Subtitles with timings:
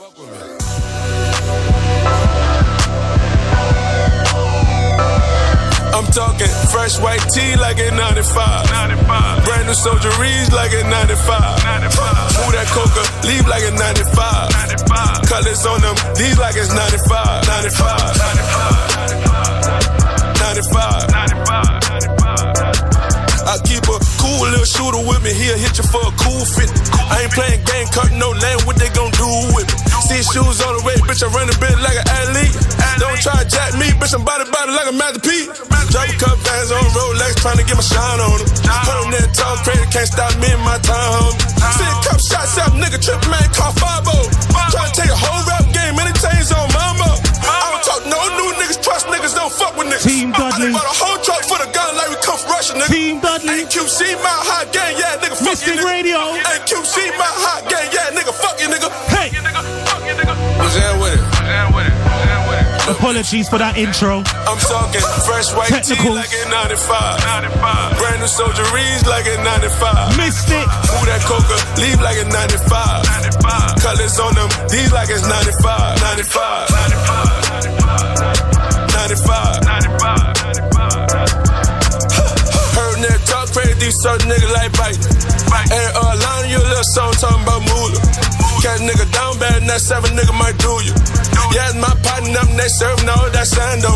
[0.00, 0.12] I'm
[6.14, 8.70] talking fresh white tee like a 95.
[8.70, 9.44] 95.
[9.44, 11.64] Brand new soldieries like a 95.
[11.64, 12.38] 95.
[12.38, 14.52] Move that coca, leave like a 95.
[14.86, 15.26] 95.
[15.26, 17.48] Colors on them, these like it's 95.
[17.48, 18.18] 95.
[18.22, 20.38] 95.
[20.38, 21.10] 95.
[21.10, 22.17] 95.
[24.38, 26.70] I a cool little shooter with me, he'll hit you for a cool 50.
[27.10, 29.74] I ain't playing game, cutting no lane, what they gon' do with me?
[30.06, 32.54] See shoes on the way, bitch, I run a bit like an athlete.
[33.02, 35.50] Don't try to jack me, bitch, I'm body body like a Master P.
[35.90, 38.46] Drop a cup vans on Rolex, trying to get my shine on them.
[38.86, 41.34] Put on that talk crazy, can't stop me in my time, homie.
[41.74, 44.06] See a couple shots up, nigga, trip man, call 5
[44.70, 47.10] Try to take a whole rap game, many chains on mama.
[47.42, 50.06] I don't talk no new niggas, trust niggas, don't fuck with niggas.
[50.06, 50.70] Team Dudley.
[50.70, 51.97] I bought a whole truck for the gun
[52.44, 52.88] like we come from Russia, nigga.
[52.88, 53.60] Team Dudley.
[53.60, 55.90] Ain't QC my hot gang, yeah, nigga, fuck Mystic you, nigga.
[55.90, 56.18] Radio.
[56.66, 58.90] QC my hot gang, yeah, nigga, fuck you, nigga.
[59.08, 59.30] Hey.
[60.58, 61.22] What's that with it?
[62.88, 64.24] Apologies for that intro.
[64.48, 66.16] I'm talking fresh white Technicals.
[66.16, 67.20] like a 95.
[67.52, 67.98] 95.
[68.00, 70.16] Brand new soldieries like a 95.
[70.16, 70.64] Mystic.
[70.88, 73.04] Move that coca, leave like a 95.
[73.44, 73.76] 95.
[73.84, 76.00] Colors on them, these like it's '95.
[76.00, 76.72] 95.
[76.96, 78.88] 95.
[78.96, 79.68] 95.
[79.68, 80.27] 95.
[83.78, 85.02] These certain niggas like biting.
[85.70, 88.02] And uh, line you a little song talking about moolah.
[88.62, 91.27] Catch nigga down bad, and that seven nigga might do you.
[91.54, 93.92] Yeah, it's my partner, I'm they serving all that sando.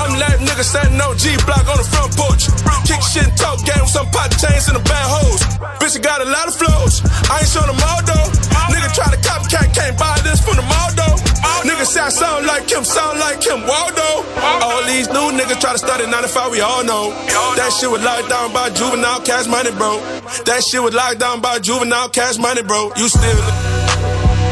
[0.00, 2.48] I'm that nigga standing on G block on the front porch.
[2.88, 5.40] Kick shit and talk game with some pot chains in the bad hoes.
[5.76, 7.04] Bitch, I got a lot of flows.
[7.28, 8.28] I ain't showing them all though.
[8.72, 11.16] Nigga try to copycat, can't buy this from the mall though.
[11.68, 14.24] Nigga say I sound like him, sound like him, Waldo.
[14.62, 17.10] All these new niggas try to start at 95, we all know.
[17.56, 19.98] That shit was locked down by juvenile cash money, bro.
[20.46, 22.92] That shit was locked down by juvenile cash money, bro.
[22.96, 23.42] You still.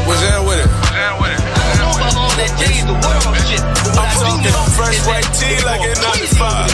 [0.05, 0.84] What's that with it?
[2.45, 6.69] I'm talking fresh white tee like a 95.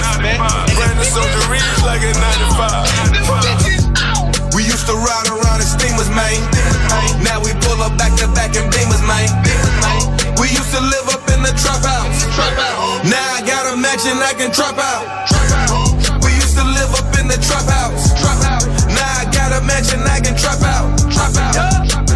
[0.76, 4.52] Brand new soldieries like a 95.
[4.52, 6.36] We used to ride around in steamers, man.
[7.24, 9.32] Now we pull up back to back in beamers, man.
[10.40, 12.28] We used to live up in the trap house.
[13.08, 15.08] Now I got a mansion I can trap out.
[16.20, 18.12] We used to live up in the trap house.
[18.92, 21.00] Now I got a mansion I can trap out.
[21.16, 22.11] I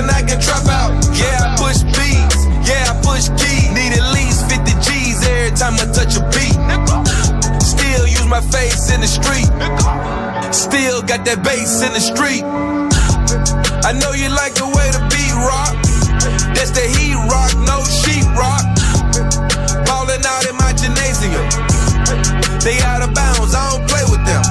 [0.00, 0.96] got I can trap out.
[1.12, 2.40] Yeah, I push beats.
[2.64, 3.68] Yeah, I push keys.
[3.76, 6.56] Need at least 50 G's every time I touch a beat.
[7.60, 9.48] Still use my face in the street.
[10.52, 12.44] Still got that bass in the street.
[13.84, 15.76] I know you like the way the beat rock.
[16.56, 18.64] That's the heat rock, no sheet rock.
[19.84, 21.44] Ballin' out in my gymnasium.
[22.64, 24.42] They out of bounds, I don't play with them.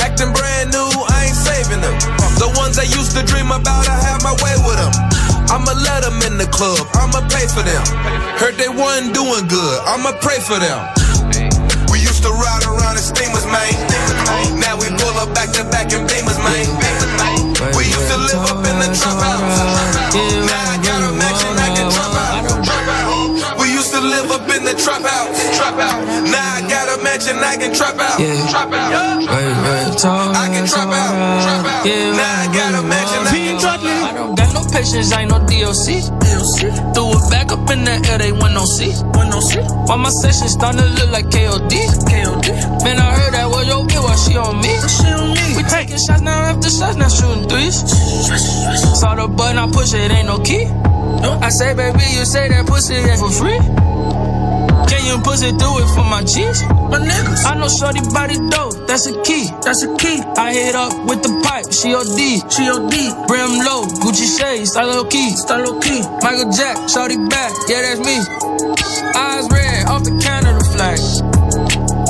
[0.00, 0.53] Acting brand
[2.40, 4.92] The ones I used to dream about, I have my way with them.
[5.48, 7.84] I'ma let them in the club, I'ma pay for them.
[8.40, 10.80] Heard they wasn't doing good, I'ma pray for them.
[11.94, 13.70] We used to ride around in steamers, man.
[14.58, 16.66] Now we pull up back to back in beamers, man.
[17.78, 19.62] We used to live up in the trap house.
[20.42, 23.60] Now I got a mansion I can trap out.
[23.62, 25.38] We used to live up in the trap house.
[26.34, 26.73] Now I got
[27.28, 28.18] a mansion I can trap out.
[28.50, 29.18] Trap out.
[29.18, 31.42] Wait, I can trap out.
[31.42, 31.86] Trap out.
[31.86, 33.86] Now I got a mansion I can trap out.
[33.86, 36.02] I don't got no patience, ain't no DLC.
[36.94, 38.92] Threw it back up in the air, they went no see.
[39.86, 41.72] Why my session starting to look like KOD?
[42.84, 44.74] Man, I heard that was your bitch, why she on me?
[45.56, 47.80] We taking shots now after shots, now shooting threes.
[49.00, 50.66] Saw the button, I push it, ain't no key.
[50.66, 53.58] I say, baby, you say that pussy ain't for free.
[54.88, 56.62] Can you pussy do it for my G's?
[56.90, 57.44] My niggas.
[57.44, 59.50] I know shorty body dope, that's a key.
[59.62, 60.20] That's a key.
[60.36, 62.20] I hit up with the pipe, she OD.
[62.52, 63.26] She OD.
[63.26, 65.30] Brim low, Gucci shades, style low key.
[65.30, 66.02] Style key.
[66.22, 68.16] Michael Jack, shorty back, yeah, that's me.
[69.16, 70.98] Eyes red, off the Canada flag.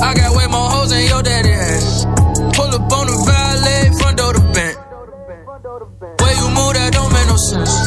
[0.01, 2.05] I got way more hoes than your daddy has.
[2.55, 4.77] Pull up on the valet, front door the bent.
[6.21, 7.84] Way you move, that don't make no sense.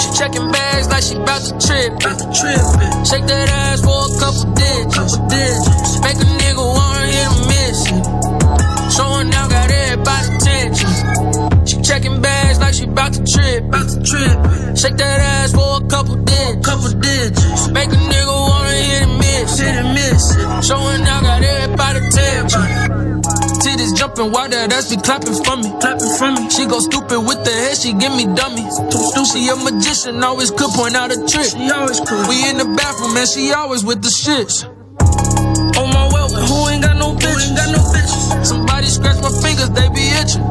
[0.00, 1.90] She checking bags like she bout to trip.
[2.00, 2.64] Bout to trip.
[3.06, 5.14] Shake that ass for a couple digits.
[6.04, 8.04] Make a nigga wanna hit and miss it.
[8.94, 10.90] Showing now got everybody attention.
[11.66, 13.70] She checking bags like she bout to trip.
[13.70, 14.36] Bout to trip.
[14.76, 16.66] Shake that ass for a couple digits.
[16.66, 17.68] Couple digits.
[17.68, 19.58] Make a nigga wanna hit and miss.
[19.58, 20.22] Hit and miss.
[20.66, 23.22] Showing now got everybody attention.
[23.64, 25.72] Titties jumping while that ass be clapping for me.
[25.80, 26.50] Clapping for me.
[26.52, 28.60] She go stupid with the head, she give me dummy.
[28.60, 31.48] Do she a magician, always could point out a trick.
[31.48, 32.28] She always could.
[32.28, 34.68] We in the bathroom and she always with the shits.
[35.80, 37.48] On my well, who ain't got no bitches?
[37.48, 38.44] Ain't got no bitches.
[38.44, 40.44] Somebody scratch my fingers, they be itching.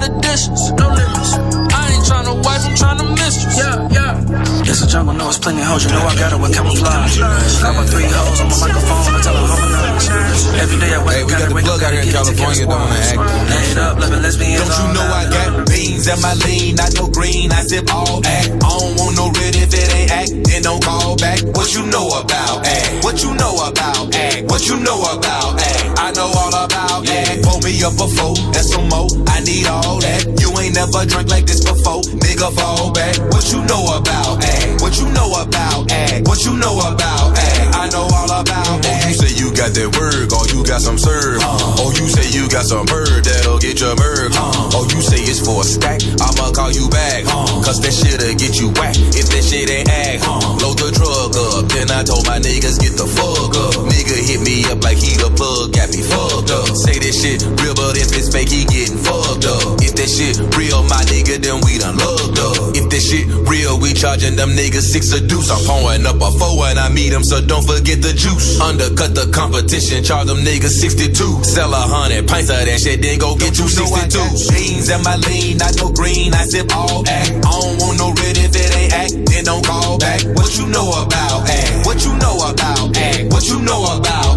[0.00, 0.72] did additions.
[0.72, 1.67] No limits.
[2.10, 3.58] I ain't tryna wife, I'm tryna mistress.
[3.58, 4.64] Yeah, yeah.
[4.64, 5.84] It's a jungle, know it's plenty hoes.
[5.84, 7.18] You know I got it with camouflage.
[7.20, 10.08] Got my three hoes on my microphone, I tell her harmonize.
[10.56, 12.64] Every day I wake up, gotta wake up, gotta get it together.
[12.64, 14.64] Add up, loving lesbians.
[14.64, 16.76] Don't you know I got beans in my lean?
[16.76, 18.56] Not no green, I sip all act.
[18.56, 20.32] I don't want no red if it ain't act.
[20.48, 21.44] Then don't call back.
[21.52, 23.04] What you know about act?
[23.04, 24.48] What you know about act?
[24.48, 25.67] What you know about act?
[25.98, 27.42] I know all about act.
[27.42, 29.08] Pull me up a four and some more.
[29.26, 30.24] I need all that.
[30.40, 32.02] You ain't never drank like this before.
[32.22, 33.18] Nigga, fall back.
[33.32, 34.80] What you know about act?
[34.80, 36.28] What you know about act?
[36.28, 37.67] What you know about act?
[37.78, 39.06] I know all about act.
[39.06, 41.38] Oh, you say you got that word, or you got some serve.
[41.38, 44.34] Uh, oh, you say you got some bird that'll get your merg.
[44.34, 46.02] Uh, oh, you say it's for a stack.
[46.18, 47.22] I'ma call you back.
[47.30, 50.26] Uh, Cause that shit'll get you whack if that shit ain't act.
[50.26, 51.70] Uh, load the drug up.
[51.70, 53.78] Then I told my niggas get the fuck up.
[53.86, 56.74] Nigga hit me up like he the plug, got me fucked up.
[56.74, 59.77] Say this shit real, but if it's fake, he getting fucked up.
[60.08, 62.72] That shit real, my nigga, then we done loved up.
[62.72, 65.52] If that shit real, we charging them niggas six a deuce.
[65.52, 68.56] I'm pouring up a four and I meet them, so don't forget the juice.
[68.56, 71.44] Undercut the competition, charge them niggas 62.
[71.44, 74.48] Sell a hundred pints of that shit, then go get you 62.
[74.48, 77.44] Beans in my lean, not no green, I sip all act.
[77.44, 80.24] I don't want no red if it ain't act, then don't call back.
[80.40, 81.84] What you know about act?
[81.84, 83.28] What you know about act?
[83.28, 84.24] What you know about?
[84.24, 84.27] I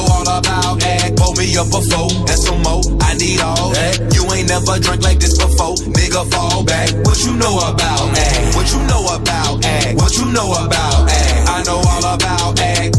[0.00, 1.16] know all about act.
[1.16, 2.82] Pull me up a four and some more.
[3.00, 4.12] I need all that.
[4.14, 5.76] You ain't never drank like this before.
[5.92, 6.88] Nigga, fall back.
[7.04, 8.56] What you know about act?
[8.56, 9.96] What you know about act?
[10.00, 11.48] What you know about act?
[11.48, 12.96] I know all about act.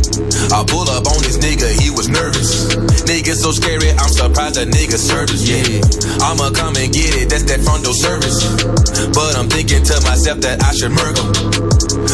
[0.51, 2.70] I pull up on this nigga, he was nervous.
[3.11, 5.43] Nigga so scary, I'm surprised a nigga service.
[5.43, 5.83] Yeah,
[6.23, 8.39] I'ma come and get it, that's that front door service.
[9.11, 11.27] But I'm thinking to myself that I should him.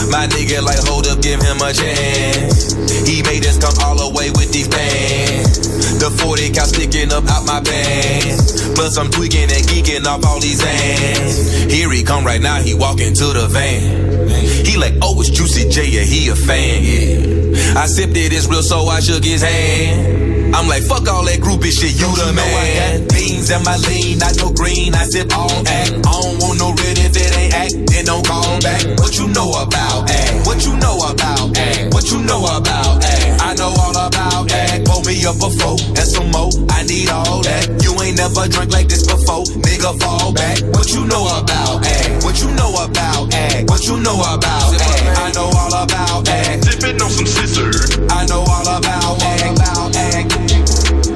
[0.09, 2.73] My nigga like, hold up, give him a chance.
[3.05, 5.69] He made us come all the way with these pants.
[6.01, 8.73] The 40 count sticking up out my pants.
[8.73, 11.69] Plus I'm tweaking and geeking off all these hands.
[11.69, 14.65] Here he come right now, he walking to the van.
[14.65, 17.36] He like, oh, it's Juicy J, yeah, he a fan, yeah.
[17.75, 20.55] I sipped it, it's real, so I shook his hand.
[20.55, 22.39] I'm like, fuck all that groupie shit, you the man.
[22.39, 25.91] know I got beans in my lean, not no green, I sip all act.
[25.91, 28.81] I don't want no red if it ain't act, then don't call back.
[28.97, 30.47] What you know about act?
[30.47, 31.93] What you know about act?
[31.93, 33.26] What you know about act?
[33.57, 34.85] I know all about act.
[34.85, 36.53] Pull me up a four and some more.
[36.69, 37.65] I need all that.
[37.81, 39.49] You ain't never drank like this before.
[39.65, 40.61] Nigga, fall back.
[40.77, 42.21] What you know about act?
[42.21, 43.65] What you know about act?
[43.65, 45.17] What you know about act?
[45.17, 46.69] I know all about act.
[46.69, 47.73] Sipping on some scissor.
[48.13, 49.57] I know all about act.
[49.57, 50.37] About act.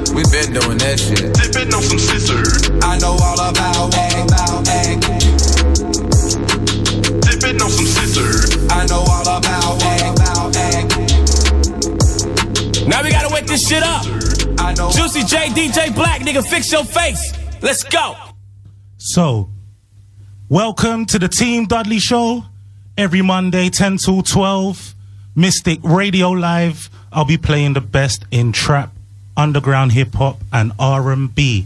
[0.10, 1.38] We been doing that shit.
[1.38, 2.42] Sipping on some scissor.
[2.82, 4.18] I know all about act.
[4.18, 4.66] About.
[7.22, 8.66] Sipping on some scissor.
[8.74, 9.61] I know all about
[12.88, 14.06] Now we gotta wake this shit up.
[14.60, 14.90] I know.
[14.92, 17.32] Juicy J, DJ Black, nigga, fix your face.
[17.62, 18.16] Let's go.
[18.98, 19.50] So,
[20.50, 22.44] welcome to the Team Dudley Show.
[22.98, 24.96] Every Monday, 10 to 12,
[25.36, 26.90] Mystic Radio Live.
[27.12, 28.92] I'll be playing the best in trap,
[29.38, 31.66] underground hip hop, and R&B.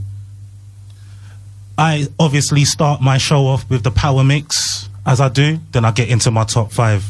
[1.77, 5.59] I obviously start my show off with the power mix, as I do.
[5.71, 7.05] Then I get into my top five.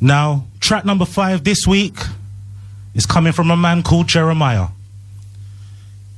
[0.00, 1.96] Now, track number five this week
[2.94, 4.70] is coming from a man called Jeremih.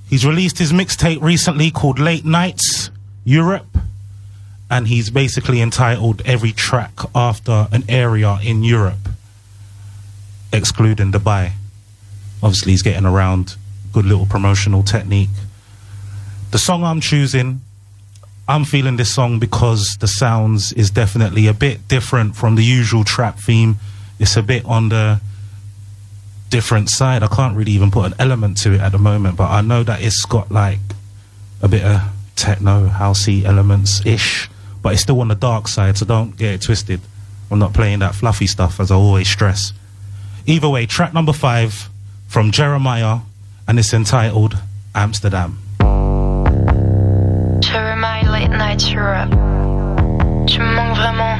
[0.08, 2.90] He's released his mixtape recently called Late Nights
[3.24, 3.78] Europe,
[4.68, 9.10] and he's basically entitled every track after an area in Europe,
[10.52, 11.52] excluding Dubai.
[12.42, 13.54] Obviously, he's getting around.
[13.92, 15.30] Good little promotional technique.
[16.50, 17.60] The song I'm choosing,
[18.48, 23.04] I'm feeling this song because the sounds is definitely a bit different from the usual
[23.04, 23.76] trap theme.
[24.20, 25.20] It's a bit on the
[26.50, 27.22] different side.
[27.22, 29.82] I can't really even put an element to it at the moment, but I know
[29.82, 30.78] that it's got like
[31.62, 32.02] a bit of
[32.36, 34.50] techno, housey elements ish,
[34.82, 37.00] but it's still on the dark side, so don't get it twisted.
[37.50, 39.72] I'm not playing that fluffy stuff as I always stress.
[40.46, 41.88] Either way, track number five
[42.28, 43.22] from Jeremih,
[43.66, 44.56] and it's entitled
[44.94, 45.58] Amsterdam.
[47.60, 49.30] Jeremih Late Night Europe.
[50.46, 51.38] Tu me manques vraiment.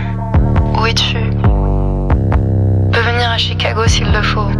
[0.78, 1.39] Où es-tu
[3.40, 4.50] Chicago s'il le faut.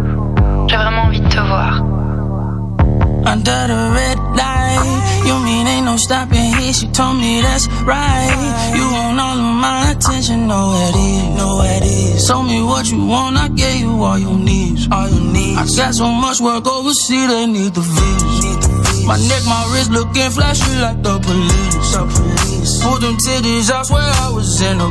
[0.67, 1.83] J'ai vraiment envie de te voir.
[3.27, 4.81] Under the red light,
[5.23, 6.73] you mean ain't no stopping here?
[6.73, 8.73] She told me that's right.
[8.75, 12.27] You want all of my attention, know it is, know it is.
[12.27, 15.77] Told me what you want, I gave you all your needs, all your needs.
[15.77, 19.05] I got so much work overseas, they need the visa.
[19.05, 21.91] My neck, my wrist looking flashy like the police.
[21.93, 22.81] The police.
[22.81, 24.87] Pulled them titties, I swear I was in a.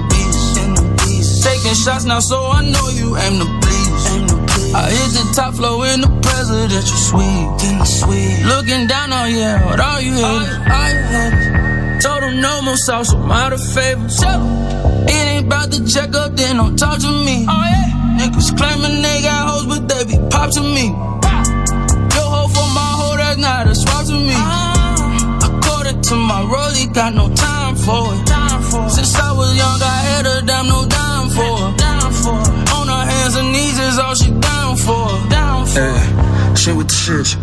[0.63, 1.43] In beast.
[1.43, 3.80] Taking shots now, so I know you aim to please.
[4.73, 4.77] Aim to please.
[4.77, 7.71] I hit the top floor in the presidential suite.
[7.71, 8.45] In the suite.
[8.47, 10.25] Looking down on you, what are you haters?
[10.25, 12.05] All you haters.
[12.05, 14.07] Told them no more sauce, I'm out of favor.
[14.07, 17.47] It ain't about the check up, then don't talk to me.
[17.49, 18.19] Oh, yeah.
[18.19, 20.89] Niggas claiming they got hoes, but they be pop to me.
[20.89, 24.35] Your hoe for my hoe, that's not a swap to me.
[24.35, 25.49] Uh-huh.
[25.51, 28.29] According to my rollie, got no time for it.
[28.91, 31.83] Since I was young, I had a damn no dime for it.
[32.73, 34.31] On her hands and knees is all she
[34.71, 35.31] down for.
[35.31, 35.81] Down for.
[35.81, 37.37] Yeah, shit with the shit.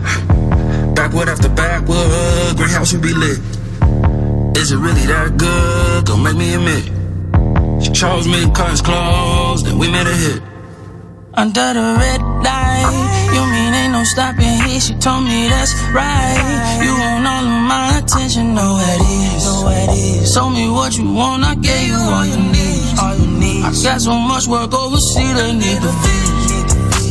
[0.96, 3.40] Backwood after backwood, greenhouse would be lit.
[4.58, 6.06] Is it really that good?
[6.06, 6.86] Don't make me admit.
[7.84, 10.42] She chose me to cut his clothes, then we made a hit.
[11.34, 14.80] Under the red light, you mean ain't no stopping here?
[14.80, 16.82] She told me that's right.
[16.82, 19.46] You want all of my attention, know it is.
[19.46, 20.34] Know it is.
[20.34, 23.00] Told me what you want, I gave you all you need.
[23.00, 23.64] All you need.
[23.64, 26.37] I got so much work overseas, they need the fees.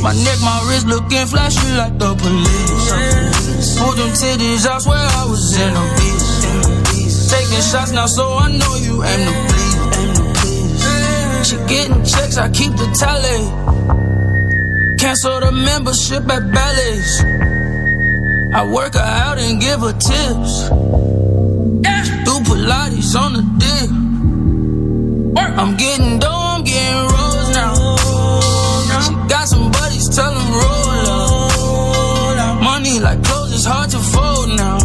[0.03, 3.79] My neck, my wrist looking flashy like the police.
[3.79, 7.31] Pulled them titties, I swear I was in a beast.
[7.31, 9.77] Taking shots now, so I know you aim to bleed.
[11.47, 13.43] She getting checks, I keep the tally.
[14.99, 17.21] Cancel the membership at Bally's.
[18.55, 20.69] I work her out and give her tips.
[22.27, 23.91] Do Pilates on the dick.
[25.59, 27.75] I'm getting dough, I'm getting rolls now.
[29.01, 29.56] She got some
[33.01, 34.79] Like clothes, it's hard to fold now.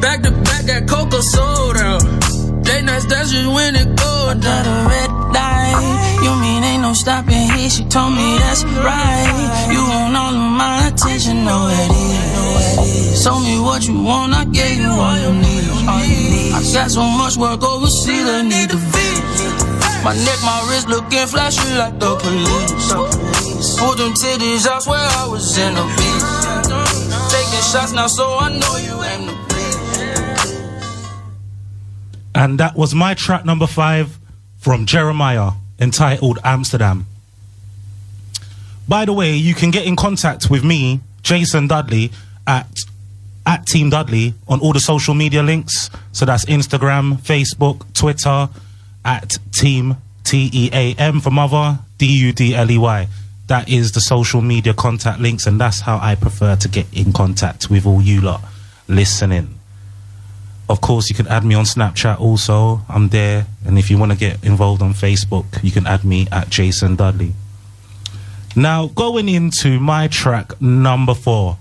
[0.00, 2.02] Back to back, that Coca sold out.
[2.64, 4.40] Late nights, that's just when it goes.
[4.40, 4.56] The
[4.88, 7.68] red light, you mean ain't no stopping here?
[7.68, 9.68] She told me that's right.
[9.70, 13.22] You want all of my attention, know it is.
[13.22, 15.68] Told me what you want, I gave you all you need.
[16.56, 19.52] I got so much work overseas, I need the vision.
[20.02, 23.76] My neck, my wrist looking flashy like the police.
[23.78, 26.13] Pulled them titties, I swear I was in a beast.
[27.74, 28.94] Shots now, so I know you
[32.32, 34.16] And that was my track number five
[34.58, 37.08] from Jeremih entitled Amsterdam.
[38.86, 42.12] By the way, you can get in contact with me, Jason Dudley,
[42.46, 42.68] at
[43.44, 45.90] at Team Dudley on all the social media links.
[46.12, 48.50] So that's Instagram, Facebook, Twitter,
[49.04, 53.08] at Team T E A M for mother, D U D L E Y.
[53.46, 57.12] That is the social media contact links, and that's how I prefer to get in
[57.12, 58.42] contact with all you lot
[58.88, 59.58] listening.
[60.68, 62.80] Of course, you can add me on Snapchat also.
[62.88, 63.46] I'm there.
[63.66, 66.96] And if you want to get involved on Facebook, you can add me at Jason
[66.96, 67.34] Dudley.
[68.56, 71.58] Now, going into my track number four,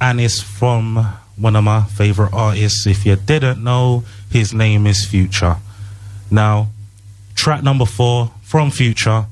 [0.00, 0.96] and it's from
[1.36, 2.86] one of my favorite artists.
[2.86, 5.56] If you didn't know, his name is Future.
[6.30, 6.68] Now,
[7.34, 9.26] track number four from Future,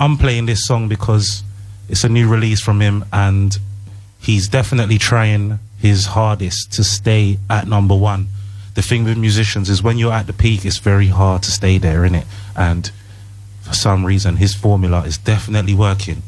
[0.00, 1.42] I'm playing this song because
[1.88, 3.56] it's a new release from him and
[4.20, 8.26] he's definitely trying his hardest to stay at number one.
[8.74, 11.78] The thing with musicians is when you're at the peak, it's very hard to stay
[11.78, 12.26] there, innit?
[12.56, 12.90] And
[13.62, 16.22] for some reason, his formula is definitely working.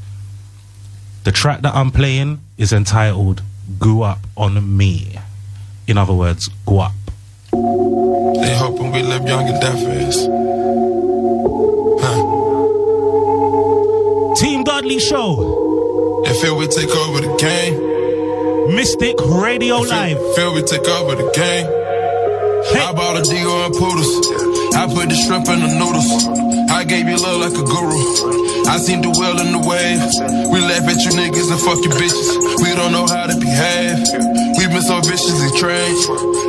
[1.24, 3.42] The track that I'm playing is entitled
[3.80, 5.18] Go Up on Me.
[5.88, 6.92] In other words, Go Up.
[7.50, 10.26] They hoping we live young and die fast.
[12.00, 12.25] Team
[14.76, 18.76] Dudley Show, They feel we take over the game.
[18.76, 20.18] Mystic Radio Live.
[20.18, 21.64] Feel, feel we take over the game.
[21.64, 24.12] I bought a Dior and poodles.
[24.76, 26.28] I put the shrimp in the noodles.
[26.68, 28.68] I gave you love like a guru.
[28.68, 30.04] I seen the well in the wave.
[30.52, 32.36] We laugh at you niggas and fuck you bitches.
[32.60, 34.35] We don't know how to behave.
[34.56, 36.00] We been so viciously trained.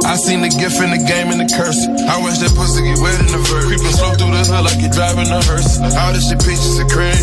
[0.07, 1.83] I seen the gift in the game and the curse.
[2.07, 3.67] I watch that pussy get wet in the verse.
[3.67, 5.79] Creeping slow through the hood like you're driving a hearse.
[5.81, 7.19] All this shit peaches and cream.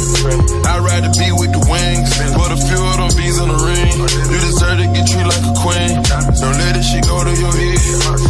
[0.69, 2.13] I ride the beat with the wings.
[2.37, 3.97] Put a few of them bees in the ring.
[4.29, 6.05] You deserve to get treated like a queen.
[6.37, 7.81] Don't let this shit go to your head.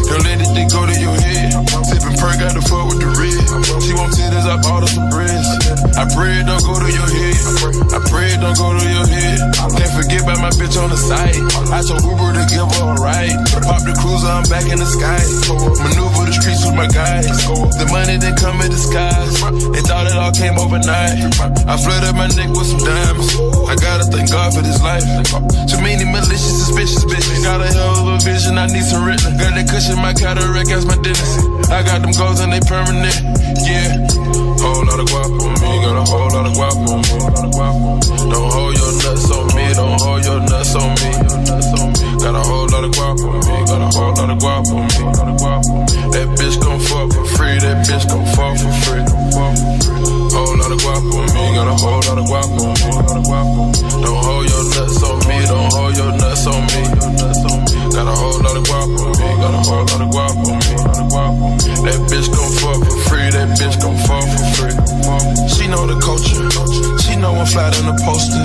[0.07, 1.51] Don't let it go to your head.
[1.87, 3.35] Sipping perk, got the fuck with the red.
[3.83, 5.47] She want titties, I bought her some breads.
[5.99, 7.37] I pray it don't go to your head.
[7.95, 9.39] I pray it don't go to your head.
[9.75, 11.35] Can't forget about my bitch on the side.
[11.71, 13.37] I told Uber to give her a ride.
[13.65, 15.21] Pop the cruiser, I'm back in the sky.
[15.81, 17.27] Maneuver the streets with my guys.
[17.77, 19.41] The money didn't come in disguise.
[19.73, 21.21] They thought it all came overnight.
[21.67, 23.35] I flooded my neck with some diamonds.
[23.69, 25.05] I gotta thank God for this life.
[25.69, 27.43] Too many malicious, suspicious bitches.
[27.45, 29.37] Got a hell of a vision, I need some written.
[29.37, 31.71] Got that cushion, my cataract, that's my dentist.
[31.71, 33.17] I got them goals and they permanent.
[33.65, 34.05] Yeah.
[34.65, 37.15] Whole lot of guap on me, got a whole lot of guap on me.
[38.33, 42.04] Don't hold your nuts on me, don't hold your nuts on me.
[42.25, 44.89] Got a whole lot of guap on me, got a whole lot of guap on
[44.89, 44.97] me.
[46.09, 49.05] That bitch gon' fuck for free, that bitch gon' fuck for free.
[50.33, 52.89] Whole lot of guap on me, got a whole lot of guap on me.
[54.01, 56.81] Don't hold your nuts on me, don't hold your nuts on me.
[57.93, 60.57] Got a whole lot of guap on me, got a whole lot of guap on
[60.65, 60.81] me.
[61.85, 64.54] That bitch gon' fuck for free, that bitch gon' fuck for free.
[65.53, 66.49] She know the culture.
[67.05, 68.41] She know I'm flat on the poster.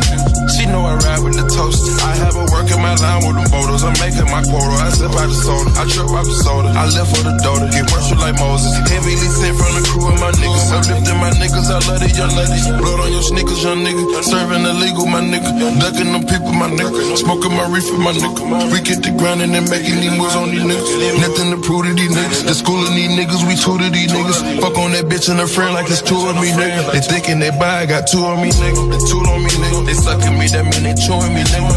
[0.52, 1.96] She know I ride with the toaster.
[2.04, 3.88] I have her working my line with them photos.
[3.88, 4.76] I'm making my quota.
[4.84, 5.72] I sip out the soda.
[5.80, 6.76] I trip out the soda.
[6.76, 7.72] I live for the doda.
[7.72, 8.76] Get worship like Moses.
[8.92, 10.68] Heavily sent from the crew and my niggas.
[10.76, 11.72] I'm lifting my niggas.
[11.72, 12.68] I love the young ladies.
[12.76, 14.04] Blood on your sneakers, young nigga.
[14.20, 15.48] Serving illegal, my nigga.
[15.80, 16.92] Ducking them people, my nigga.
[17.16, 18.68] Smoking my reefer, my nigga.
[18.76, 21.24] We get the grinding and making these moves on these niggas.
[21.24, 22.52] Nothing to prove to these niggas.
[22.52, 24.60] The school of these niggas, we tutor these niggas.
[24.60, 26.92] Fuck on that bitch and her friend like it's two of me nigga.
[26.92, 28.90] They thinking they buy, I got two on me, nigga.
[28.90, 29.86] The two on me, nigga.
[29.86, 31.70] They sucking me, that mean they chewing me, nigga.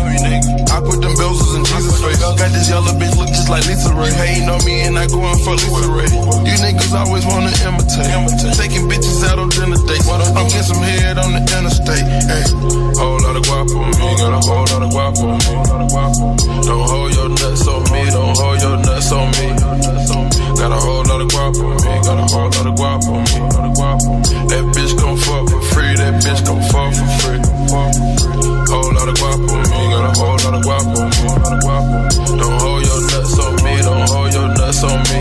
[0.73, 2.17] I put them bells in Jesus' face.
[2.17, 4.09] Got this yellow bitch look just like Lisa Ray.
[4.09, 6.09] Hating on me and I go for Lisa Ray.
[6.49, 8.09] You niggas always wanna imitate.
[8.09, 8.57] imitate.
[8.57, 10.09] Taking bitches out on dinner dates.
[10.09, 12.09] I'm getting some head on the interstate.
[12.25, 12.45] Hey,
[12.97, 14.09] whole lot of guap on me.
[14.17, 15.53] Got a whole lot of guap on me.
[16.65, 18.09] Don't hold your nuts on me.
[18.09, 19.53] Don't hold your nuts on me.
[20.57, 21.93] Got a whole lot of guap on me.
[22.01, 24.62] Got a whole lot of guap on me.
[24.63, 25.95] That bitch gon' fuck for free.
[25.97, 27.43] That bitch gon' fuck for free.
[28.71, 29.91] Whole lot of guap on me.
[29.91, 31.27] Got a whole lot of guap on me.
[32.39, 33.83] Don't hold your nuts on me.
[33.83, 35.19] Don't hold your nuts on me.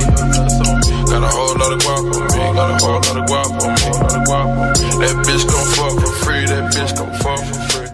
[1.10, 2.38] Got a whole lot of guap on me.
[2.54, 3.82] Got a whole lot of guap on me.
[5.02, 6.46] That bitch gon' fuck for free.
[6.46, 7.90] That bitch gon' fuck for free.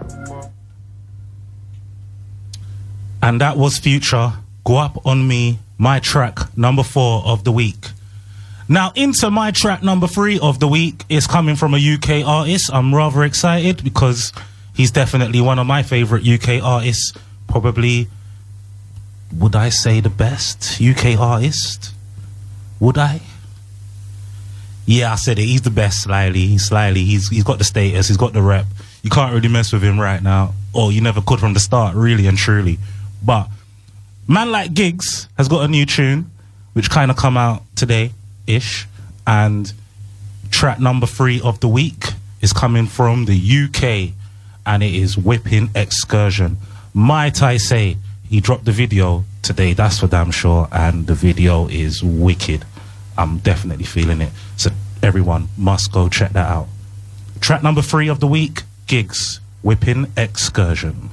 [3.22, 4.34] And that was Future.
[4.66, 5.60] Guap on me.
[5.78, 7.88] My track number four of the week.
[8.68, 12.70] Now into my track number three of the week is coming from a UK artist.
[12.72, 14.30] I'm rather excited because
[14.74, 17.14] he's definitely one of my favorite UK artists.
[17.46, 18.08] Probably,
[19.34, 21.94] would I say the best UK artist?
[22.78, 23.22] Would I?
[24.84, 25.44] Yeah, I said it.
[25.44, 26.46] He's the best, slyly.
[26.46, 27.04] He's slyly.
[27.04, 28.08] He's he's got the status.
[28.08, 28.66] He's got the rep.
[29.02, 31.94] You can't really mess with him right now, or you never could from the start,
[31.94, 32.78] really and truly.
[33.24, 33.48] But
[34.26, 36.30] man like Giggs has got a new tune,
[36.74, 38.12] which kind of come out today
[38.48, 38.88] ish,
[39.26, 39.72] and
[40.50, 42.06] track number three of the week
[42.40, 44.14] is coming from the UK,
[44.66, 46.56] and it is Whipping Excursion.
[46.94, 47.96] Might I say
[48.28, 49.72] he dropped the video today?
[49.74, 52.64] That's for damn sure, and the video is wicked.
[53.16, 54.30] I'm definitely feeling it.
[54.56, 54.70] So
[55.02, 56.68] everyone must go check that out.
[57.40, 61.10] Track number three of the week, Giggs, Whipping Excursion.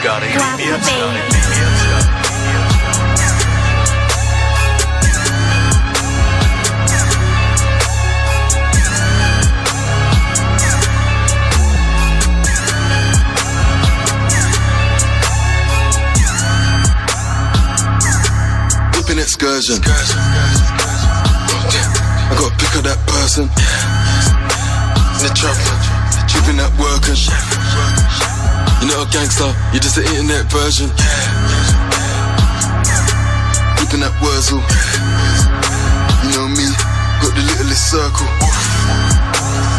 [0.00, 0.28] Scotty.
[0.28, 1.20] Beat me up, Scotty.
[1.28, 2.20] Beat me up, Scotty.
[19.20, 19.76] Excursion.
[19.84, 19.86] I
[22.38, 23.44] gotta pick up that person.
[25.20, 25.56] In the trap,
[26.26, 28.29] tripping that worker.
[28.80, 30.88] You know a gangster, you're just an internet version.
[33.76, 34.60] Whipping that Wurzel.
[36.24, 36.64] You know me,
[37.20, 38.24] got the littlest circle.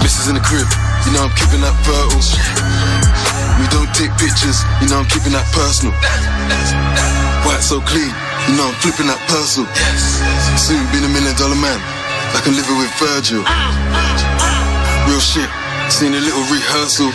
[0.06, 0.70] Missus in the crib,
[1.06, 2.22] you know I'm keeping that fertile.
[3.58, 5.94] We don't take pictures, you know I'm keeping that personal.
[7.46, 8.14] White so clean,
[8.50, 9.66] you know I'm flipping that parcel.
[10.62, 11.82] Soon been a million dollar man,
[12.38, 13.42] like I'm living with Virgil.
[15.10, 15.50] Real shit,
[15.92, 17.12] seen a little rehearsal.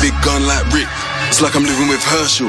[0.00, 0.88] Big gun like Rick,
[1.28, 2.48] it's like I'm living with Herschel.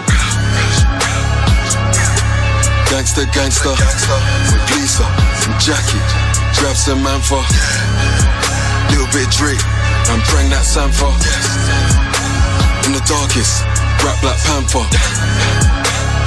[2.88, 6.00] Gangster, gangster, with Lisa and Jackie.
[6.56, 7.44] Grab some man for
[8.92, 9.60] little bit Drake
[10.12, 11.12] and bring that Sanfa.
[12.88, 13.68] In the darkest,
[14.08, 14.88] rap Black Panther.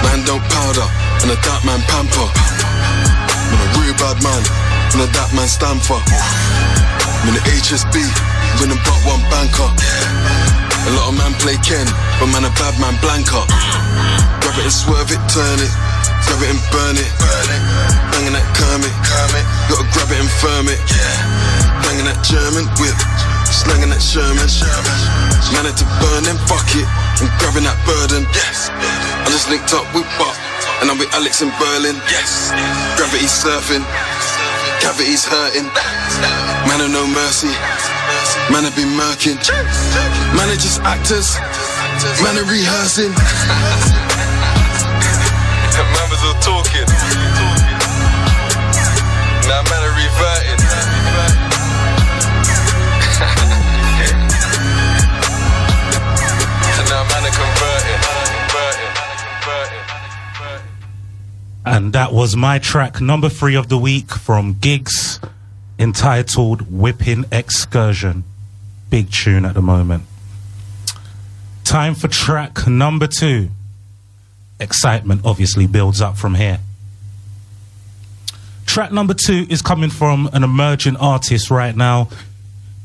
[0.05, 0.89] Man don't powder,
[1.25, 2.29] and a dark man pamper.
[2.29, 4.43] I'm a real bad man,
[4.93, 5.81] and a dark man stand.
[5.89, 9.71] I'm in the HSB, when I brought one banker.
[10.85, 11.89] A lot of man play Ken,
[12.21, 13.41] but man a bad man blanker.
[14.45, 15.73] Grab it and swerve it, turn it.
[16.29, 17.11] Grab it and burn it.
[18.13, 18.93] Banging that Kermit.
[19.69, 20.81] Gotta grab it and firm it.
[21.85, 22.97] Banging that German whip.
[23.49, 24.49] Slanging that Sherman.
[25.53, 26.89] Man to burn them, fuck it.
[27.23, 28.27] And grabbing that burden.
[28.29, 30.37] I just linked up with Buck.
[30.83, 31.97] And I'm with Alex in Berlin.
[32.97, 33.85] Gravity surfing.
[34.85, 35.65] Cavities hurting.
[36.69, 37.49] Man of no mercy.
[38.53, 39.41] Man have been murking.
[40.37, 41.41] Man are just actors.
[42.21, 43.15] Man are rehearsing.
[46.11, 46.87] Was all talking.
[49.49, 50.54] Now man are reverting.
[61.67, 65.19] And that was my track number three of the week from Giggs
[65.79, 68.25] entitled Whipping Excursion.
[68.91, 70.05] Big tune at the moment.
[71.65, 73.49] Time for track number two.
[74.61, 76.61] Excitement obviously builds up from here.
[78.67, 82.09] track number two is coming from an emerging artist right now.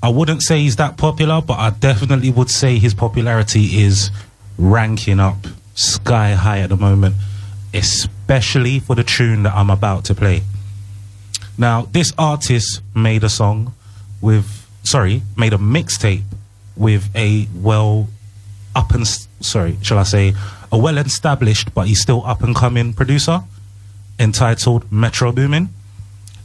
[0.01, 4.11] I wouldn't say he's that popular, but I definitely would say his popularity is
[4.57, 7.15] ranking up sky high at the moment,
[7.73, 10.41] especially for the tune that I'm about to play.
[11.57, 13.73] Now, this artist made a song
[14.21, 16.23] with, sorry, made a mixtape
[16.75, 18.07] with a well
[18.75, 20.33] up and, sorry, shall I say,
[20.71, 23.41] a well established, but he's still up and coming producer
[24.19, 25.69] entitled Metro Boomin.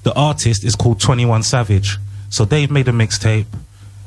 [0.05, 1.99] The artist is called 21 Savage.
[2.31, 3.47] So they've made a mixtape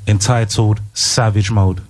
[0.07, 1.81] entitled Savage Mode.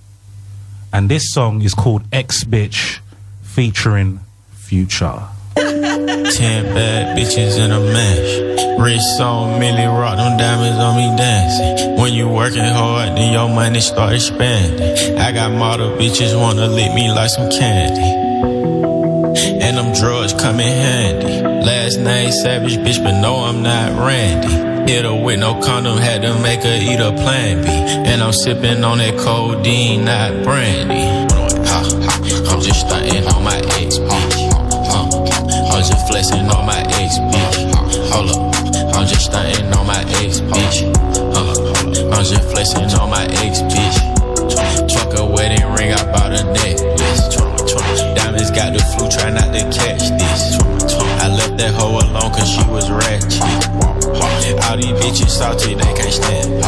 [0.92, 3.00] And this song is called X Bitch
[3.42, 4.20] featuring
[4.68, 5.18] Future.
[5.56, 8.78] Ten bad bitches in a mash.
[8.78, 11.96] Rich on Millie Rock, them diamonds on me dancing.
[11.96, 15.16] When you working hard, then your money start expanding.
[15.16, 18.02] I got model bitches wanna lick me like some candy.
[19.64, 21.64] And them drugs come in handy.
[21.64, 24.92] Last night, Savage, bitch, but no, I'm not Randy.
[24.92, 27.68] Hit her with no condom, had to make her eat a plan B.
[27.70, 31.28] And I'm sipping on that codeine, not brandy.
[32.50, 33.98] I'm just stunting on my ex,
[35.78, 38.10] I'm just flexing on my ex, bitch.
[38.10, 40.82] Hold up, I'm just stunting on my ex, bitch.
[41.14, 41.54] Uh,
[42.10, 44.90] I'm just flexing on my ex, bitch.
[44.90, 47.30] Truck a wedding ring, I bought a necklace.
[48.16, 50.58] Diamonds got the flu, try not to catch this.
[51.22, 53.38] I left that hoe alone cause she was ratchet.
[54.66, 56.58] All these bitches salty, they can't stand.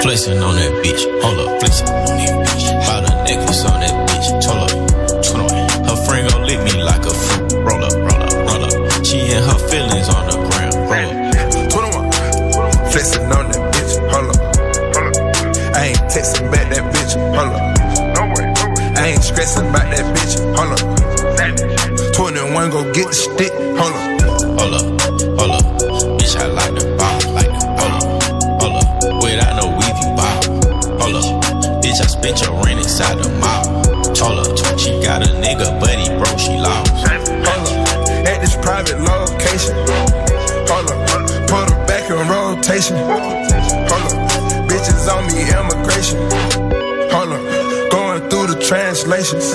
[0.00, 2.64] Flexing on that bitch, hold up, flexing on that bitch.
[2.88, 4.90] Bought a necklace on that bitch, hold up.
[5.90, 7.09] Her friend gon' lick me like a
[17.10, 17.34] bitch.
[17.34, 18.14] Hold up.
[18.14, 18.52] No way.
[18.96, 20.34] I ain't stressing about that bitch.
[20.56, 22.14] Hold up.
[22.14, 23.52] 21 go get the stick.
[23.52, 24.20] Hold up.
[24.58, 25.00] Hold up,
[25.38, 25.64] hold up.
[26.18, 28.22] Bitch, I like the ball, like the hold up,
[28.60, 29.22] hold up.
[29.22, 30.38] Without no weave, you ball.
[31.00, 31.82] Hold up.
[31.82, 33.64] Bitch, I spent your rent inside the mall.
[34.20, 34.78] Hold up.
[34.78, 36.92] She got a nigga, but he broke, she lost.
[37.06, 38.26] Hold up.
[38.26, 39.74] At this private location.
[40.68, 41.00] Hold up.
[41.48, 42.96] Put her back in rotation.
[42.96, 44.30] Hold up.
[44.68, 46.69] Bitches on me, immigration.
[47.12, 47.90] Hold up.
[47.90, 49.54] Going through the translations.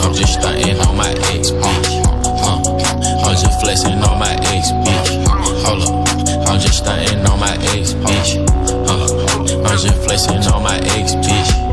[0.00, 2.00] I'm just stunting on my ex, bitch.
[2.24, 5.10] Uh, I'm just flexing on my ex, bitch.
[5.64, 6.48] Hold up.
[6.48, 8.40] I'm just stunting on my ex, bitch.
[8.88, 11.70] Uh, I'm just flexing on my ex, bitch.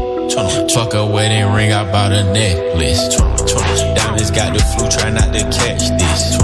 [0.73, 3.15] Truck a wedding ring, I bought a necklace.
[3.95, 6.35] Diamonds got the flu, try not to catch this.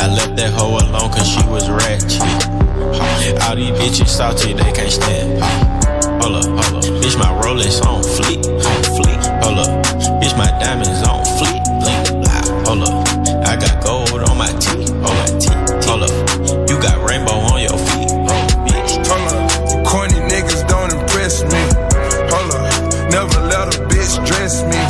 [0.00, 2.22] I left that hoe alone cause she was ratchet.
[3.42, 5.95] All these bitches salty, they can't stand.
[6.26, 6.90] Hold up, hold up.
[6.98, 9.22] Bitch, my Rolex on fleek, on fleek.
[9.44, 9.86] Hold up.
[10.18, 11.62] Bitch, my diamonds on fleek.
[12.66, 13.06] Hold up.
[13.46, 15.86] I got gold on my teeth, on my teeth.
[15.86, 16.10] Hold up.
[16.68, 18.10] You got rainbow on your feet.
[19.06, 19.86] Hold up.
[19.86, 21.62] Corny niggas don't impress me.
[22.34, 22.74] Hold up.
[23.14, 24.82] Never let a bitch dress me.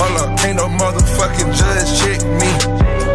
[0.00, 0.42] Hold up.
[0.42, 2.48] Ain't no motherfucking judge check me.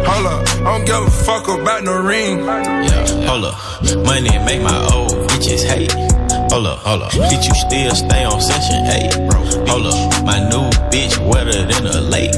[0.06, 0.48] Hold up.
[0.62, 2.38] I don't give a fuck about no ring.
[2.38, 4.06] Yeah, hold up.
[4.06, 6.17] Money make my old bitches hate.
[6.50, 7.12] Hold up, hold up.
[7.12, 9.38] Bitch, you still stay on session 8, bro.
[9.68, 10.24] Hold up.
[10.24, 12.34] My new bitch wetter than a lake.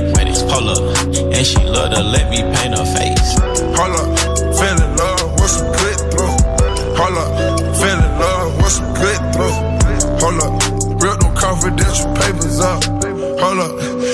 [0.51, 1.07] Hold up.
[1.15, 3.39] And she love to let me paint her face.
[3.79, 4.09] Hold up.
[4.59, 6.35] Fell in love with some good throw.
[6.99, 7.31] Hold up.
[7.77, 9.53] Fell in love with some good throw.
[10.19, 10.53] Hold up.
[11.01, 12.83] Real them confidential papers up.
[13.39, 13.73] Hold up.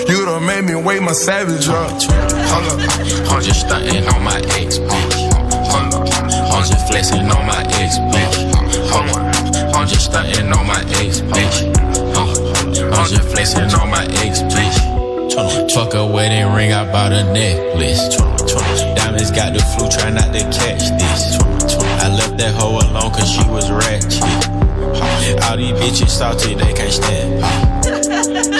[0.08, 1.90] You done made me weigh my savage up.
[2.02, 3.32] Hold up.
[3.32, 5.32] I'm just stunting on my ex, bitch.
[5.72, 6.52] Hold up.
[6.52, 8.90] I'm just flexing on my ex, bitch.
[8.90, 9.45] Hold on.
[9.86, 11.62] I'm just stunting on my ex, bitch.
[12.10, 15.72] Uh, I'm just flexing on my ex, bitch.
[15.72, 18.16] Fuck a wedding ring, I bought a necklace.
[18.96, 21.38] Diamonds got the flu, try not to catch this.
[22.02, 24.24] I left that hoe alone cause she was ratchet.
[25.44, 27.44] All these bitches salty, they can't stand.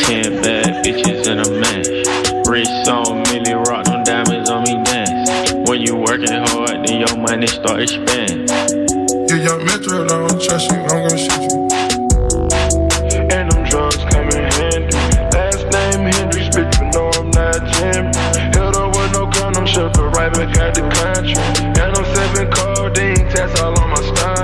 [0.07, 2.47] Ten bad bitches in a mash.
[2.47, 5.53] Rich on Millie Rock, them diamonds on me dance.
[5.69, 8.46] When you working hard, then your money start expanding.
[9.47, 11.69] You young metro, don't trust you, I'm gonna shoot you.
[13.31, 14.97] And them drugs come in handy.
[15.31, 18.11] Last name Hendrix, bitch, but no, I'm not Jim.
[18.55, 21.39] Held up with no condom, shipped her right back out the country.
[21.81, 24.36] And I'm seven codeine tests all on my stomach.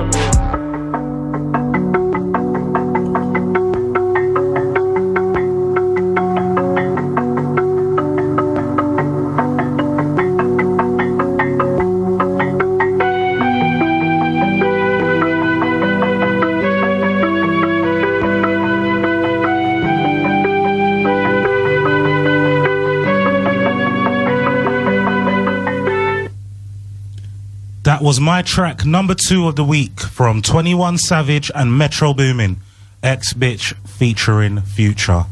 [28.03, 32.57] Was my track number two of the week from 21 Savage and Metro Boomin.
[33.01, 35.27] X Bitch featuring Future.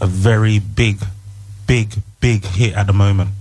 [0.00, 1.00] A very big,
[1.66, 3.32] big, big hit at the moment.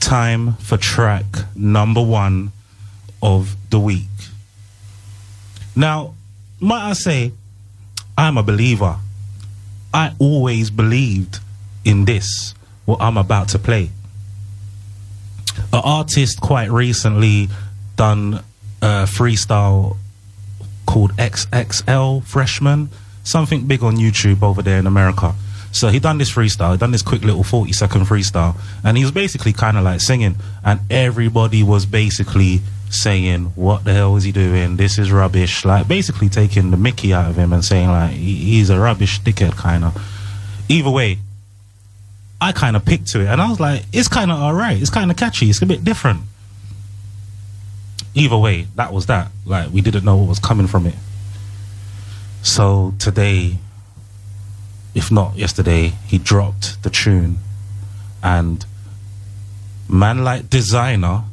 [0.00, 2.50] Time for track number one
[3.22, 4.08] of the week.
[5.76, 6.14] Now,
[6.58, 7.30] might I say,
[8.18, 8.96] I'm a believer.
[9.94, 11.38] I always believed
[11.84, 12.52] in this,
[12.84, 13.90] what I'm about to play.
[15.72, 17.48] An artist quite recently
[17.96, 18.42] done
[18.82, 19.96] a freestyle
[20.86, 22.88] called XXL Freshman,
[23.22, 25.34] something big on YouTube over there in America.
[25.72, 29.04] So he done this freestyle, he done this quick little 40 second freestyle, and he
[29.04, 32.60] was basically kind of like singing, and everybody was basically
[32.90, 34.76] saying, What the hell is he doing?
[34.76, 35.64] This is rubbish.
[35.64, 39.56] Like basically taking the mickey out of him and saying, like, he's a rubbish dickhead,
[39.56, 39.96] kind of.
[40.68, 41.18] Either way,
[42.40, 44.90] I kind of picked to it, and I was like, It's kind of alright, it's
[44.90, 46.22] kind of catchy, it's a bit different.
[48.14, 49.30] Either way, that was that.
[49.46, 50.96] Like, we didn't know what was coming from it.
[52.42, 53.58] So today,
[54.94, 57.38] if not yesterday, he dropped the tune,
[58.22, 58.64] and
[59.88, 61.24] man like Desiigner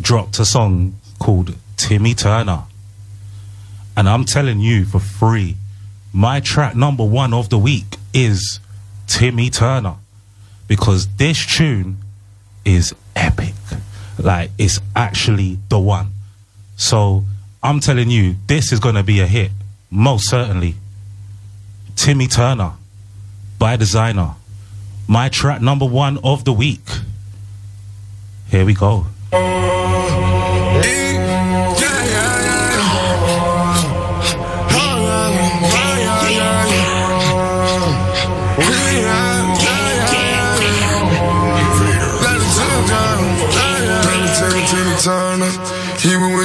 [0.00, 2.64] dropped a song called Timmy Turner.
[3.96, 5.56] And I'm telling you for free,
[6.12, 8.60] my track number one of the week is
[9.06, 9.96] Timmy Turner.
[10.68, 11.96] Because this tune
[12.64, 13.54] is epic.
[14.18, 16.12] Like, it's actually the one.
[16.76, 17.24] So,
[17.62, 19.50] I'm telling you, this is to be a hit.
[19.90, 20.76] Most certainly.
[21.96, 22.74] Timmy Turner
[23.58, 24.36] by Desiigner.
[25.08, 26.86] My track number one of the week.
[28.50, 29.06] Here we go.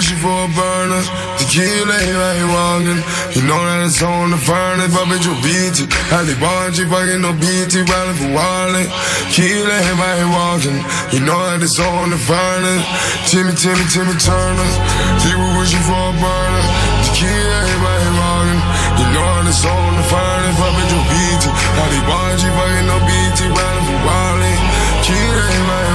[0.04, 1.00] Been for a burner.
[1.40, 3.00] Tequila, he like he walking.
[3.40, 4.92] You know that it's on the furnace.
[4.92, 5.88] But bitch, you beat it.
[6.44, 8.92] Bought you fucking no BT, riding for wallet.
[9.32, 10.76] He like he walking.
[11.16, 12.84] You know that it's on the furnace.
[13.32, 14.70] Timmy, Timmy, Timmy Turner.
[15.24, 16.66] He been wishing for a burner.
[17.08, 18.62] Tequila, he like he walking.
[19.00, 20.58] You know that it's on the furnace.
[20.60, 21.54] But bitch, you beat it.
[22.12, 24.60] Bought you fucking no BT, riding for wallet.
[25.08, 25.93] Killer, he like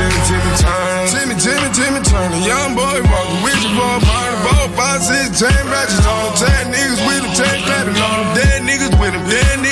[0.00, 1.08] Jimmy Timmy Turner.
[1.12, 2.40] Timmy, Timmy, Timmy Turner.
[2.40, 4.20] Young boy walking with you for a.
[4.40, 6.32] Four, five, six, ten matches on.
[6.40, 8.28] Ten niggas with him, ten clapping on him.
[8.32, 9.20] Dead niggas with him.
[9.28, 9.69] Dead niggas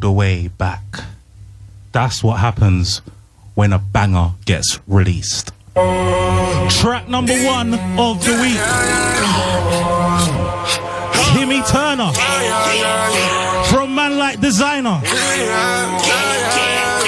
[0.00, 0.82] the way back.
[1.92, 3.00] That's what happens
[3.54, 5.52] when a banger gets released.
[5.74, 8.58] Track number one of the week
[11.34, 12.12] Timmy Turner
[13.70, 15.02] from Man Like Desiigner.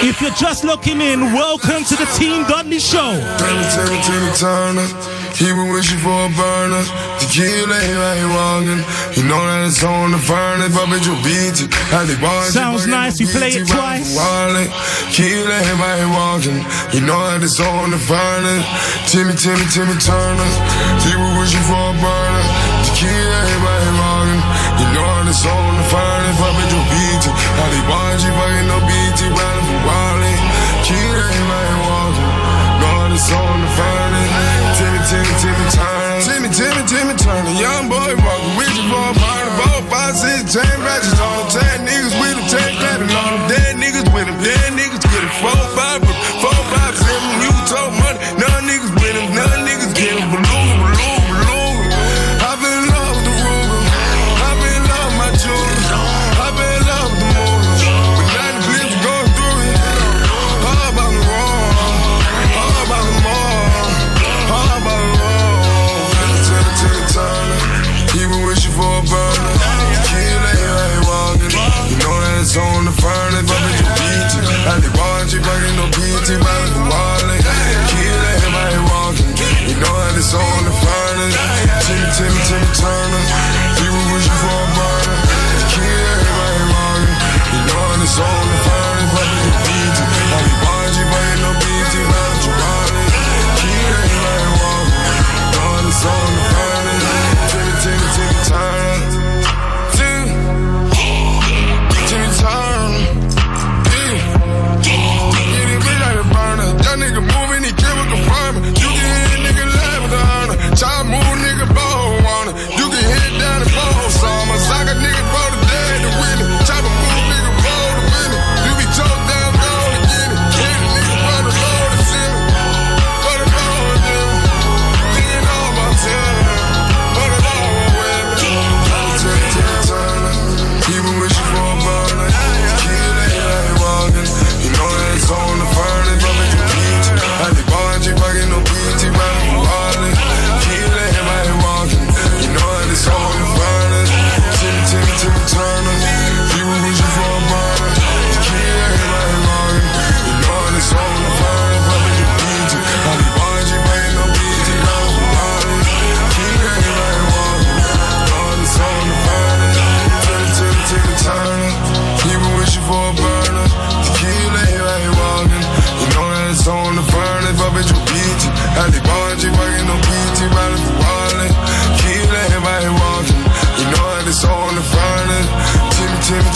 [0.03, 3.21] If you're just looking in, welcome to the Team Dudley Show.
[3.37, 4.89] Timmy, Timmy, Timmy Turner.
[5.37, 6.81] He been wishing for a burner.
[7.21, 8.81] He like he walking.
[9.13, 10.73] You know that it's on the furnace.
[10.73, 11.69] But bitch, you beat it.
[11.93, 14.17] How they you Sounds nice, no play it twice.
[14.17, 14.73] for wallet.
[15.13, 16.61] Killer, he like he walking.
[16.97, 18.65] You know that it's on the furnace.
[19.05, 20.51] Timmy, Timmy, Timmy Turner.
[21.05, 22.45] He been wishing for a burner.
[22.97, 24.41] He like he walking.
[24.81, 26.37] You know that it's on the furnace.
[26.41, 27.35] But bitch, you beat it.
[27.37, 28.79] How they bought you fucking no
[33.21, 34.79] it's on the furnace.
[34.79, 35.91] Timmy, Timmy, Timmy Turner.
[35.91, 36.00] Timmy,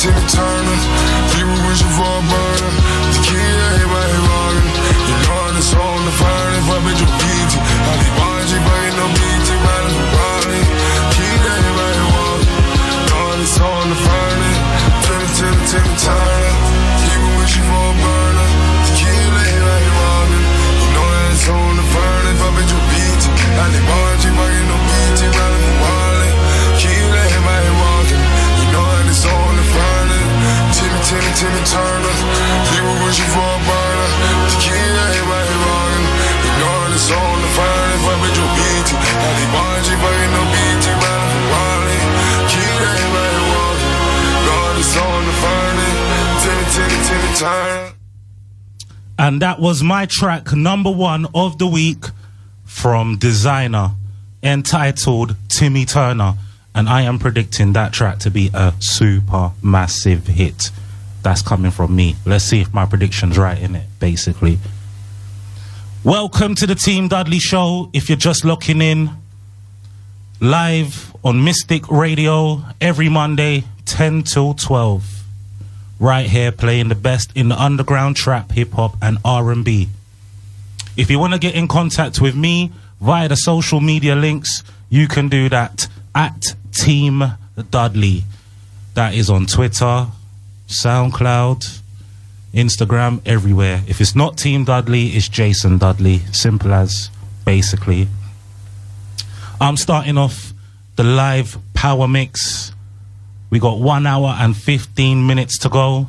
[0.05, 0.44] Timmy,
[49.25, 52.05] And that was my track number one of the week
[52.67, 53.95] from Desiigner
[54.43, 56.35] entitled Timmy Turner.
[56.75, 60.71] And I am predicting that track to be a super massive hit.
[61.23, 62.17] That's coming from me.
[62.27, 64.59] Let's see if my prediction's right in it, basically.
[66.05, 67.89] Welcome to the Team Dudley Show.
[67.95, 69.09] If you're just looking in,
[70.39, 75.14] live on Mystic Radio every Monday, 10 till 12
[75.99, 79.89] right here playing the best in the underground trap, hip hop, and R&B.
[80.97, 85.09] If you want to get in contact with me via the social media links, you
[85.09, 87.25] can do that at Team
[87.71, 88.25] Dudley.
[88.95, 90.09] That is on Twitter,
[90.69, 91.81] SoundCloud,
[92.53, 93.83] Instagram, everywhere.
[93.89, 96.21] If it's not Team Dudley, it's Jason Dudley.
[96.33, 97.11] Simple as,
[97.45, 98.09] basically.
[99.61, 100.53] I'm starting off
[100.97, 102.73] the live power mix.
[103.55, 106.09] We got one hour and 15 minutes to go.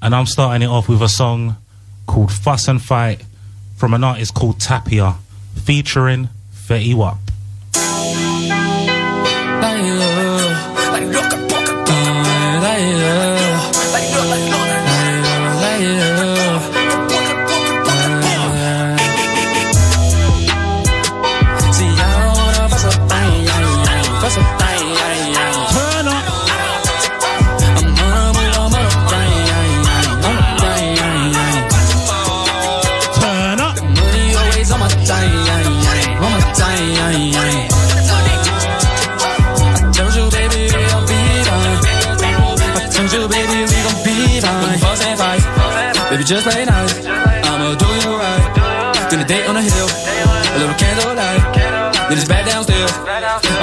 [0.00, 1.58] And I'm starting it off with a song
[2.06, 3.22] called Fuss and Fight
[3.76, 5.16] from an artist called Tapia,
[5.54, 7.25] featuring Fetty Wap.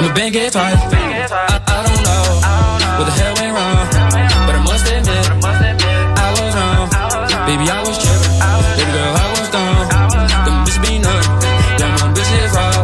[0.03, 0.75] I'ma bang it twice.
[0.75, 2.27] I, I don't know
[2.99, 3.87] what the hell went wrong,
[4.43, 6.91] but I must admit I was wrong.
[7.47, 8.35] Baby, I was tripping.
[8.75, 9.87] Baby girl, I was dumb.
[10.43, 11.23] Them bitches be nuts.
[11.79, 12.83] Yeah, bitches raw.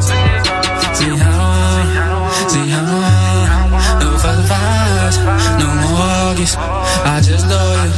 [0.95, 2.87] See how, see how,
[3.99, 5.19] no further fights,
[5.59, 6.55] no more argues.
[6.55, 7.91] I just know you,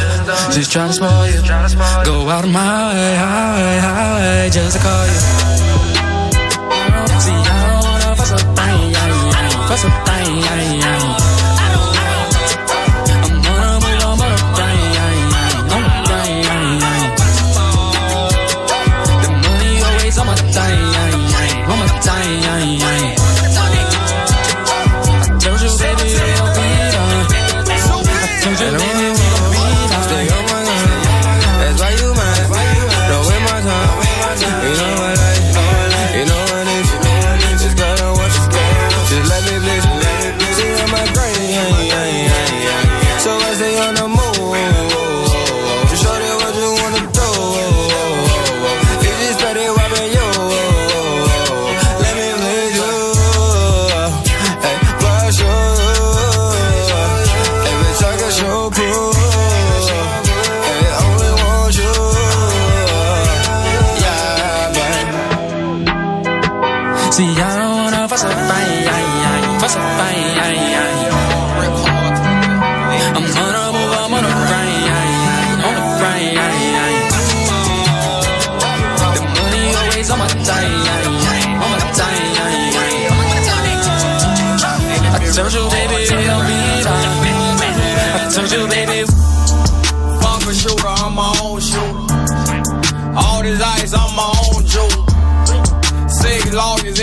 [0.49, 1.45] just trying to spoil you.
[2.09, 5.20] Go out of my way, highway, highway, just to call you.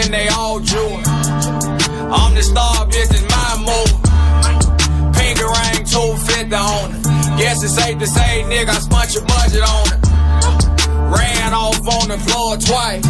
[0.08, 1.00] And they all jewel.
[2.08, 3.92] I'm the star, bitch, it's my move.
[5.12, 7.02] Pinky ring, 250 on it.
[7.36, 10.00] Guess it's safe to say, nigga, I spent your budget on it.
[11.12, 13.04] Ran off on the floor twice.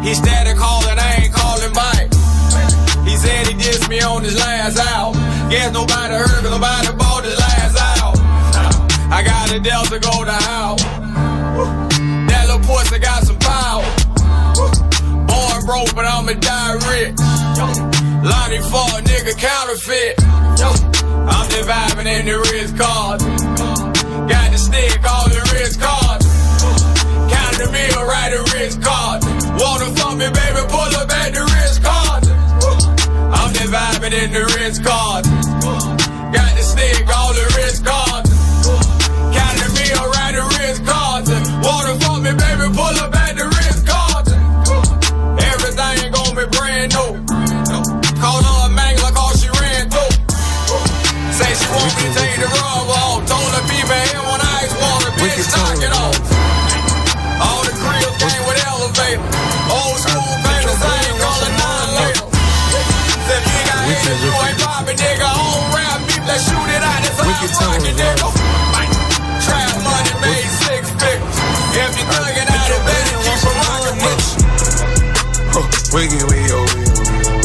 [0.00, 2.08] He steady calling, I ain't calling back.
[3.04, 5.20] He said he dissed me on his last album.
[5.50, 10.76] Guess nobody heard, cause nobody bought his last out of Delta, go to how.
[12.28, 14.05] That little pussy got some power.
[15.66, 17.18] Broke, but I'ma die rich.
[18.22, 20.14] Lonnie for a nigga counterfeit.
[20.22, 23.18] I'm just vibing in the wrist card.
[24.30, 26.22] Got the stick, all the wrist card.
[27.26, 29.26] Count the meal, write the wrist card.
[29.58, 32.22] Wanna fuck me, baby, pull up at the wrist card.
[33.34, 35.24] I'm just vibing in the wrist card.
[36.30, 38.30] Got the stick, all the wrist cards.
[39.34, 41.26] Count the meal, write the wrist cards.
[41.66, 43.25] Wanna fuck me, baby, pull up at
[75.96, 77.40] Wiggy, wiggy, oh, wiggy, wiggy.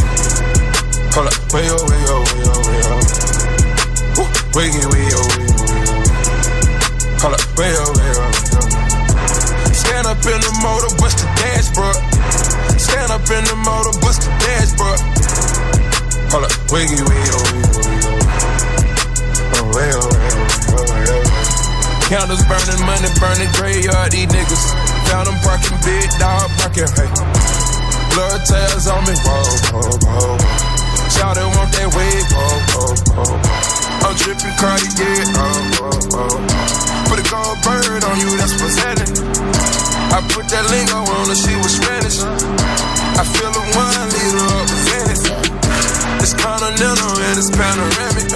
[1.15, 2.99] Hold up, way oh, way oh, way oh, way oh.
[4.19, 4.27] Woo.
[4.51, 6.03] Wiggy, wiggy, oh, wiggy, wiggy.
[7.23, 9.71] Hold up, way oh, way oh, way oh.
[9.71, 11.95] Stand up in the motor, bust the dashboard.
[12.75, 14.99] Stand up in the motor, bust the dashboard.
[16.35, 18.03] Hold up, wiggy, oh, wiggy, wiggy.
[19.55, 22.03] Oh, way oh, way oh, way oh, way oh.
[22.11, 24.63] Candles burning, money burning, graveyard, these niggas.
[25.07, 27.07] Found them parking, big dog parking, hey.
[28.13, 29.39] Blood tails on me, whoa,
[29.71, 30.35] whoa, whoa.
[31.11, 33.39] Shout it, want that wave, whoa, whoa, whoa.
[34.03, 36.35] I'm dripping Cartier, oh, oh, oh.
[37.07, 39.15] Put a gold bird on you, that's presenting.
[40.11, 42.19] I put that lingo on her, she was Spanish.
[43.15, 45.23] I feel a one liter of Venice.
[46.19, 48.27] It's continental and it's panoramic.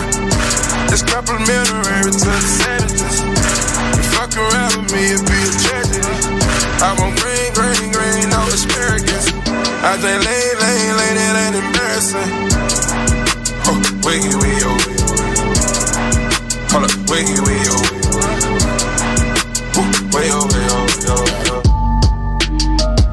[0.91, 3.17] It's complimentary to the sandwiches.
[3.91, 6.03] You fuck around with me, it'd be a tragedy.
[6.79, 7.54] I want green,
[9.87, 12.31] I say lay, lay, lay, that ain't embarrassing.
[13.69, 14.81] Oh, wiggy, wiggy, oh.
[16.73, 17.85] Hold up, wiggy, wiggy, oh,
[20.09, 21.61] way, oh, way, way, oh.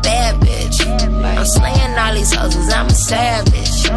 [0.02, 0.80] bad bitch.
[1.36, 3.90] I'm slaying all these cause I'm a savage.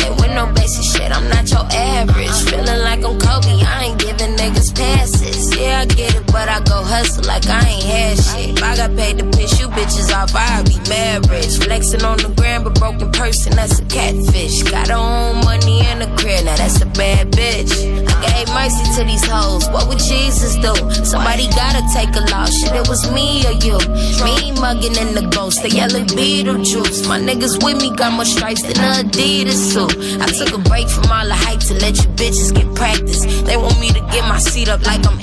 [0.00, 2.30] Ain't with no basic shit, I'm not your average.
[2.48, 5.19] Feeling like I'm Kobe, I ain't giving niggas passes.
[5.60, 8.56] Yeah, I get it, but I go hustle like I ain't had shit.
[8.56, 11.60] If I got paid to piss you bitches off, I'd be mad rich.
[11.60, 14.62] Flexing on the gram, but broken person, that's a catfish.
[14.62, 17.76] Got her own money in the crib, now that's a bad bitch.
[17.76, 20.72] I gave mercy to these hoes, what would Jesus do?
[21.04, 23.76] Somebody gotta take a loss, shit, it was me or you.
[24.24, 27.06] Me mugging in the ghost, the yellow Beetlejuice.
[27.06, 29.92] My niggas with me got more stripes than a Adidas suit.
[30.24, 33.28] I took a break from all the hype to let you bitches get practice.
[33.44, 35.20] They want me to get my seat up like I'm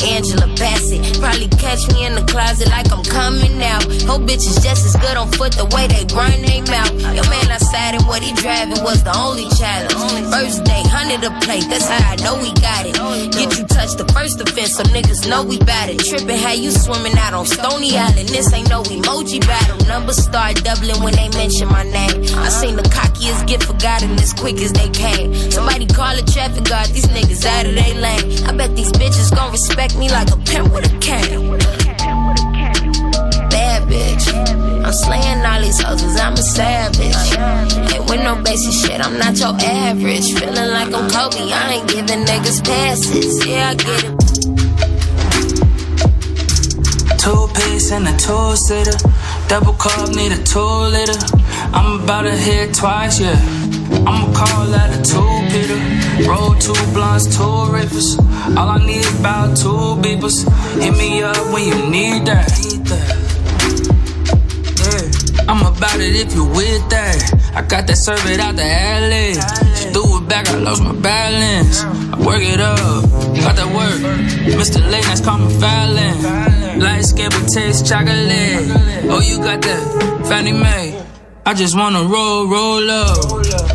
[1.20, 3.84] Probably catch me in the closet like I'm coming out.
[4.04, 6.92] Whole bitches just as good on foot the way they run they mouth.
[7.16, 9.94] Your man outside and what he driving was the only challenge.
[10.34, 12.96] First day, hundred a plate, that's how I know we got it.
[13.32, 16.00] Get you touched the first offense, so niggas know we bout it.
[16.00, 18.30] Trippin' how you swimming out on Stony Island.
[18.30, 19.78] This ain't no emoji battle.
[19.88, 22.26] Numbers start doubling when they mention my name.
[22.42, 25.34] I seen the cockiest get forgotten as quick as they came.
[25.52, 28.26] Somebody call a traffic guard, these niggas out of their lane.
[28.50, 31.58] I bet these bitches gon' respect me like a pimp with a cane.
[33.50, 34.26] Bad bitch.
[34.86, 37.16] I'm slaying all these hoes cause I'm a savage.
[37.94, 40.34] Ain't with no basic shit, I'm not your average.
[40.34, 43.46] Feeling like I'm Kobe, I ain't giving niggas passes.
[43.46, 44.14] Yeah, I get it.
[47.20, 48.98] Two piece and a two sitter.
[49.48, 51.20] Double cup, need a two liter.
[51.74, 53.38] I'm about to hit twice, yeah.
[54.08, 55.97] I'ma call that a two Peter.
[56.26, 58.18] Roll two blunts, two rippers.
[58.58, 60.48] All I need is about two beepers.
[60.82, 62.48] Hit me up when you need that.
[65.50, 67.52] I'm about it if you with that.
[67.56, 69.34] I got that serve it out the alley.
[69.78, 71.84] She threw it back, I lost my balance.
[71.84, 72.78] I work it up,
[73.40, 74.00] got that work.
[74.60, 74.82] Mr.
[74.92, 76.80] Late Nights call me Fallon.
[76.80, 78.68] Light skin but taste chocolate.
[79.10, 80.97] Oh, you got that Fannie Mae.
[81.48, 83.24] I just wanna roll, roll up.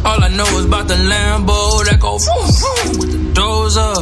[0.04, 3.96] All I know is about the Lambo that go vroom, vroom with the doors up.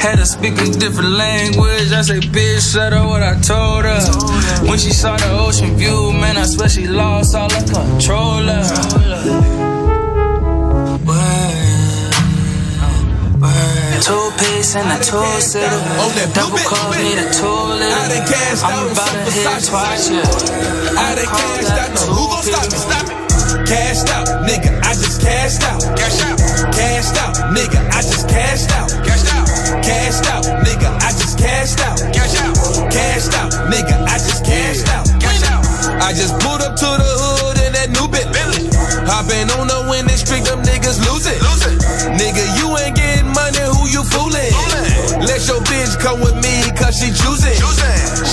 [0.00, 1.92] Had her speaking different language.
[1.92, 4.00] I say, bitch, shut up what I told her.
[4.66, 8.40] When she saw the ocean view, man, I swear she lost all her control.
[14.00, 15.68] Two piece and a two seater.
[16.32, 18.00] Double cup, need a two liter.
[18.64, 20.24] I'm about to hit twice, yeah.
[20.96, 22.78] I done cashed out, no, who gon' stop me?
[22.78, 23.09] Stop me
[23.70, 24.70] cashed out, nigga.
[24.82, 25.80] I just cashed out.
[25.94, 26.38] Cash out.
[26.74, 27.78] Cashed out, nigga.
[27.94, 28.90] I just cashed out.
[29.06, 29.46] Cash out.
[29.86, 30.90] Cashed out, nigga.
[30.98, 31.98] I just cashed out.
[32.10, 32.54] Cash out.
[32.90, 33.94] Cashed out, nigga.
[34.10, 35.06] I just cashed out.
[35.22, 35.62] Cash out.
[36.02, 38.26] I just pulled up to the hood in that new bit.
[39.06, 41.38] Hopping on the winning streak, them niggas losing.
[41.38, 42.18] it.
[42.18, 44.69] Nigga, you ain't getting money, who you foolin'?
[45.30, 47.54] Let your bitch come with me, cause she choosing.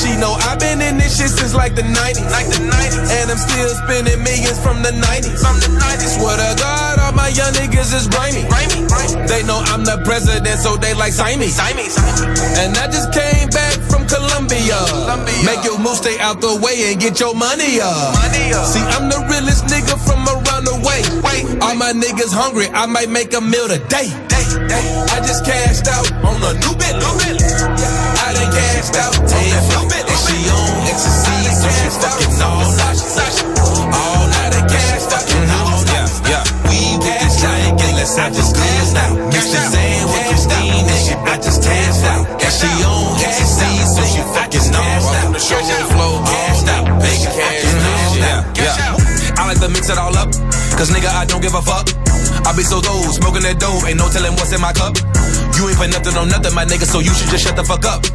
[0.02, 2.26] She know i been in this shit since like the 90s.
[2.34, 3.22] Like the 90s.
[3.22, 5.38] And I'm still spending millions from the 90s.
[5.38, 6.18] From the 90s.
[6.18, 8.50] Swear to God, all my young niggas is grimy.
[9.30, 11.54] They know I'm the president, so they like sign me.
[12.58, 14.80] And I just came back from Colombia.
[15.44, 18.16] Make your move, stay out the way and get your money up.
[18.16, 21.04] money See, I'm the realest nigga from around the way.
[21.62, 24.10] All my niggas hungry, I might make a meal today.
[24.32, 24.86] Day, day.
[25.12, 26.96] I just cashed out on a new bit.
[26.96, 30.06] I done cashed out on that new bit.
[30.08, 33.00] And she on ecstasy, so she fucking all night.
[33.92, 35.26] All night I cashed out.
[35.92, 36.44] Yeah, yeah.
[36.70, 39.12] We with this giant, and let's have this good now.
[39.34, 39.60] Mr.
[39.74, 42.24] Zan with Christine, and she I just cashed out.
[42.38, 42.97] And she on
[43.98, 45.34] so she fucking all night.
[45.34, 45.58] The show
[45.90, 46.86] flow, cashed out.
[47.02, 47.66] Big cash
[48.22, 48.46] now.
[48.54, 49.38] Yeah, yeah.
[49.38, 50.30] I like to mix it all up,
[50.78, 51.90] cause nigga, I don't give a fuck.
[52.46, 54.98] I be so low, smoking that dope, ain't no telling what's in my cup.
[55.58, 57.86] You ain't put nothing on nothing, my nigga, so you should just shut the fuck
[57.86, 58.06] up.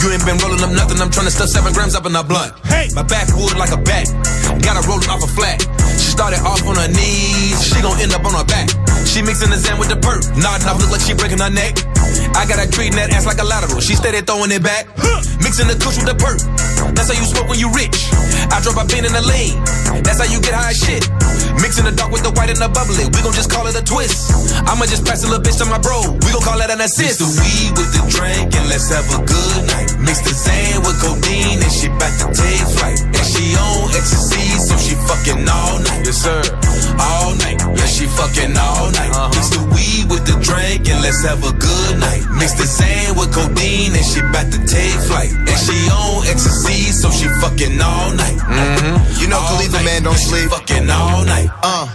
[0.00, 2.24] You ain't been rolling up nothing, I'm trying to stuff seven grams up in a
[2.24, 2.56] blunt.
[2.64, 4.08] Hey, my backwood like a bat,
[4.64, 5.60] gotta roll it off a flat.
[5.96, 8.68] She started off on her knees, she gon' end up on her back.
[9.06, 11.78] She mixing the Zen with the perk, nodding off, look like she breaking her neck.
[12.36, 14.84] I got her treating that ass like a lateral, she steady throwing it back.
[15.40, 16.36] Mixing the kush with the perk,
[16.92, 17.96] that's how you smoke when you rich.
[18.52, 19.56] I drop a bean in the lane,
[20.04, 21.06] that's how you get high as shit.
[21.62, 23.80] Mixing the dark with the white and the bubbly, we gon' just call it a
[23.80, 24.36] twist.
[24.68, 27.16] I'ma just pass a little bitch to my bro, we gon' call it an assist.
[27.16, 29.88] Mix the weed with the drink and let's have a good night.
[30.02, 33.00] Mix the Zan with codeine and she back to take flight.
[33.00, 36.04] And she on ecstasy, so she fucking all night.
[36.04, 36.44] Yes, sir.
[37.00, 37.55] All night.
[37.74, 39.12] Yeah, she fucking all night.
[39.34, 42.22] Mix the weed with the drink and let's have a good night.
[42.38, 45.32] Mix the Zan with codeine and she back to take flight.
[45.32, 48.38] And she on ecstasy, so she fucking all night.
[48.38, 49.20] Mm-hmm.
[49.20, 50.50] You know, Khalifa man don't sleep.
[50.50, 51.50] Fucking all night.
[51.62, 51.88] Uh.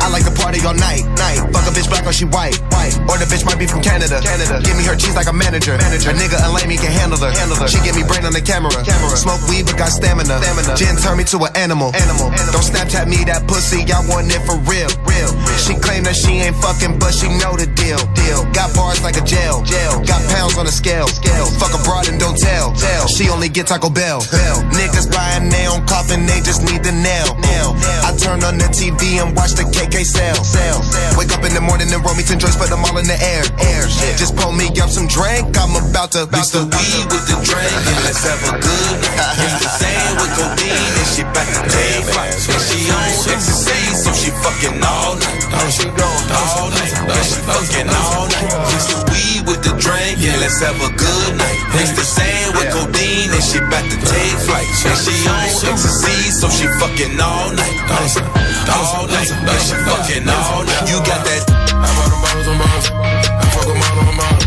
[0.00, 1.40] I like to party all night, night.
[1.52, 2.94] Fuck a bitch black or she white, white.
[3.08, 4.60] Or the bitch might be from Canada, Canada.
[4.64, 6.10] Give me her cheese like a manager, manager.
[6.10, 7.68] A nigga and he can handle her, handle her.
[7.68, 9.16] She get me brain on the camera, camera.
[9.16, 10.76] Smoke weed but got stamina, stamina.
[10.76, 12.32] Gin turn me to an animal, animal.
[12.54, 15.30] Don't Snapchat me that pussy, y'all want it for real, real.
[15.60, 18.46] She claim that she ain't fucking, but she know the deal, deal.
[18.56, 20.00] Got bars like a jail, jail.
[20.04, 21.46] Got pounds on the scale, scale.
[21.60, 23.06] Fuck a broad and don't tell, tell.
[23.08, 24.58] She only get Taco Bell, Bell.
[24.72, 27.76] Niggas buying nail coffin, they just need the nail, nail.
[28.06, 30.78] I turn on the TV and watch the KK sell, sell.
[31.18, 33.18] Wake up in the morning and roll me ten joints, put them all in the
[33.18, 33.82] air, air.
[34.14, 37.74] Just pull me up some drink, I'm about to, Mix the weed with the drink
[37.74, 39.34] and let's have a good night.
[39.42, 42.38] Mix the sand with codeine and she back to take flight.
[42.38, 43.02] And she on
[43.34, 45.42] ecstasy, so she fucking all night.
[45.42, 46.94] And she going all night.
[47.10, 48.54] And she fucking all night.
[48.70, 51.58] Mix the weed with the drink and let's have a good night.
[51.74, 54.70] Mix the sand with codeine and she back to take flight.
[54.86, 57.74] And she on ecstasy, so she fucking all night.
[57.90, 59.28] Oh, All night.
[59.30, 60.88] And she fucking all night.
[60.88, 61.42] You got that.
[61.50, 62.86] I bought them bottles on bottles.
[62.92, 64.44] I fuck them all on bottles.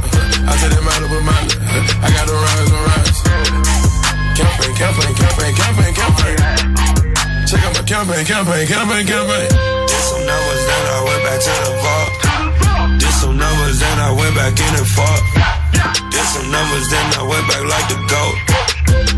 [0.47, 1.53] I take them out with Miley.
[2.01, 3.19] I got them rise on rise.
[4.37, 6.37] Campaign, campaign, campaign, campaign, campaign.
[7.47, 9.47] Check out my campaign, campaign, campaign, campaign.
[9.87, 12.11] Did some numbers, then I went back to the vault.
[12.99, 15.66] Did some numbers, then I went back in and fought.
[15.73, 18.35] Did some numbers, then I went back like the goat.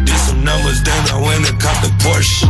[0.05, 2.47] Did some numbers, then I went and caught the Porsche.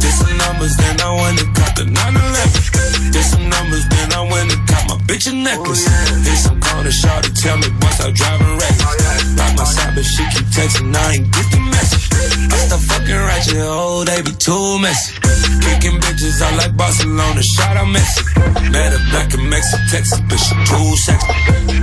[0.00, 3.12] Did some numbers, then I went and caught the 911.
[3.12, 5.88] Did some numbers, then I went and caught my bitch a necklace.
[6.22, 9.38] Hit some corner shot to tell me once I driving reckless.
[9.38, 12.06] Like my side, but she keep texting, I ain't get the message.
[12.52, 15.18] I stop fucking ratchet, oh, they be too messy.
[15.64, 18.22] Kicking bitches out like Barcelona, shot out Messi.
[18.70, 21.32] Met her back in Mexico, Texas, but she too sexy.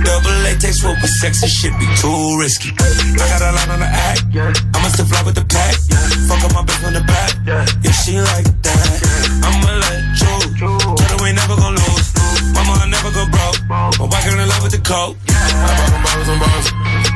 [0.06, 2.72] Double latex will be sexy, shit be too risky.
[2.72, 4.24] I got a line on the act,
[4.72, 5.76] I'ma still fly with the pack.
[6.24, 8.88] Fuck up my bitch on the back, yeah, she like that.
[9.44, 12.08] I'ma let you, tell her we never gon' lose.
[12.56, 15.20] Mama, I never go broke, my wife in love with the coke.
[15.28, 16.68] I bought them bottles on bottles.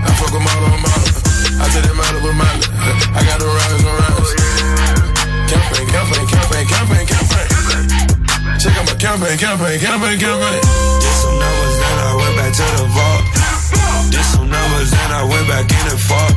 [0.04, 1.16] I fuck them all on bottles.
[1.56, 2.68] I take them out with Miley.
[3.16, 4.32] I got them rise on rise.
[5.48, 7.48] Campaign, campaign, campaign, campaign, campaign.
[8.60, 10.60] Check out my campaign, campaign, campaign, campaign.
[10.60, 13.39] Did some numbers, then I went back to the vault.
[14.10, 16.34] Did some numbers, then I went back in and fought.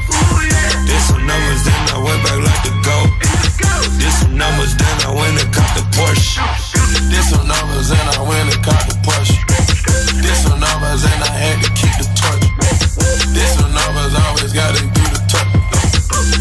[0.85, 3.09] Did some numbers, then I went back like the goat.
[3.97, 6.37] Did some numbers, then I went and caught the Porsche.
[7.09, 9.33] Did some numbers and I went and caught the push.
[10.21, 12.45] Did some numbers and I had to keep the torch.
[13.33, 15.82] Did some numbers, always gotta do the talk.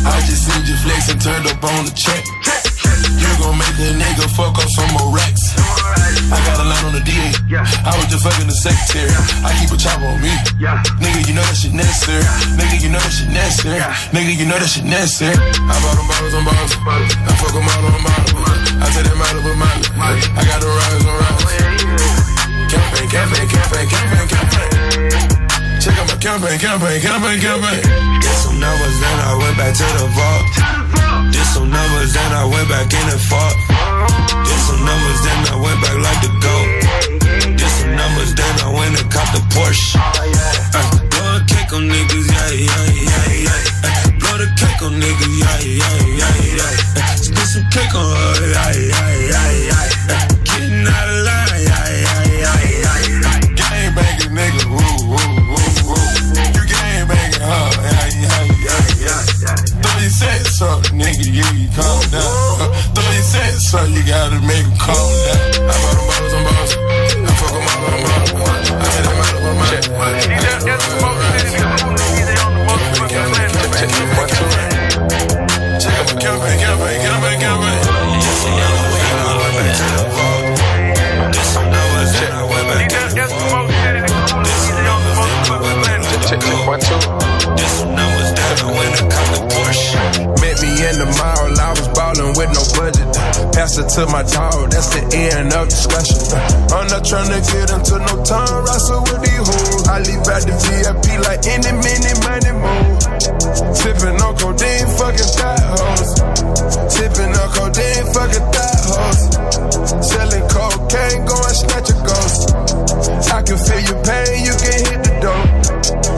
[0.02, 2.26] I just seen you flex and turned up on the check.
[3.22, 5.54] You gon' make a nigga fuck up some more racks.
[6.32, 7.30] I got a line on the DA.
[7.86, 9.12] I was just fucking the secretary.
[9.46, 10.32] I keep a chopper on me.
[10.98, 12.24] Nigga, you know that shit necessary.
[12.58, 13.78] Nigga, you know that shit necessary.
[14.10, 15.38] Nigga, you know that shit necessary.
[15.38, 16.74] I bought them bottles on bottles.
[16.82, 18.32] I fuck them all on bottles.
[18.82, 19.82] I take them out of a mile.
[20.34, 21.46] I got the rise on rise.
[22.74, 24.70] Campaign, campaign, campaign, campaign, campaign.
[25.78, 28.11] Check out my campaign, campaign, campaign, campaign.
[28.62, 30.44] Numbers, then I went back to the vault.
[31.34, 33.56] Did some numbers, then I went back in and fought.
[34.46, 36.68] Did some numbers, then I went back like the goat.
[37.58, 39.98] Did some numbers, then I went and caught the Porsche.
[39.98, 40.78] Uh,
[41.10, 43.82] blow a cake on niggas, yeah, yeah, yeah, yeah.
[43.82, 47.02] Uh, blow the cake on niggas, yeah, yeah, yeah, yeah.
[47.02, 49.90] Uh, spit some cake on her, yeah, yeah, yeah, yeah.
[50.06, 53.41] Uh, getting out of line, yeah, yeah, yeah, yeah.
[60.12, 62.68] Thirty cents up, nigga, you, you calm down.
[62.92, 65.40] Thirty cents up, you gotta make him calm down.
[65.64, 66.76] I bought them bottles on bottles.
[66.76, 68.68] I fuck them all on bottles.
[68.68, 69.80] I hit them out of my mind.
[75.80, 77.82] Check out my campaign, campaign, campaign, campaign.
[86.72, 87.11] Met
[92.42, 93.06] with no budget.
[93.54, 96.18] Pass it to my dog, that's the end of discussion.
[96.74, 99.86] I'm not tryna get into no time wrestle with these hoes.
[99.86, 102.98] I leave out the VIP like any minute, money move.
[103.78, 106.10] Sippin' on codeine, fucking thigh hoes.
[106.90, 109.20] Sippin' on codeine, fucking thigh hoes.
[110.02, 112.50] Selling cocaine, going snatch a ghost.
[113.30, 115.42] I can feel your pain, you can hit the door.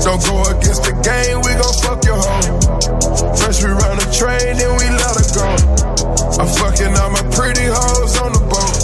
[0.04, 2.93] Don't go against the game, we gon' fuck your hoe.
[3.38, 5.46] First we run a train, then we let her go.
[6.38, 8.74] I'm fucking all my pretty hoes on the boat.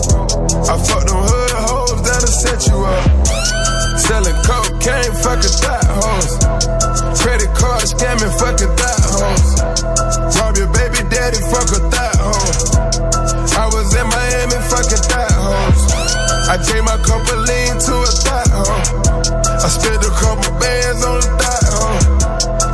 [0.71, 3.05] I fuck them hood hoes that'll set you up.
[3.99, 6.39] Selling cocaine, fucking thot hoes.
[7.21, 9.47] Credit card scamming, fucking thot hoes.
[10.39, 12.81] Rob your baby daddy, fuck a thot hoe.
[13.61, 15.83] I was in Miami, fucking thot hoes.
[16.49, 19.11] I gave my couple lean to a thot hoe.
[19.61, 20.40] I spent a couple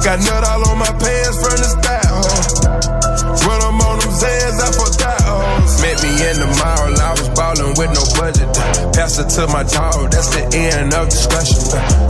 [0.06, 2.22] Got nut all on my pants from the thot oh.
[2.22, 3.42] hoe.
[3.42, 5.66] When I'm on them Zans, I for thot hoes.
[5.66, 5.82] Oh.
[5.82, 8.46] Met me in the mall, I was ballin' with no budget.
[8.94, 11.58] Pass it to my dog, that's the end of discussion.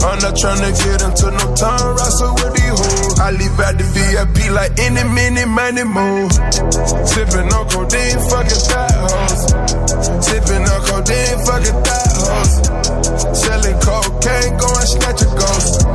[0.05, 3.17] I'm not tryna get into no time wrestle with these hoes.
[3.17, 6.29] I leave out the VIP like any minute, money move.
[7.01, 10.06] Sippin' on codeine, fucking thot hoes.
[10.21, 12.53] Sippin' on codeine, fucking thot hoes.
[13.37, 15.85] Selling cocaine, going snatch a ghost.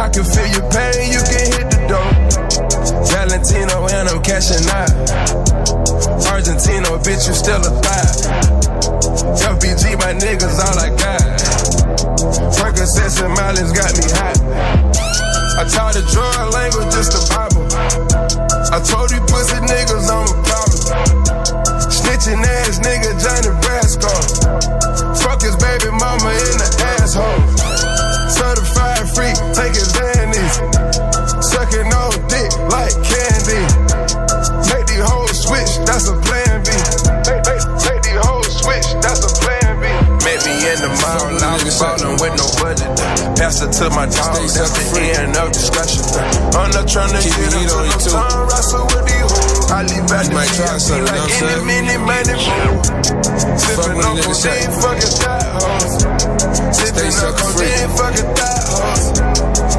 [0.00, 2.10] I can feel your pain, you can hit the door.
[3.12, 4.90] Valentino and I'm cashing out.
[6.32, 8.62] Argentino, bitch, you still a thot.
[9.36, 11.20] FBG, my niggas, all I got.
[12.56, 14.40] Percocets and Miley's got me hot.
[15.58, 17.68] I taught the drug language, just the Bible.
[18.72, 21.21] I told you pussy niggas I'm a problem.
[22.22, 24.14] Snitching ass nigga Johnny Brasco.
[25.22, 26.70] Fuck his baby mama in the
[27.02, 27.42] asshole.
[28.30, 30.46] Certified freak, take his vanity.
[31.42, 33.58] Sucking on dick like candy.
[34.70, 36.70] Make these hoes switch, that's a plan B.
[37.26, 39.90] Make, make, make these hoes switch, that's a plan B.
[40.22, 42.86] Met me in the mall, I was ballin' with no budget.
[43.34, 46.06] Pass it to my dog, that's the end of discussion.
[46.54, 49.51] I'm not tryna get into no time wrestle with these hoes.
[49.82, 52.86] I leave out the VIP like any minute, money move.
[53.58, 56.06] Sippin' on codeine, fucking thot hoes.
[56.70, 59.10] Sippin' on codeine, fucking thot hoes.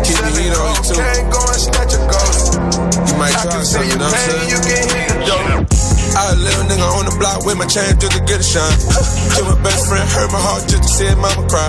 [0.03, 2.59] Selling cocaine, going snatch a ghost.
[3.07, 4.22] You might try something, you know
[7.43, 8.77] with my chain just to get a shine.
[9.35, 11.67] Kill my best friend, hurt my heart just to see mama cry.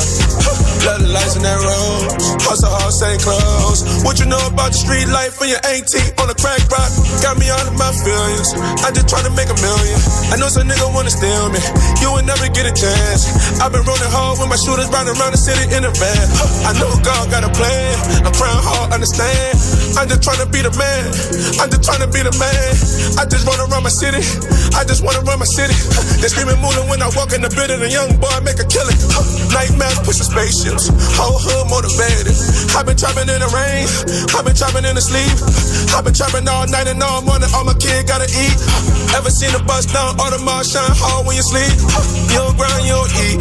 [0.86, 2.14] Love the lights in that road,
[2.46, 3.82] hustle hard, same clothes.
[4.06, 6.90] What you know about the street life when you're 18 on a crack rock?
[7.24, 8.54] Got me all of my feelings.
[8.86, 9.98] I just try to make a million.
[10.30, 11.58] I know some nigga wanna steal me.
[12.04, 13.58] You will never get a chance.
[13.58, 16.26] I've been rolling hard with my shooters riding around the city in a van.
[16.68, 17.96] I know God got a plan.
[18.22, 19.58] I'm trying hard, understand.
[19.96, 21.08] I'm just trying to be the man.
[21.58, 22.70] I'm just trying to be the man.
[23.16, 24.20] I just run around my city.
[24.76, 25.63] I just wanna run my city.
[26.24, 27.84] They screaming moolah when I walk in the building.
[27.84, 28.96] A young boy make a killing.
[29.54, 30.88] Nightmares pushing spaceships.
[31.20, 32.32] Whole hood motivated.
[32.72, 33.84] I've been trapping in the rain.
[34.32, 35.36] I've been trapping in the sleep.
[35.92, 37.52] I've been trapping all night and all morning.
[37.52, 38.56] All my kid gotta eat.
[39.20, 40.16] Ever seen a bus down?
[40.16, 41.70] All the mall shine hard when you sleep.
[42.32, 43.38] You don't grind, you don't eat.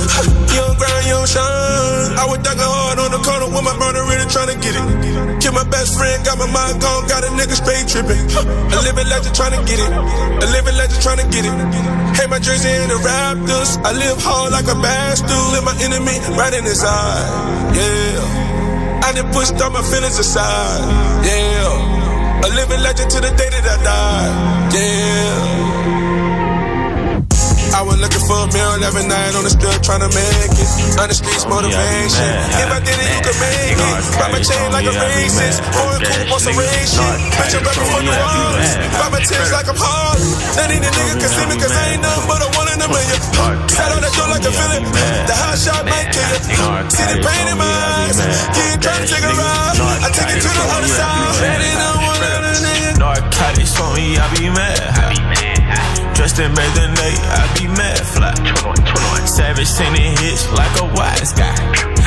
[0.51, 2.19] You don't grind, you don't shine.
[2.19, 4.85] I was ducking hard on the corner with my brother really trying to get it.
[5.39, 8.19] With my best friend, got my mind gone, got a nigga straight tripping.
[8.35, 9.91] A living legend trying to get it.
[9.91, 11.55] A living legend trying to get it.
[12.15, 13.77] Hey, my jersey in the Raptors.
[13.83, 15.29] I live hard like a bastard.
[15.53, 17.73] Live my enemy right in his eye.
[17.73, 19.01] Yeah.
[19.03, 20.81] I done pushed all my feelings aside.
[21.25, 22.45] Yeah.
[22.45, 24.29] A living legend to the day that I die.
[24.77, 25.82] Yeah.
[27.73, 30.69] I was looking for a meal every night on the strip trying to make it.
[31.01, 32.29] On the streets, motivation.
[32.61, 33.97] If I did it, you could make it.
[34.13, 35.57] Buy my chain like a racist.
[35.73, 37.17] Foreign coupe on some race shit.
[37.33, 38.73] Bitch, I'm rapping for New Orleans.
[38.93, 40.21] Buy my tits like I'm hard.
[40.53, 42.77] None of the niggas can see me cause I ain't nothing but a one in
[42.77, 43.19] a million.
[43.73, 44.85] Sat on that door like a villain.
[45.25, 46.45] The hot shot might kill it.
[46.93, 47.73] See the pain in my
[48.05, 48.21] eyes.
[48.21, 49.81] Yeah, trying to take a ride.
[49.81, 51.57] I take it to the other side.
[51.57, 53.01] Ain't no one other nigga.
[53.01, 55.32] Narcotics on me, I be mad.
[56.23, 58.31] I be mad fly.
[59.27, 61.51] Savage sending hits like a wise guy.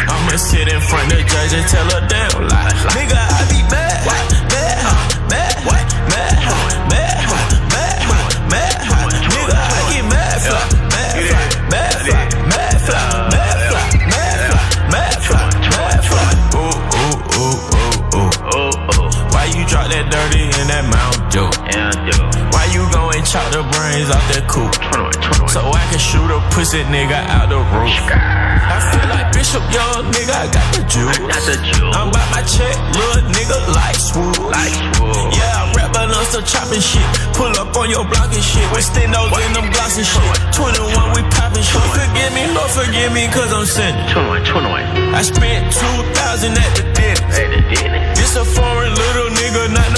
[0.08, 2.72] I'ma sit in front of judge and tell a damn lie.
[2.96, 4.08] Nigga, I be mad.
[5.28, 6.40] Mad, mad, mad,
[6.88, 7.28] mad,
[7.68, 8.00] mad,
[8.48, 8.80] mad.
[9.28, 10.64] Nigga, I get mad fly.
[10.96, 14.64] Mad fly, mad fly, mad fly, mad fly,
[14.96, 15.44] mad fly,
[15.76, 16.32] mad fly.
[16.56, 16.72] Ooh,
[17.04, 19.12] ooh, ooh, ooh, ooh, ooh, ooh.
[19.28, 21.36] Why you drop that dirty in that Mount
[21.76, 22.25] and
[23.26, 24.70] chop the brains off that coupe?
[25.50, 27.90] So I can shoot a pussy nigga out the roof.
[28.06, 31.18] I feel like Bishop Young, nigga, I got the juice.
[31.90, 34.38] I'm about my check, little nigga, like swoop.
[35.34, 37.02] Yeah, I rap, but I'm still chopping shit.
[37.34, 38.62] Pull up on your block and shit.
[38.70, 40.22] With stendos in them blocks and shit.
[40.54, 41.82] 21, we popping shit.
[41.90, 44.06] Forgive me, Lord forgive me, cause I'm sinning.
[45.14, 47.26] I spent 2,000 at the dinner.
[48.14, 49.95] This a foreign little nigga, not.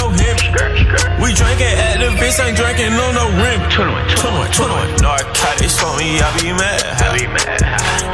[1.20, 3.60] We drinking at the bitch, ain't drinking on no rim.
[3.68, 6.80] 21, 21, Narcotics on me, I be mad.
[7.04, 7.60] I be mad.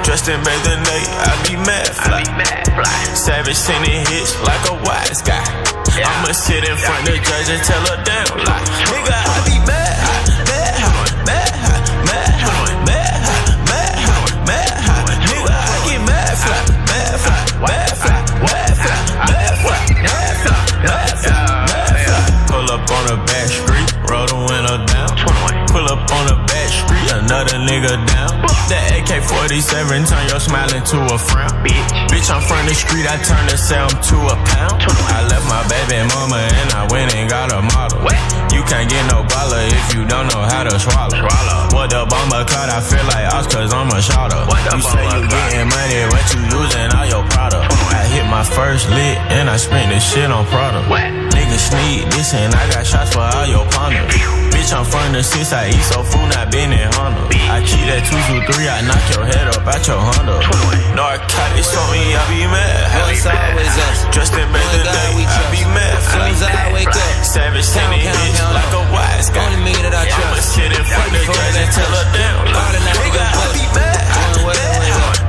[0.03, 1.95] Dressed in Nate, I be mad.
[1.95, 2.19] Fly.
[2.19, 2.67] I be mad.
[2.75, 3.15] Fly.
[3.15, 5.47] Savage sending hits like a wise guy.
[5.95, 8.67] I'ma sit in front of the judge and tell her damn lie.
[8.91, 9.55] Nigga, I be.
[9.65, 10.14] Mad,
[27.35, 28.31] another nigga down.
[28.71, 31.51] That AK 47 turn your smile into a frown.
[31.67, 34.79] Bitch, bitch, I'm from the street, I turn the sound to a pound.
[35.11, 38.07] I left my baby mama and I went and got a model.
[38.55, 41.19] You can't get no baller if you don't know how to swallow.
[41.75, 44.39] What the bomber cut, I feel like us cause I'm a shotter.
[44.71, 47.67] You say you getting money, but you using all your product.
[47.91, 50.87] I hit my first lick and I spent this shit on product.
[51.35, 54.44] Niggas sneak this and I got shots for all your partners.
[54.65, 57.29] Bitch, I'm from the six, I eat so food, not been in Honda.
[57.53, 60.41] I keep that 223, I knock your head up out your Honda.
[60.97, 63.13] Narcotics on me, I be mad.
[63.13, 64.09] It's always us.
[64.09, 66.01] Dressed in better than I be mad.
[66.09, 69.45] Soon as I wake up, Savage sending hits like a wise guy.
[69.45, 70.17] Only me that I trust.
[70.17, 70.57] I'ma trust.
[70.57, 72.41] sit in front of the judge and tell her down.
[72.49, 74.01] Nigga, the I be mad.
[74.33, 75.21] Doing what always us.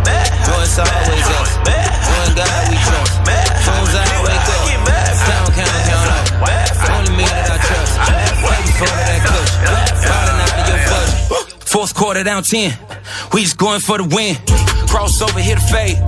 [0.64, 1.52] It's always us.
[1.60, 3.20] Doing God we trust.
[3.68, 4.64] Soon as I wake up,
[5.28, 6.24] count, count, count up.
[6.88, 8.25] Only me that I trust.
[11.76, 12.72] Fourth quarter down 10.
[13.32, 14.36] We just going for the win.
[14.88, 16.00] Cross over, hit a fade.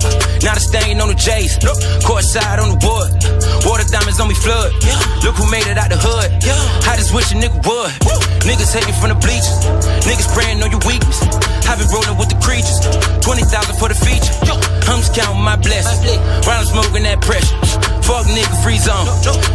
[0.44, 1.56] Not a stain on the J's.
[2.04, 3.08] Court side on the wood.
[3.64, 4.72] Water diamonds on me flood.
[5.24, 6.28] Look who made it out the hood.
[6.84, 7.92] I just wish a nigga would.
[8.44, 9.60] Niggas hating from the bleachers.
[10.04, 11.24] Niggas praying on your weakness.
[11.64, 12.80] I been rolling with the creatures.
[13.24, 14.32] 20,000 for the feature.
[14.88, 16.04] I'm just counting my blessings.
[16.44, 17.97] Round smoking that pressure.
[18.08, 19.04] Fuck nigga, free zone.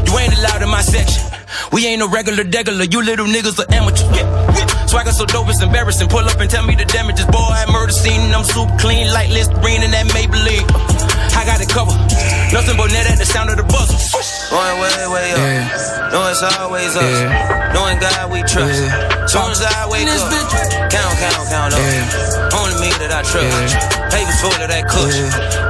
[0.05, 1.25] You ain't allowed in my section.
[1.73, 2.85] We ain't no regular degular.
[2.85, 4.05] You little niggas are amateurs.
[4.85, 6.07] Swagger so dope it's embarrassing.
[6.07, 7.25] Pull up and tell me the damages.
[7.25, 10.69] Boy, I murder scene and I'm super clean like Listerine and that Maybelline.
[11.33, 11.97] I got it covered.
[12.53, 13.97] Nothing but net at the sound of the buzzer.
[14.53, 16.13] Going way, way up.
[16.13, 17.17] No, it's always us.
[17.73, 18.85] Knowing God we trust.
[19.33, 20.29] Soon as I wake up,
[20.93, 21.81] count, count, count up.
[22.53, 23.81] Only me that I trust.
[24.13, 25.17] Papers full of that kush.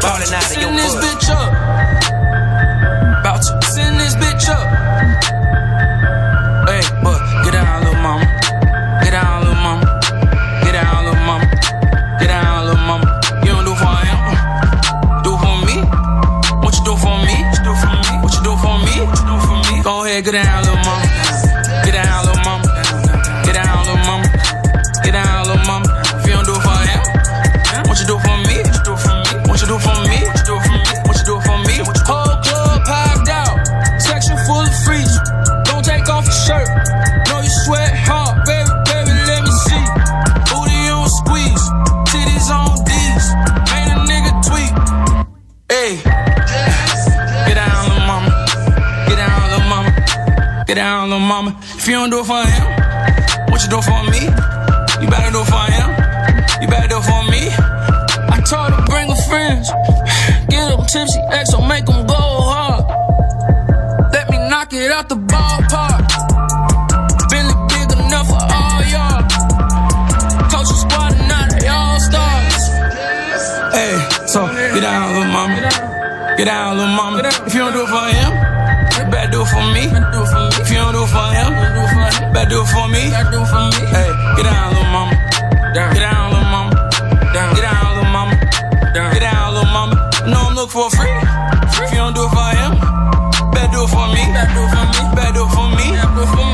[0.04, 2.22] Ballin' out of your Send this bitch up.
[4.34, 4.66] Bitch up.
[6.68, 8.26] Hey, but get down, little mama.
[9.04, 9.86] Get down, little mama.
[10.64, 11.46] Get down, little mama.
[12.20, 13.06] Get down, little mama.
[13.46, 14.20] You don't do for him.
[15.24, 15.76] Do for me.
[16.64, 17.36] What you do for me?
[18.22, 18.94] What you do for me?
[19.06, 19.84] What you do for me?
[19.84, 20.62] Go ahead, get down,
[50.74, 51.55] Get down, little mama.
[51.78, 52.65] If you don't do it for him,
[53.51, 54.26] what you do for me?
[54.26, 55.89] You better do it for him.
[56.63, 57.53] You better do it for me.
[58.34, 59.69] I told her bring her friends.
[60.49, 62.89] Get them tipsy, X will make them go hard.
[64.13, 66.09] Let me knock it out the ballpark.
[67.30, 69.21] Bentley big enough for all y'all.
[70.49, 72.65] Coach squad and now they all stars.
[73.78, 73.93] Hey,
[74.26, 75.69] so get down, little mama.
[76.36, 77.21] Get down, little mama.
[77.45, 78.53] If you don't do it for him,
[78.98, 79.89] you better do it for me.
[79.89, 81.52] If you don't do it for him,
[82.34, 83.10] better do it for me.
[83.10, 85.14] Hey, get down, little mama.
[85.74, 86.72] Get down, little mama.
[87.34, 88.36] Get down, little mama.
[88.94, 89.96] Get down, little mama.
[90.28, 91.10] No, I'm looking for free.
[91.82, 92.78] If you don't do it for him,
[93.52, 94.24] better do it for me.
[94.34, 95.68] Better do it for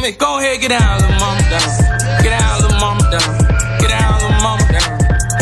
[0.02, 0.12] me.
[0.18, 1.42] Go ahead, get down, little mama.
[2.24, 3.04] Get down, little mama.
[3.80, 4.64] Get down, little mama.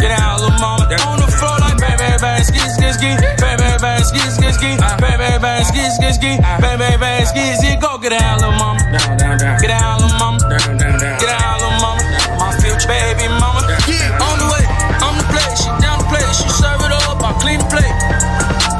[0.01, 0.83] Get down, little mama.
[1.05, 3.36] On the floor like bang, bang, ski, ski, ski.
[3.77, 4.69] Bang, bang, ski, ski, ski.
[4.81, 4.97] Ah.
[4.97, 6.31] Bang, bang, bang, ski, ski, ski.
[6.41, 6.57] Ah.
[6.57, 7.77] Bang, bang, bang, ski, ski.
[7.77, 8.81] Go get down, little mama.
[8.89, 10.41] Get down, little mama.
[10.49, 12.01] Get down, little mama.
[12.41, 13.61] My future baby mama.
[13.85, 14.65] Yeah, On the way,
[15.05, 15.53] on the plate.
[15.61, 16.25] She down the plate.
[16.33, 17.21] She serve it up.
[17.21, 17.97] I clean the plate.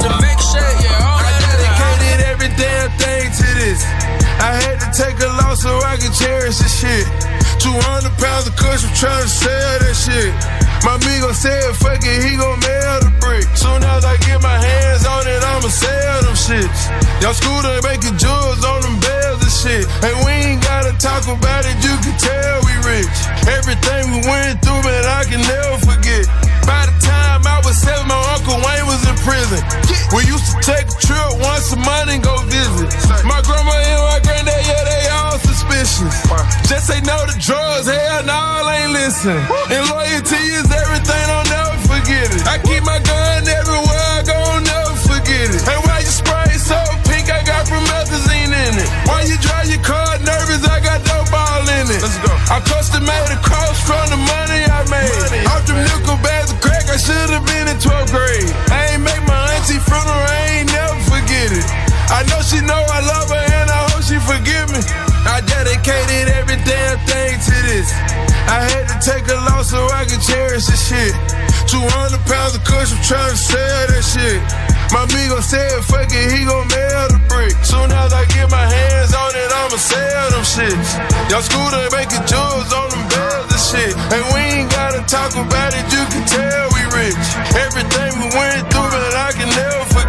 [0.01, 3.85] To make sure, yeah, all I dedicated every damn thing to this.
[4.41, 7.05] I had to take a loss so I could cherish this shit.
[7.61, 10.33] 200 pounds of cushion trying to sell that shit.
[10.85, 13.45] My amigo said, fuck it, he gon' mail the brick.
[13.57, 16.81] Soon as I get my hands on it, I'ma sell them shits.
[17.21, 19.85] Y'all scooter making jewels on them bells and shit.
[20.05, 23.17] And we ain't gotta talk about it, you can tell we rich.
[23.49, 26.25] Everything we went through, man, I can never forget.
[26.67, 29.59] By the time I was seven, my Uncle Wayne was in prison.
[30.15, 33.06] We used to take a trip once a month and go visit.
[37.07, 39.39] No to drugs, hell no, I ain't listen.
[39.71, 42.43] And loyalty is everything, I'll never forget it.
[42.43, 45.63] I keep my gun everywhere I go, I'll never forget it.
[45.71, 46.75] And why you spray so
[47.07, 48.89] pink, I got promethazine in it.
[49.07, 52.03] Why you drive your car nervous, I got dope ball in it.
[52.03, 52.27] Let's go.
[52.51, 55.47] I custom made a cross from the money I made.
[55.47, 58.51] Off them nickel bags of crack, I should've been in 12th grade.
[58.67, 61.67] I ain't make my auntie funeral, I ain't never forget it.
[62.11, 62.86] I know she know
[65.87, 67.87] dedicated every damn thing to this.
[68.51, 71.15] I had to take a loss so I could cherish this shit.
[71.71, 74.39] 200 pounds of cushion trying to sell that shit.
[74.91, 77.55] My amigo said, fuck it, he gon' mail the brick.
[77.63, 80.91] Soon as I get my hands on it, I'ma sell them shits.
[81.31, 83.93] Y'all scooter making jewels on them bells and shit.
[84.11, 87.19] And we ain't gotta talk about it, you can tell we rich.
[87.63, 90.06] Everything we went through, man, I can never forget.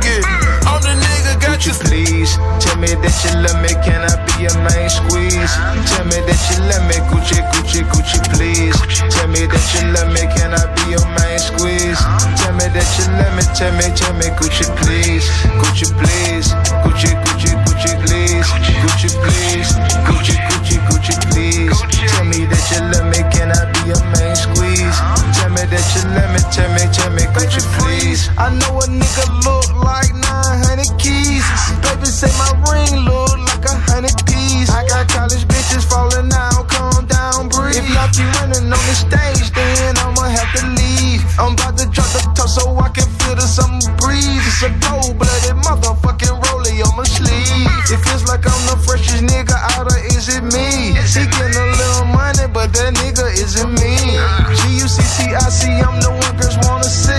[1.58, 1.74] Got you.
[1.90, 5.50] Please tell me that you love me, can I be your main squeeze?
[5.90, 8.78] Tell me that you love me, Gucci, Gucci, Gucci, please.
[9.10, 11.98] Tell me that you love me, can I be your main squeeze?
[12.38, 15.26] Tell me that you love me, tell me, tell me, Gucci, please.
[15.58, 16.54] Gucci, please.
[16.86, 18.46] Gucci, Gucci, Gucci, please.
[18.78, 19.70] Gucci, please.
[20.06, 21.74] Gucci, Gucci, Gucci, please.
[22.14, 24.94] Tell me that you love me, can I be your main squeeze?
[25.34, 28.30] Tell me that you love me, tell me, tell me, Gucci, please.
[28.38, 29.26] I know a nigga
[50.28, 50.94] out of is it me?
[51.06, 53.96] She getting a little money, but that nigga isn't me.
[54.60, 57.16] G-U-C-C-I-C, I'm the one girls wanna see.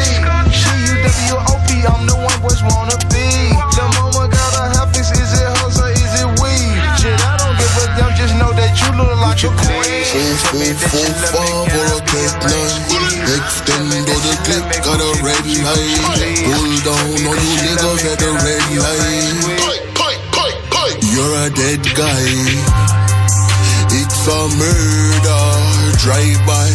[0.54, 3.26] G-U-W-O-P, I'm the one boys wanna be.
[3.74, 6.78] The mama got a half is it hers or is it weed?
[7.02, 10.06] Shit, I don't give a damn, just know that you look like a queen.
[10.06, 12.34] Four, four, four, cat.
[13.30, 15.98] Extend or the clip, got a red light.
[16.46, 19.80] Pull down on you niggas at the red light.
[21.10, 22.69] You're a dead guy.
[24.20, 25.44] It's a murder.
[26.04, 26.68] Drive by.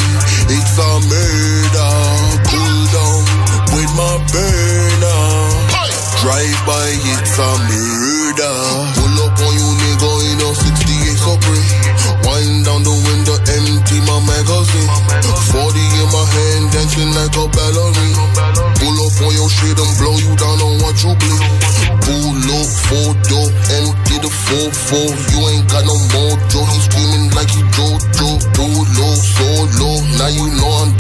[0.49, 1.93] It's a murder.
[2.49, 3.21] Pull down
[3.77, 5.21] with my burner.
[6.25, 6.89] Drive by.
[6.89, 8.57] It's a murder.
[8.97, 11.61] Pull up on you nigga in a 68 Capri.
[12.25, 14.89] Wind down the window, empty my magazine.
[15.53, 18.25] 40 in my hand, dancing like a ballerina.
[18.81, 21.45] Pull up on your shit and blow you down on what you bleed.
[22.09, 23.53] Pull up, photo,
[23.85, 25.13] empty the 4-4.
[25.37, 26.65] You ain't got no more Joe.
[26.73, 28.41] He screaming like he Jojo.
[28.57, 29.97] Too low, so low.
[30.17, 30.91] Now you know I'm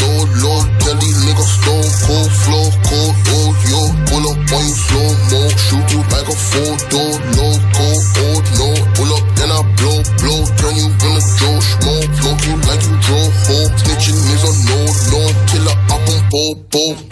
[0.45, 0.61] low.
[0.85, 3.81] Tell these niggas stone cold, flow cold, oh yo.
[4.13, 5.41] Pull up on you slow mo.
[5.57, 7.01] Shoot you like a photo.
[7.41, 7.89] Loco,
[8.29, 8.69] old no.
[8.93, 10.41] Pull up, then I blow, blow.
[10.61, 11.95] Turn you in a Joe Schmo.
[12.21, 13.73] Float you like you drove home.
[13.81, 14.79] Snitching is a no,
[15.17, 15.21] no.
[15.49, 17.04] Till I up on popo.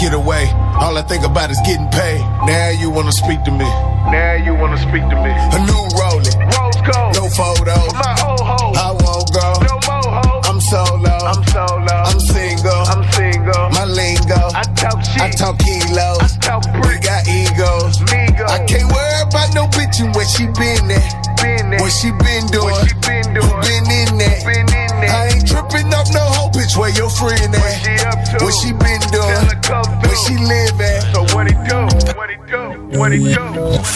[0.00, 0.50] Get away.
[0.80, 2.20] All I think about is getting paid.
[2.46, 3.68] Now you wanna speak to me.
[4.10, 5.79] Now you wanna speak to me.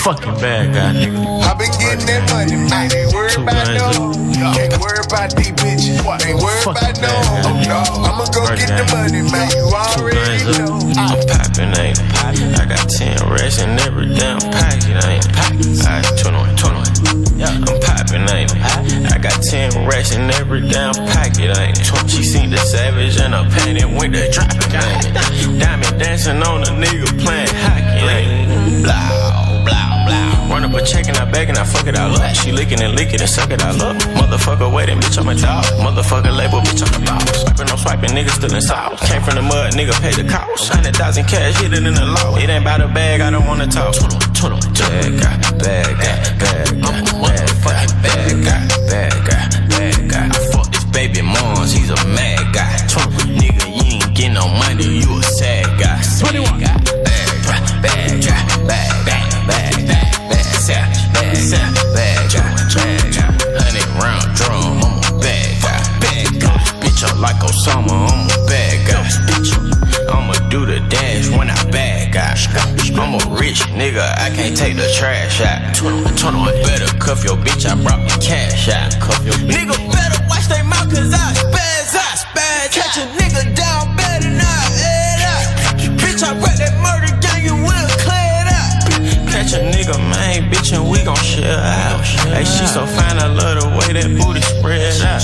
[0.05, 1.17] Fucking bad guy, nigga.
[1.49, 2.93] I been getting that money, man.
[2.93, 4.13] Ain't worried about no.
[4.53, 5.97] Can't worry about these bitches.
[5.97, 7.09] Ain't worried about no.
[7.65, 7.81] no.
[8.05, 9.49] I'ma go get the money, man.
[9.57, 10.77] You already know.
[11.01, 12.61] I'm poppin', ain't it?
[12.61, 15.81] I got 10 racks in every damn pocket, I ain't it?
[15.81, 16.85] Alright, 21, 21.
[17.41, 19.09] I'm poppin', ain't it?
[19.09, 22.11] I got 10 racks in every damn pocket, I ain't it?
[22.13, 25.61] She seen the savage and her panty went to dropping, ain't it?
[25.61, 27.09] Diamond dancing on a nigga
[31.09, 32.35] and I beg and I fuck it all up.
[32.35, 33.97] She licking and licking and suck it all up.
[34.19, 35.65] Motherfucker waiting, bitch, I'm a dog.
[35.81, 37.43] Motherfucker label, bitch, I'm a boss.
[37.43, 39.01] Swiping, I'm swiping, nigga still in sauce.
[39.09, 40.73] Came from the mud, nigga pay the cost.
[40.73, 42.37] Hundred thousand cash, hit it in the law.
[42.37, 43.95] It ain't about a bag, I don't wanna talk.
[43.95, 50.27] Bad guy, bad guy, bad guy, bad guy, bad guy, bad guy, bad guy.
[50.29, 52.44] I fuck this baby moms, he's a mad
[73.55, 75.79] Rich nigga, I can't take the trash out.
[75.79, 76.59] 21, 21.
[76.67, 78.91] Better cuff your bitch, I brought the cash out.
[78.99, 79.55] Cuff your bitch.
[79.55, 82.75] Nigga better watch they mouth cause I spaz, I spaz.
[82.75, 85.47] Catch a nigga down bad and I head out.
[86.03, 89.31] Bitch, I rap that murder gang and we'll clear it out.
[89.31, 92.03] Catch a nigga, man, bitch, and we gon' share out.
[92.35, 95.23] Hey, she so fine, I love the way that booty spread out.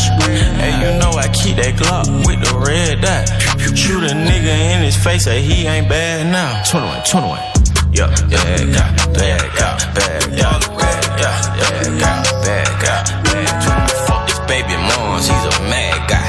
[0.55, 3.27] Hey, you know I keep that Glock with the red dot.
[3.75, 6.63] Shoot a nigga in his face, say he ain't bad now.
[6.71, 7.60] 21, 21.
[7.93, 8.87] Yeah, bad guy,
[9.19, 13.87] bad guy, bad guy, bad guy, bad guy, bad guy, bad guy.
[14.07, 16.23] Fuck this baby moms, he's a mad guy.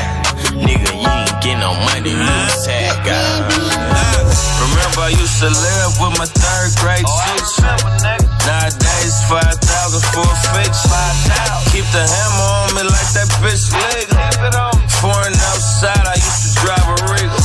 [0.57, 3.45] Nigga, you ain't getting no money, you a sad guy.
[4.57, 7.78] Remember I used to live with my third grade teacher.
[8.41, 10.82] Nowadays, 5,000 for a fix.
[11.70, 14.18] Keep the hammer on me like that bitch legal.
[14.97, 17.38] Foreign outside, I used to drive a Regal.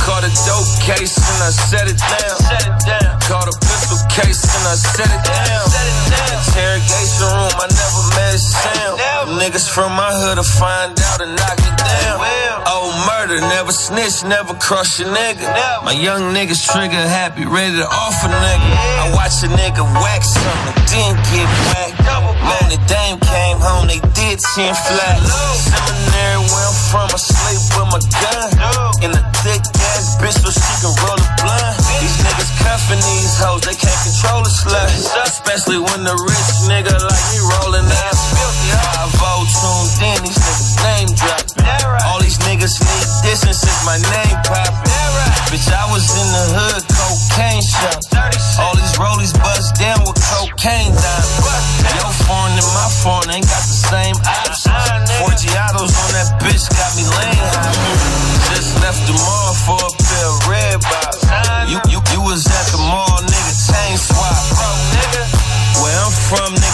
[0.00, 3.20] Caught a dope case and I set it down.
[3.28, 5.68] Caught a pistol case and I set it down.
[6.32, 9.36] Interrogation room, I never met Sam.
[9.36, 12.16] Niggas from my hood to find out and knock it down.
[12.64, 15.46] Oh, murder, never snitch, never crush a nigga.
[15.84, 18.70] My young niggas trigger happy, ready to off a nigga.
[19.04, 22.00] I watch a nigga wax something, then get whacked.
[22.72, 25.30] The dame came home, they did 10 flats.
[25.68, 28.48] Seminary where I'm from, I sleep with my gun.
[29.04, 29.62] In a thick
[29.94, 31.76] ass bitch so can roll a blunt.
[32.00, 34.90] These niggas cuffing these hoes, they can't control a slut.
[35.24, 38.16] Especially when the rich nigga like me rolling out.
[38.66, 41.64] I vote tuned in, these niggas name dropping.
[42.04, 44.90] All these niggas need distance since my name poppin'.
[45.48, 48.02] Bitch, I was in the hood, cocaine shop.
[48.58, 51.30] All these rollies bust down with cocaine dime.
[51.96, 55.08] Your phone and my phone ain't got the same options.
[55.22, 57.52] Four Giottos on that bitch got me laying.
[58.50, 59.95] Just left the mall for a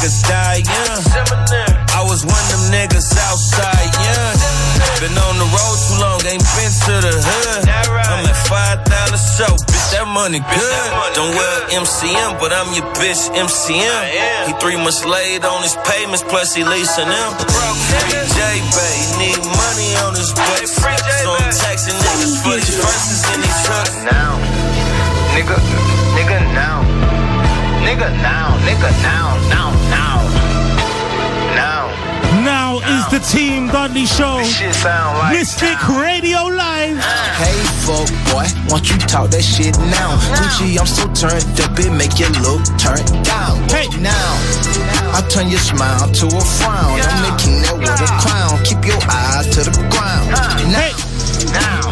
[0.02, 1.02] niggas die young.
[1.94, 4.34] I was one of them niggas outside young.
[4.98, 7.62] Been on the road too long, ain't been to the hood.
[7.70, 10.86] I'm at 5,000 a show, bitch, that money good.
[11.14, 14.50] Don't wear MCM, but I'm your bitch MCM.
[14.50, 17.30] He three months late on his payments, plus he leasing them.
[17.38, 20.66] Free J Bay, need money on his butt.
[20.66, 23.94] So I'm taxing niggas for these verses in these trucks.
[24.02, 24.34] Now,
[25.38, 25.54] nigga,
[26.18, 26.82] nigga now,
[27.82, 30.18] nigga now, nigga now, now, now,
[31.54, 31.82] now.
[32.42, 34.42] Now is the Team Dudley Show.
[34.42, 36.96] Shit sound like Mystic Radio Live.
[37.36, 40.16] Hey, fuck boy, won't you talk that shit now?
[40.38, 43.58] Gucci, I'm so turned up, it make you look turned down.
[43.68, 44.32] Hey, now,
[45.12, 46.98] I turn your smile to a frown.
[46.98, 48.62] I'm the king that with a crown.
[48.64, 50.30] Keep your eyes to the ground.
[50.72, 51.11] Now,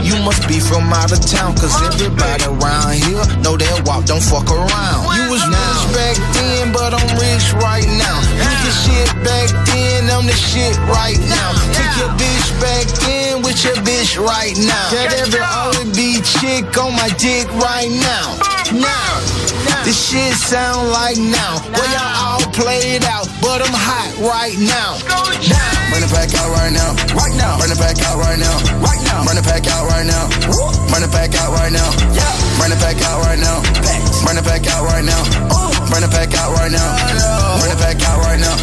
[0.01, 4.23] You must be from out of town, cause everybody around here know that walk, don't
[4.23, 5.01] fuck around.
[5.13, 8.19] You was rich back then, but I'm rich right now.
[8.41, 11.51] You the shit back then, I'm the shit right now.
[11.77, 14.87] Took your bitch back then with your bitch right now.
[14.91, 18.41] Got every R&B chick on my dick right now.
[18.73, 19.15] Now,
[19.85, 21.61] this shit sound like now.
[21.77, 24.99] Well, y'all all played out, but I'm hot right now.
[25.91, 26.91] Run it back out right now.
[27.15, 27.59] Right now.
[27.59, 28.57] Run it back out right now.
[28.83, 29.25] Right now.
[29.27, 30.25] Run it back out right now.
[30.91, 31.91] Run it back out right now.
[32.15, 32.31] Yeah.
[32.61, 33.63] Run it back out right now.
[34.27, 35.23] Run it back out right now.
[35.91, 36.89] Run it back out right now.
[37.59, 38.55] Run it back out right now.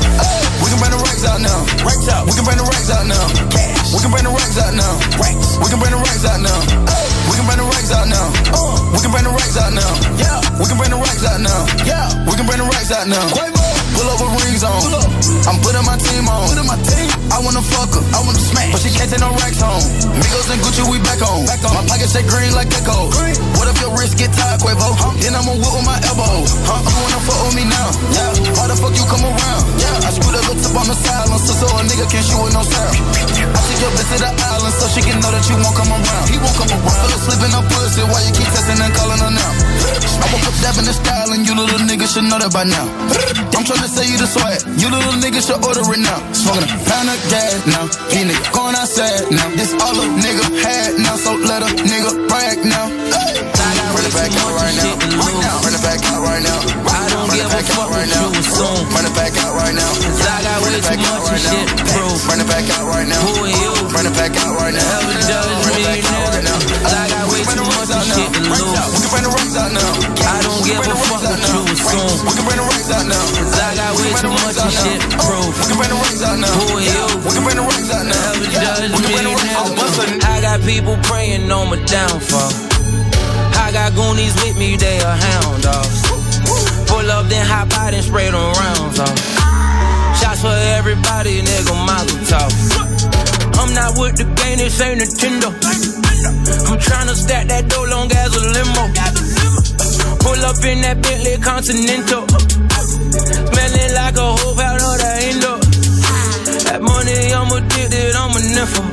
[0.63, 1.59] We can bring the racks out now.
[1.83, 2.23] Racks out.
[2.25, 3.25] We can bring the racks out now.
[3.51, 3.93] Cash.
[3.93, 4.93] We can bring the racks out now.
[5.19, 5.59] Racks.
[5.59, 6.59] We can bring the racks out now.
[7.27, 8.25] We can bring the racks out now.
[8.91, 9.91] We can bring the racks out now.
[10.15, 10.39] Yeah.
[10.59, 11.59] We can bring the racks out now.
[11.83, 12.07] Yeah.
[12.25, 13.66] We can bring the racks out now.
[13.97, 14.77] Pull up with rings on.
[15.49, 16.45] I'm putting my team on.
[16.53, 17.09] Putting my team.
[17.33, 18.03] I wanna fuck her.
[18.13, 18.69] I wanna smash.
[18.69, 19.81] But she can't take no racks home.
[20.21, 21.49] Migos and Gucci, we back on.
[21.49, 21.73] Back on.
[21.73, 23.09] My pockets say green like Gecko.
[23.57, 24.93] What if your wrist get tired, Quavo?
[25.17, 26.45] Then I'ma whip with my elbow.
[26.69, 26.77] Huh?
[26.77, 27.89] You wanna fuck with me now?
[28.13, 28.37] Yeah.
[28.53, 29.61] Why the fuck you come around?
[29.81, 30.05] Yeah.
[30.05, 32.53] I screwed up the tip on the silence, so, so a nigga can't shoot with
[32.53, 32.93] no sound.
[33.01, 35.89] I took your bitch to the island so she can know that you won't come
[35.89, 36.25] around.
[36.29, 37.01] He won't come around.
[37.01, 38.05] Feel slipping up pussy.
[38.05, 39.51] Why you keep testing and calling her now?
[40.21, 40.57] I woke up
[41.17, 42.86] style and you little niggas should know that by now.
[43.57, 44.59] I'm trying to say you the swag.
[44.76, 46.20] You little niggas should order it now.
[46.36, 47.88] Smoking a pound of gas now.
[48.12, 49.47] These niggas going outside now.
[49.55, 52.92] This all a nigga had now, so let a nigga brag now.
[53.16, 53.47] Hey.
[53.96, 54.93] Run it back out right now.
[55.16, 55.64] Right now.
[55.64, 56.59] Run it back out right now.
[56.86, 58.28] I don't give a fuck right now.
[58.43, 58.78] Soon.
[58.92, 59.92] Run it back out right now.
[59.96, 62.20] Cause I got way too much right shit to prove.
[62.28, 63.22] Run it back out right now.
[63.24, 63.72] Who are you?
[63.96, 64.84] Run it back out right now.
[64.84, 66.55] Ever judge me, nigga?
[66.84, 68.76] Cause I got way too much shit to lose.
[68.92, 69.92] We can bring the racks out now.
[70.28, 72.16] I don't give a fuck what you assume.
[72.28, 73.46] We can bring the racks out now.
[73.97, 75.53] Cause I got way too much shit to prove.
[75.57, 76.53] We can bring the racks out now.
[76.53, 77.03] Who are you?
[77.25, 78.37] We can bring the racks out now.
[78.37, 80.21] Ever judge me?
[80.21, 82.53] I got people praying on my downfall.
[83.57, 86.01] I got goonies with me, they are hound dogs.
[86.86, 89.17] Pull up, then hop out and spray them rounds off.
[90.21, 92.53] Shots for everybody, nigga, mazel tov.
[93.57, 95.49] I'm not with the game, this ain't Nintendo.
[96.69, 99.37] I'm tryna stack that dough long as a limo.
[100.28, 102.28] Pull up in that Bentley Continental.
[102.28, 105.55] Smelling like a hope out of the Indo.
[106.67, 108.83] That money, I'm addicted, I'm a nympho.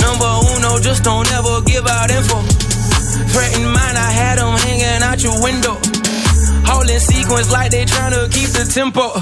[0.00, 2.40] Number uno, just don't ever give out info.
[3.28, 5.76] Threatened mine, I had them hanging out your window.
[6.64, 9.20] All in sequence like they tryna keep the tempo.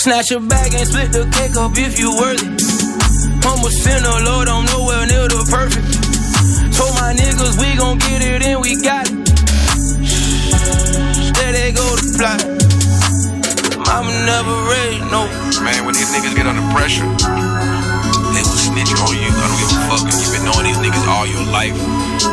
[0.00, 2.48] Snatch a bag and split the cake up if you worthy.
[3.44, 5.84] I'm a sinner, Lord, I'm nowhere near the perfect.
[6.72, 9.25] Told my niggas we gon' get it and we got it.
[11.66, 12.38] There they go to fly.
[13.90, 15.26] Mama never raised no.
[15.66, 19.26] Man, when these niggas get under pressure, they will snitch on you.
[19.34, 21.74] I don't give a fuck if you've been knowing these niggas all your life.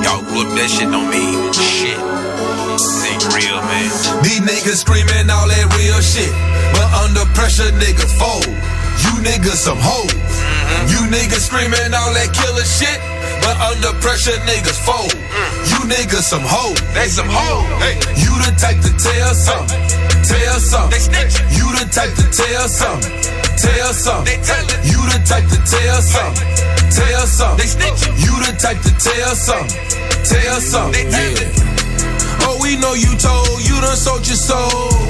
[0.05, 1.97] Y'all grew up, that shit don't mean shit.
[1.97, 3.89] It ain't real, man.
[4.21, 6.29] These niggas screaming all that real shit.
[6.77, 8.45] But under pressure, niggas fold.
[8.45, 10.13] You niggas some hoes.
[10.13, 10.93] Mm-hmm.
[10.93, 13.01] You niggas screaming all that killer shit.
[13.43, 15.11] But under pressure, niggas fold.
[15.67, 16.79] You niggas some hoes.
[16.95, 17.67] They some hoes.
[17.83, 17.99] Hey.
[18.15, 19.83] You the type to tell something.
[20.23, 20.91] Tell something.
[20.95, 21.47] They snitching.
[21.51, 23.11] You the type to tell something.
[23.59, 24.25] Tell something.
[24.31, 24.79] They tellin'.
[24.87, 26.47] You the type to tell something.
[26.87, 27.59] Tell something.
[27.59, 28.15] They snitching.
[28.23, 29.75] You the type to tell something.
[30.23, 31.07] Tell something.
[31.11, 31.35] They.
[32.47, 35.03] Oh, we know you told you done sold your soul.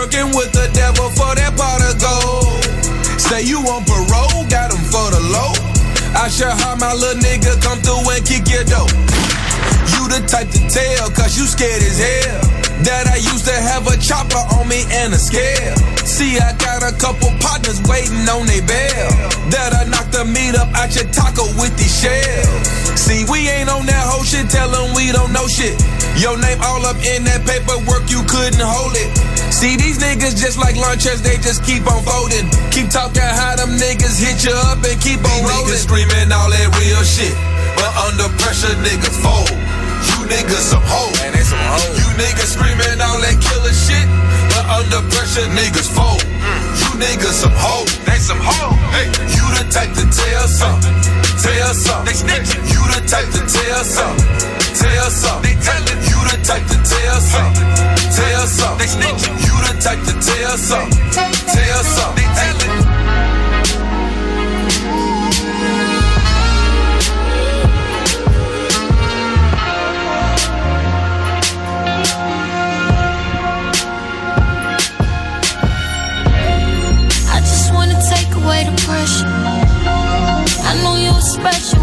[0.00, 2.64] Working with the devil for that pot of gold.
[3.20, 5.69] Say you on parole, got him for the low.
[6.14, 8.90] I sure how my little nigga come through and kick your dough.
[9.94, 12.40] You the type to tell, cause you scared as hell.
[12.82, 15.76] That I used to have a chopper on me and a scale.
[16.08, 19.10] See, I got a couple partners waiting on they bail.
[19.52, 22.80] That I knocked the meat up out your taco with these shells.
[22.96, 25.76] See, we ain't on that whole shit, tell them we don't know shit.
[26.18, 29.10] Your name all up in that paperwork, you couldn't hold it.
[29.52, 32.48] See, these niggas just like lunches, they just keep on folding.
[32.74, 35.70] Keep talking how them niggas hit you up and keep on rolling.
[35.70, 37.34] Niggas screaming all that real shit,
[37.76, 39.52] but under pressure, niggas fold.
[40.08, 41.12] You niggas some hoes.
[41.20, 41.94] Man, they some hoes.
[41.98, 44.06] You niggas screaming all that killer shit,
[44.54, 46.24] but under pressure, niggas fold.
[46.40, 46.60] Mm.
[46.80, 47.90] You niggas some hoes.
[48.08, 48.76] They some hoes.
[48.96, 49.08] Hey.
[49.28, 50.94] You the type to tell something.
[51.40, 52.06] Tell something.
[52.06, 52.64] They snitching.
[52.72, 54.59] You the type to tell something.
[54.74, 55.10] Tell
[55.64, 55.98] tellin'.
[56.08, 57.68] You the type to tell something.
[58.14, 58.78] Tell something.
[58.78, 59.36] They snitching.
[59.44, 61.10] You the type to tell something.
[61.12, 62.59] Tell something.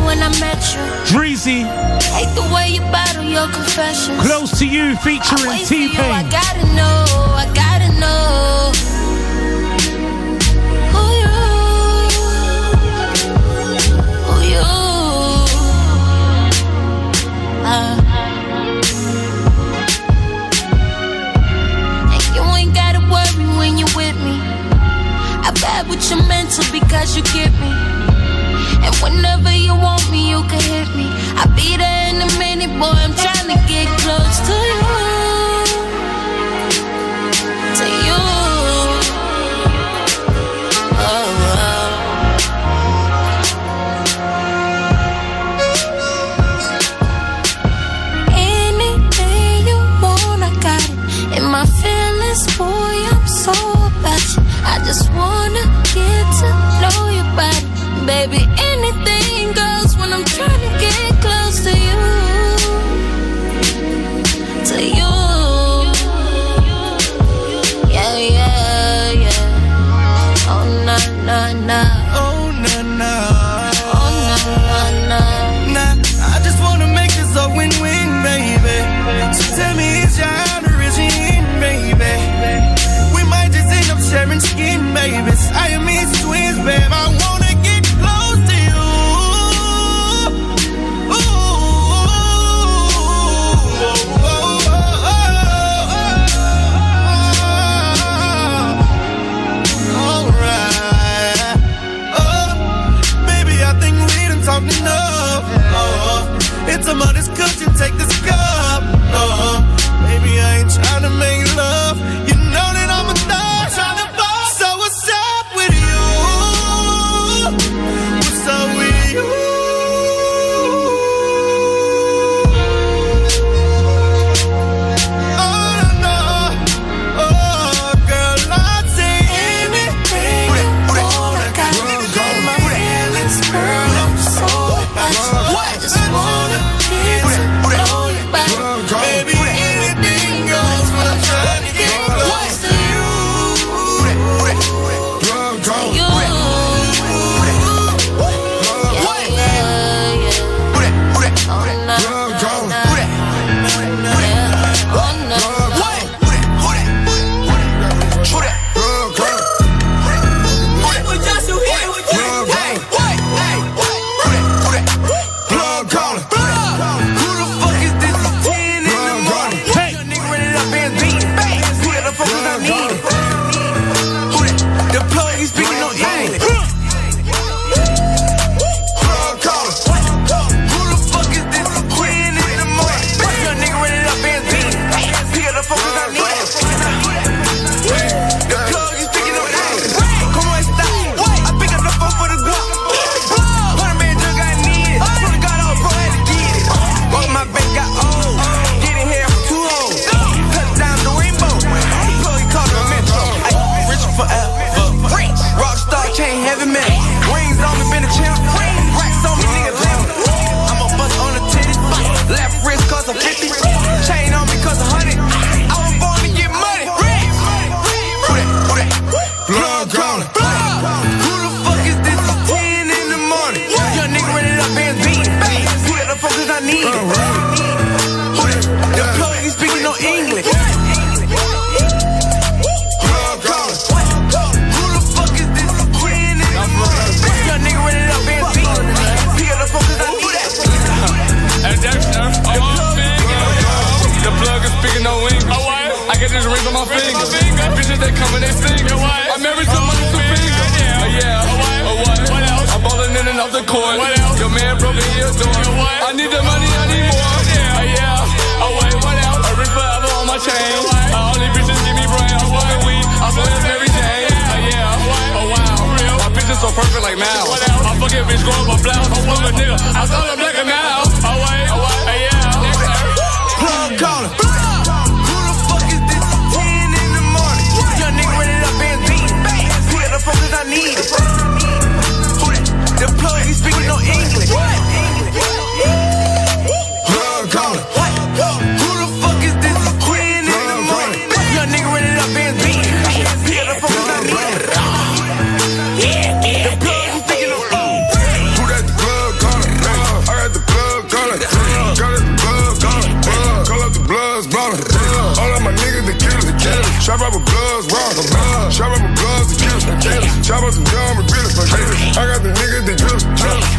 [0.06, 0.82] when I met you.
[1.10, 1.64] Dreezy.
[2.18, 4.20] Hate the way you battle your confessions.
[4.22, 5.66] Close to you featuring
[6.30, 7.06] gotta know,
[7.36, 8.72] I gotta know.
[17.70, 18.04] Uh-huh.
[22.36, 22.42] You,
[23.96, 27.97] With me, I bad with your mental because you get me.
[29.02, 31.08] Whenever you want me, you can hit me.
[31.38, 32.98] I'll be there in a minute, boy.
[33.06, 35.07] I'm trying to get close to you.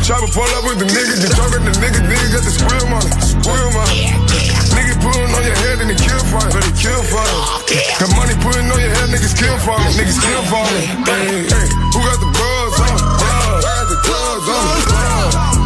[0.08, 2.48] Chop a pull up with the niggas that talk at the niggas, niggas got the
[2.48, 3.12] squirrel money.
[3.20, 4.08] Squirrel money.
[4.72, 6.48] Niggas pulling on your head and they kill for it.
[6.48, 7.36] But they kill for it.
[8.00, 9.92] Got money putting on your head, niggas kill for it.
[10.00, 10.88] Niggas kill for it.
[11.12, 12.96] Hey, who got the buzz on?
[13.20, 13.60] Buzz.
[13.60, 14.64] I got the drugs on.
[14.88, 15.57] Buzz.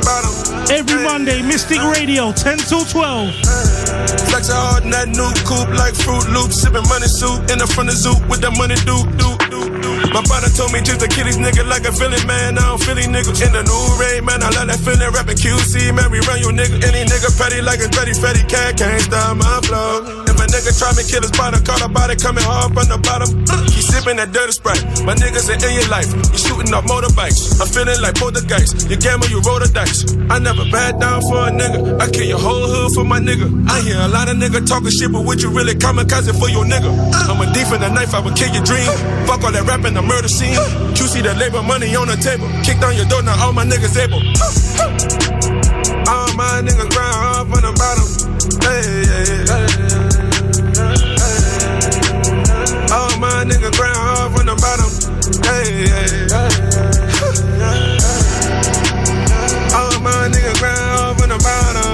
[0.00, 0.32] Bottom.
[0.72, 3.34] Every Monday, Mystic Radio, 10 till 12.
[4.32, 6.64] Flex hard in that new coupe like Fruit Loops.
[6.64, 9.28] Sipping money soup in the front of zoo with the money do, do.
[10.12, 12.56] My brother told me just to kill these niggas like a feeling, man.
[12.56, 13.44] I don't feel these niggas.
[13.44, 15.12] In the new raid, man, I love that feeling.
[15.12, 16.80] Rapping QC, man, we run you nigga.
[16.88, 20.17] Any nigga petty like a Betty Fetty cat can't stop my flow.
[20.48, 23.28] Nigga try me kill his partner, caught a body coming hard from the bottom.
[23.68, 24.80] He sipping that dirty sprite.
[25.04, 26.08] My niggas ain't in your life.
[26.08, 27.60] You shooting off motorbikes.
[27.60, 28.88] I'm feeling like poltergeist.
[28.88, 30.08] You gamble, you roll the dice.
[30.32, 32.00] I never bad down for a nigga.
[32.00, 33.46] I kill your whole hood for my nigga.
[33.68, 36.48] I hear a lot of nigga talking shit, but would you really kamikaze it for
[36.48, 36.90] your nigga?
[37.28, 38.88] I'm a thief in the knife, I would kill your dream.
[39.28, 40.56] Fuck all that rap in the murder scene.
[40.96, 42.48] QC the labor money on the table.
[42.64, 44.24] Kick down your door, now all my niggas able.
[46.08, 48.06] All my niggas grind hard from the bottom.
[48.64, 49.87] Hey.
[53.18, 54.90] My nigga grind hard from the bottom.
[55.42, 56.28] Hey, hey,
[59.74, 61.87] All my niggas grind hard from the bottom.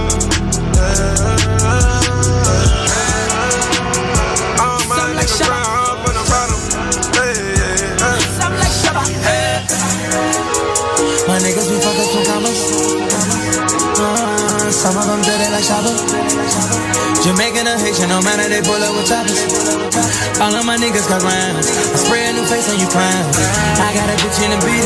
[17.24, 19.40] Jamaican or Haitian, no matter they pull up with choppers.
[20.44, 21.72] All of my niggas got rounds.
[21.72, 23.24] I spray a new face on you clown.
[23.80, 24.84] I got a bitch in the beat.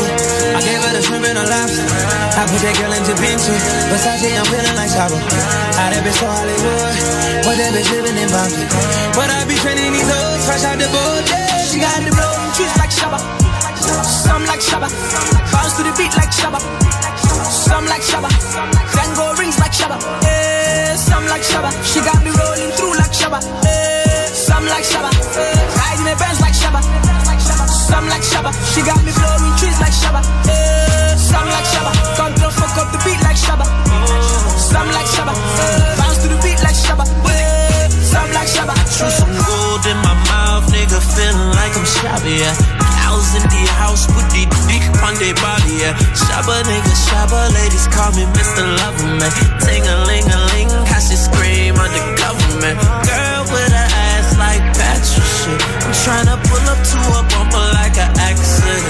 [0.55, 1.83] I gave her the shrimp and a lobster.
[2.39, 3.51] I put that girl in Da Vinci.
[3.91, 5.19] Versace, I'm feeling like Shabba.
[5.19, 7.43] I that bitch for Hollywood.
[7.43, 8.71] But that bitch living in Boston.
[9.19, 11.27] But I be training these hoes fresh out the boat.
[11.27, 12.39] Yeah, she got the blow.
[12.55, 13.19] Trees like Shabba.
[14.07, 14.87] Some like Shabba.
[15.51, 16.63] Bounce to the beat like Shabba.
[17.51, 18.31] Some like Shabba.
[18.95, 20.58] Tango rings like Shabba.
[20.69, 21.69] Eh, some like Shabba.
[21.83, 23.39] She got me rolling through like Shabba.
[23.65, 25.09] Eh, some like Shabba.
[25.79, 26.81] Riding the Benz like Shabba.
[27.89, 28.51] Some like Shabba.
[28.71, 30.21] She got me blowing trees like Shabba.
[30.47, 31.91] Eh, some like Shabba.
[32.15, 33.65] Control fuck up the beat like Shabba.
[34.71, 35.33] Some like Shabba.
[35.97, 37.05] Bounce to the beat like Shabba.
[37.33, 38.75] Eh, some like Shabba.
[38.97, 42.53] True some gold in my mouth, nigga, feeling like I'm shabby, yeah.
[42.99, 45.95] Cows in the house, put the dick on their body, yeah.
[46.13, 48.67] Shabba nigga, shabba, ladies call me Mr.
[48.77, 49.31] Loverman.
[49.63, 50.39] Ting a ling a
[51.09, 52.77] she scream under government.
[53.01, 55.57] Girl with a ass like Patrick shit.
[55.81, 58.85] I'm tryna pull up to a bumper like an accident.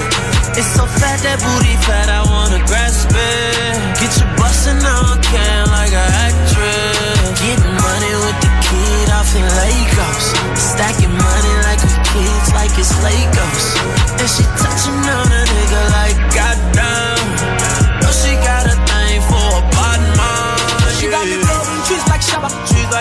[0.52, 3.76] It's so fat, that booty fat, I wanna grasp it.
[3.96, 7.40] Get you bustin' on can like an actress.
[7.40, 10.26] Getting money with the kid off in Lagos.
[10.60, 13.29] Stacking money like we kids, like it's Legos.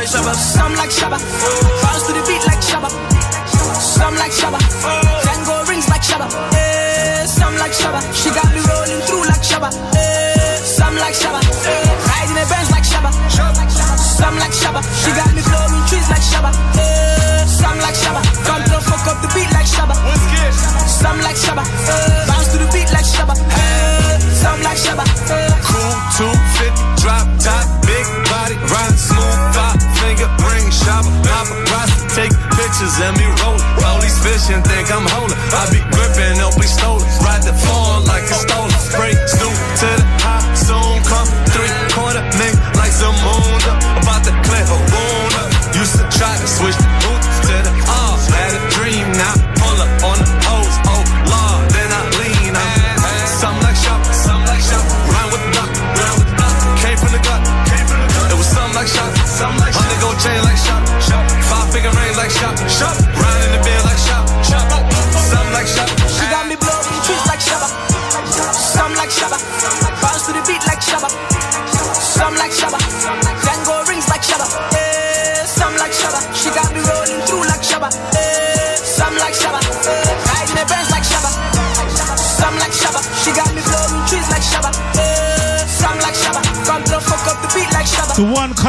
[0.10, 0.34] Shabba.
[0.34, 1.18] Some like Shabba.
[1.82, 2.90] Bounce to the beat like Shabba.
[3.78, 4.58] Some like Shabba.
[5.22, 6.28] Tango rings like Shabba.
[6.54, 8.02] Eh, some like Shabba.
[8.14, 9.70] She got me rolling through like Shabba.
[9.96, 11.40] Eh, some like Shabba.
[12.10, 13.12] Riding the Benz like Shabba.
[13.30, 14.82] Some like Shabba.
[15.02, 16.52] She got me blowing trees like Shabba.
[16.78, 18.22] Eh, some like Shabba.
[18.46, 19.94] Control fuck up the beat like Shabba.
[20.90, 21.64] Some like Shabba.
[22.28, 23.36] Bounce to the beat like Shabba.
[23.38, 25.06] Eh, some like Shabba.
[25.70, 29.69] Cool 250, drop top, big body, ride smooth, five
[30.00, 33.60] finger ring, shopper, paparazzi, take pictures and me roll.
[33.86, 35.38] All these fish and think I'm holding.
[35.54, 37.04] I be gripping, don't be stolen.
[37.24, 38.72] Ride the phone like it's stolen.
[38.80, 43.80] Spray snoop to the high, soon come three quarter nigga like some moon up.
[44.02, 45.48] About to clear a wound up.
[45.76, 46.76] Used to try to switch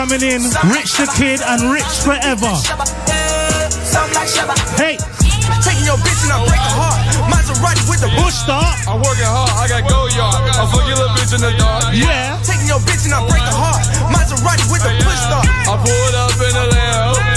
[0.01, 0.41] coming in,
[0.73, 2.49] Rich the Kid and Rich Forever.
[4.81, 4.97] Hey.
[5.61, 7.01] Taking your bitch and I break her heart.
[7.29, 8.81] Maserati with the bush start.
[8.89, 10.41] I'm working hard, I got go yard.
[10.57, 11.93] I fuck your little bitch in the dark.
[11.93, 12.41] Yeah.
[12.49, 13.85] Taking your bitch and I break her heart.
[14.09, 15.45] Maserati with the push start.
[15.69, 17.30] I pulled up in the lamb.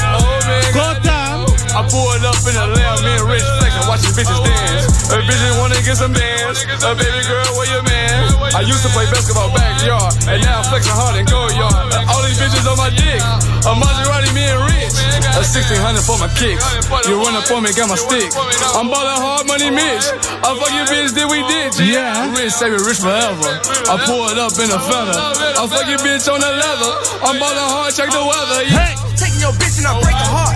[1.73, 1.85] Man, goddamn.
[1.85, 2.97] I pulled up in the lamb.
[3.03, 5.09] Me and Rich flexing, watching bitches dance.
[5.09, 6.61] A bitches wanna get some bands.
[6.85, 8.33] A baby girl, where your man?
[8.53, 11.93] I used to play basketball backyard, and now I'm flexing hard and go yard.
[12.09, 13.21] All these bitches on my dick.
[13.65, 14.93] A Maserati, me and Rich.
[15.33, 16.61] A 1600 for my kicks.
[17.09, 18.29] You run up on me, got my stick.
[18.77, 20.05] I'm ballin' hard money, Mitch.
[20.45, 21.81] I fuck your bitch, then we ditch.
[21.81, 22.29] Yeah.
[22.37, 23.49] Rich, save we rich forever.
[23.89, 25.17] I pull it up in a feather.
[25.17, 26.93] I fuck your bitch on the leather.
[27.25, 28.61] I'm ballin' hard, check the weather.
[28.69, 28.93] Yeah.
[29.17, 30.52] Taking your bitch and I break her heart.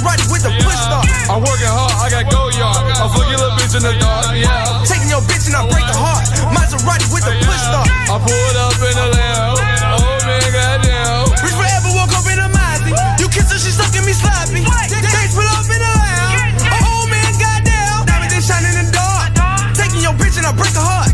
[0.00, 1.04] Maserati with the push start.
[1.28, 2.88] I'm working hard, I got go yard.
[2.96, 4.32] I fuck your little bitch in the dark.
[4.32, 4.80] Yeah.
[4.88, 6.24] Taking your bitch and I break her heart.
[6.56, 7.84] Maserati with the push start.
[8.08, 9.60] I pulled up in a lamb.
[9.92, 11.28] Oh man, goddamn.
[11.44, 12.96] Rich forever woke up in a Mazda.
[13.20, 14.64] You kiss her, she sucking me sloppy.
[14.64, 16.56] Days pull up in a lamb.
[16.64, 18.08] Oh, oh man, goddamn.
[18.08, 19.36] Diamond they shine in the dark.
[19.76, 21.12] Taking your bitch and I break her heart.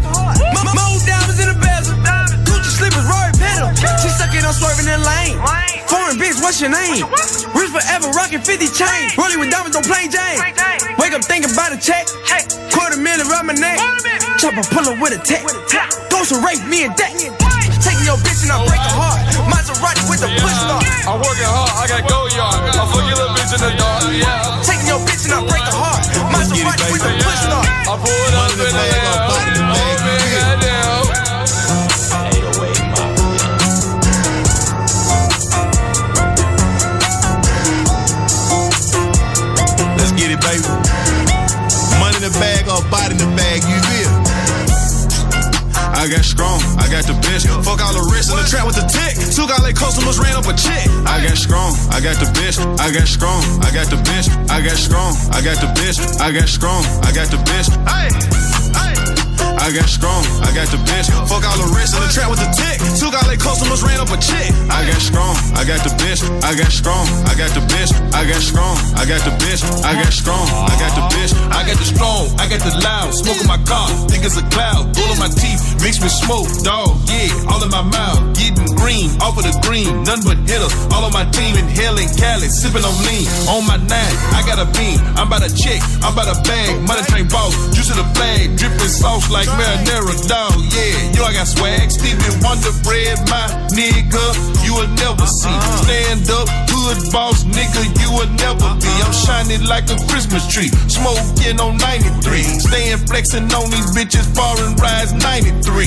[0.54, 1.98] My mo diamonds in the bezel.
[2.46, 3.74] Gucci slippers, Rory pedal.
[3.98, 5.42] She sucking, I'm swerving in lane.
[5.90, 7.02] Foreign bitch, what's your name?
[7.76, 9.12] Rich forever, rocking 50 chains.
[9.18, 10.40] Rolling with diamonds on plain Jane.
[10.96, 12.08] Wake up thinking about a check.
[12.72, 13.76] Quarter million around my neck.
[14.40, 15.44] Chopper pull up with a tech.
[16.08, 17.12] Ghost and rape me and deck.
[17.12, 19.20] Taking your bitch and I break her heart.
[19.52, 20.84] Maserati with the push start.
[21.04, 22.64] I'm working hard, I got go yard.
[22.64, 24.08] I fuck your little bitch in the dark.
[24.08, 24.64] Yeah.
[24.64, 26.00] Taking your bitch and I break her heart.
[26.32, 27.66] Maserati with the push start.
[27.68, 29.65] I pulled up in the lamb.
[40.46, 40.62] Baby.
[41.98, 44.12] Money in the bag or body in the bag, you feel?
[45.96, 47.48] I got strong, I got the best.
[47.66, 49.16] Fuck all the rest in the trap with the tech.
[49.16, 50.86] Two got like customers ran up a check.
[51.06, 52.60] I got strong, I got the best.
[52.78, 54.30] I got strong, I got the best.
[54.50, 56.20] I got strong, I got the best.
[56.20, 57.72] I got strong, I got the best.
[57.88, 58.10] Hey,
[58.78, 59.35] hey.
[59.56, 61.10] I got strong, I got the best.
[61.26, 62.76] Fuck all the rest in the trap with the tech.
[63.00, 64.52] Two got like customers ran up a check.
[64.70, 66.28] I got strong, I got the best.
[66.44, 67.96] I got strong, I got the best.
[68.12, 69.64] I got strong, I got the best.
[69.82, 71.34] I got strong, I got the best.
[71.50, 73.10] I got the strong, I got the loud.
[73.14, 74.92] Smoke in my car, think it's a cloud.
[74.94, 77.00] Roll in my teeth, mix with smoke, dog.
[77.08, 78.36] Yeah, all in my mouth.
[78.36, 80.04] Getting green, off of the green.
[80.04, 80.72] None but hitters.
[80.92, 83.26] All on my team inhaling Cali, sipping on lean.
[83.48, 85.00] On my nine, I got a beam.
[85.16, 86.76] I'm about to check, I'm about to bag.
[86.86, 88.54] Money train boss, juice of the flag.
[88.54, 90.58] Dripping sauce like marinara, dog.
[90.74, 91.90] Yeah, yo, I got swag.
[91.90, 94.24] Stevie Wonder bread, my nigga.
[94.64, 95.26] You will never uh-uh.
[95.26, 95.56] see.
[95.86, 97.86] Stand up, hood boss, nigga.
[98.02, 98.90] You will never be.
[98.90, 99.06] Uh-uh.
[99.06, 100.68] I'm shining like a Christmas tree.
[100.90, 102.42] Smoking on 93.
[102.42, 104.26] Staying flexing on these bitches.
[104.34, 105.86] Foreign rise 93.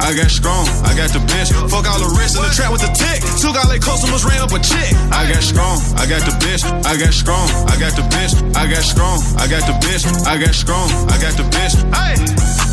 [0.00, 1.52] I got strong, I got the best.
[1.70, 3.20] Fuck all the rest in the trap with the tech.
[3.40, 4.92] Two got like customers ran up a check.
[5.12, 6.64] I got strong, I got the best.
[6.86, 8.42] I got strong, I got the best.
[8.56, 10.06] I got strong, I got the best.
[10.26, 11.76] I got strong, I got the best.
[11.94, 12.14] Hey,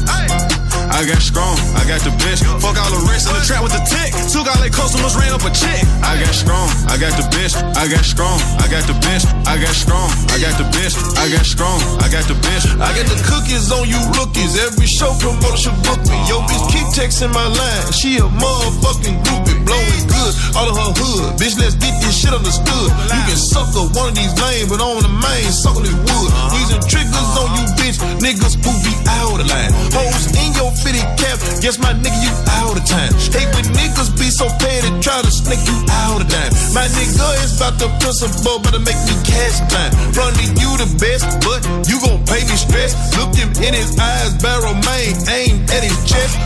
[0.07, 0.61] hey.
[0.91, 2.43] I got strong, I got the best.
[2.59, 4.11] Fuck all the rest in the trap with the tech.
[4.27, 5.81] Two got like customers ran up a check.
[6.03, 7.57] I got strong, I got the best.
[7.79, 9.25] I got strong, I got the best.
[9.47, 10.99] I got strong, I got the best.
[11.15, 12.67] I got strong, I got the best.
[12.75, 14.59] I got the cookies on you rookies.
[14.59, 16.19] Every show promoter should book me.
[16.27, 17.91] Yo, bitch, keep texting my line.
[17.91, 19.59] She a motherfucking groupie.
[19.67, 21.35] Blowing good, all of her hood.
[21.35, 22.87] Bitch, let's get this shit understood.
[23.11, 26.31] You can suck up one of these lanes, but on the main, sucking this wood.
[26.55, 27.99] Using triggers on you, bitch.
[28.23, 29.71] Niggas who be out of line.
[29.91, 31.35] Hoes in your fitted cap.
[31.59, 32.31] Guess my nigga, you
[32.63, 33.11] out of time.
[33.35, 35.77] Hate when niggas be so petty, try to sneak you
[36.07, 36.51] out of time.
[36.71, 39.91] My nigga is about the principal, better make me cash blind.
[40.15, 41.59] Running you the best, but
[41.91, 42.95] you gon' pay me stress.
[43.19, 46.39] Looked him in his eyes, barrel main, aim at his chest.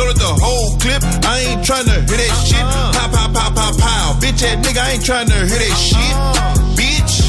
[0.00, 1.04] Unloaded the whole clip.
[1.28, 2.56] I ain't tryna hear that shit.
[2.56, 2.88] Uh-huh.
[2.96, 4.16] Pow, pow, pow, pow, pow.
[4.16, 6.00] Bitch ass nigga, I ain't tryna hear that shit.
[6.16, 6.56] Uh-huh.
[6.72, 7.20] Bitch.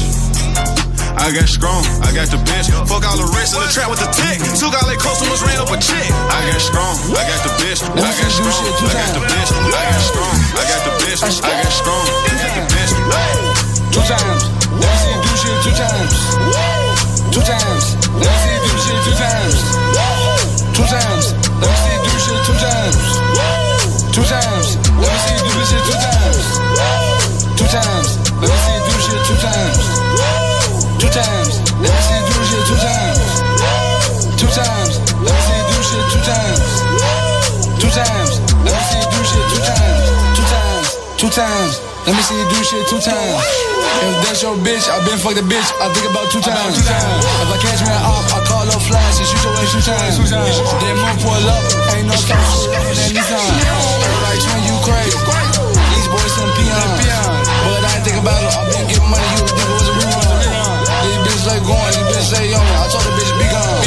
[1.20, 2.72] I got strong, I got the best.
[2.88, 4.40] Fuck all the rest in the trap with the tech.
[4.56, 6.08] Two got like customers ran up a check.
[6.32, 7.84] I got strong, I got the best.
[7.92, 9.52] I got strong, I got the best.
[9.52, 11.20] I got strong, I got the best.
[11.28, 12.96] I got strong, I got the best.
[13.92, 14.48] Two times.
[14.80, 16.16] Let me see you do shit two times.
[17.36, 17.84] Two times.
[18.16, 19.60] Let me see you do shit two times.
[20.72, 21.36] Two times.
[21.60, 21.91] Let me see
[37.92, 38.40] times.
[38.64, 40.00] Let me see you do shit two times.
[40.32, 40.86] Two times.
[41.20, 41.72] Two times.
[42.08, 43.36] Let me see you do shit two times.
[44.02, 45.68] If that's your bitch, I've been fucked a bitch.
[45.76, 46.72] I think about two times.
[46.72, 47.22] Two times.
[47.22, 50.16] If I catch me off, I call up flash and shoot your ass two times.
[50.18, 50.56] Two times.
[50.80, 51.62] Then move pull up,
[51.94, 52.40] ain't no stop.
[52.72, 53.60] Anytime.
[53.60, 55.20] Everybody treat you crazy.
[55.92, 56.96] These boys some peons.
[56.96, 58.56] But I think about it.
[58.56, 59.28] I've been getting money.
[59.36, 60.26] You think it was a rerun.
[61.04, 61.92] These bitches like going.
[61.92, 62.58] These bitches say yo.
[62.58, 63.84] I told the bitch be gone.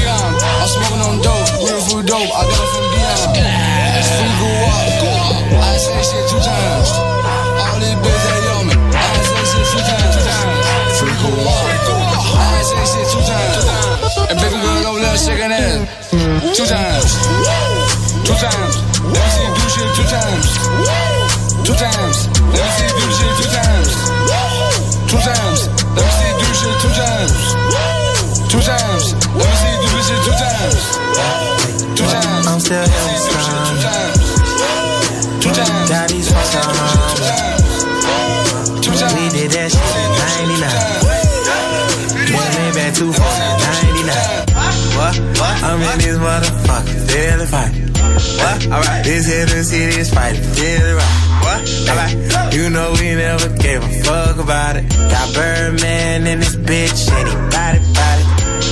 [0.62, 1.50] I'm smoking on dope.
[1.60, 2.32] Beautiful dope.
[2.32, 2.48] I
[16.56, 17.12] Two times.
[18.26, 18.76] Two times.
[19.06, 20.48] Let me see you do shit two times.
[21.64, 22.18] Two times.
[22.42, 23.90] Let me see you do shit two times.
[25.10, 25.70] Two times.
[25.94, 27.38] Let me see you do shit two times.
[28.50, 29.14] Two times.
[29.36, 30.82] Let me see you do shit two times.
[31.96, 32.46] Two times.
[35.40, 35.90] Two times.
[35.90, 36.95] Two times.
[48.56, 48.72] What?
[48.72, 49.04] Alright.
[49.04, 51.40] This here to see this fight, feeling right.
[51.44, 51.62] What?
[51.90, 52.54] Alright.
[52.54, 54.90] You know we never gave a fuck about it.
[55.12, 58.24] Got Birdman in this bitch, and he body, body.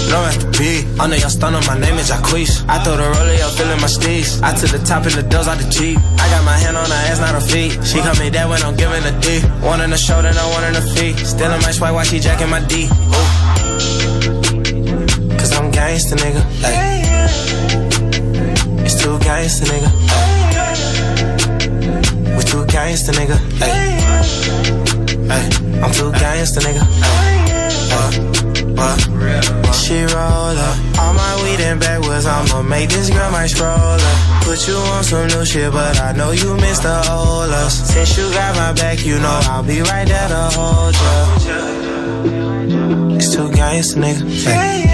[0.10, 0.88] No Master P.
[1.00, 2.64] I know y'all stun on my name is Jacquees.
[2.70, 4.42] I throw the roller, y'all feeling my steez.
[4.42, 5.98] I took the top and the doors out the Jeep.
[6.00, 7.74] I got my hand on her ass, not her feet.
[7.84, 9.42] She call me that when I'm giving a D.
[9.66, 11.18] One in the shoulder, no one in the feet.
[11.18, 12.86] Still in my swipe while she jacking my D.
[12.86, 13.28] Ooh.
[15.36, 16.42] Cause I'm gangsta, nigga.
[16.64, 16.93] Ay.
[19.04, 19.90] Too gangsta, nigga.
[22.38, 23.38] We too gangsta, nigga.
[23.60, 24.00] Ay.
[25.30, 25.46] Ay.
[25.84, 26.84] I'm too gangsta, nigga.
[27.04, 27.36] Ay.
[28.78, 28.98] What?
[29.66, 29.76] What?
[29.76, 30.78] She roll up.
[31.00, 32.26] All my weed and backwards.
[32.26, 34.00] I'ma make this girl my stroller.
[34.44, 37.74] Put you on some new shit, but I know you miss the old us.
[37.92, 41.36] Since you got my back, you know I'll be right there to hold ya.
[43.18, 44.24] It's too gangsta, nigga.
[44.48, 44.88] Ay.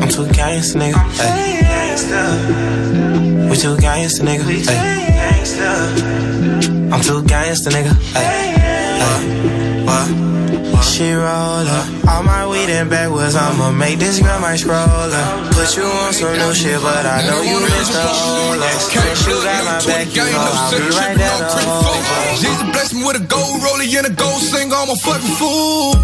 [0.00, 0.96] I'm too gangsta, nigga.
[1.20, 1.61] Ay.
[2.02, 4.44] We too gangsta, nigga.
[4.68, 5.02] Ay.
[6.92, 7.94] I'm too gangsta, nigga.
[8.16, 8.54] Ay.
[8.98, 9.22] Ay.
[9.86, 10.84] What?
[10.84, 11.86] She roll up.
[12.08, 13.36] All my weed and backwards.
[13.36, 15.52] I'ma make this girl my scroller.
[15.54, 18.90] Put you on some new shit, but I know you miss the us.
[18.90, 22.40] Since you got my back, you know I'll be right there to hold.
[22.40, 24.74] Jesus bless me with a gold roller and a gold singer.
[24.74, 25.94] I'm a fucking fool.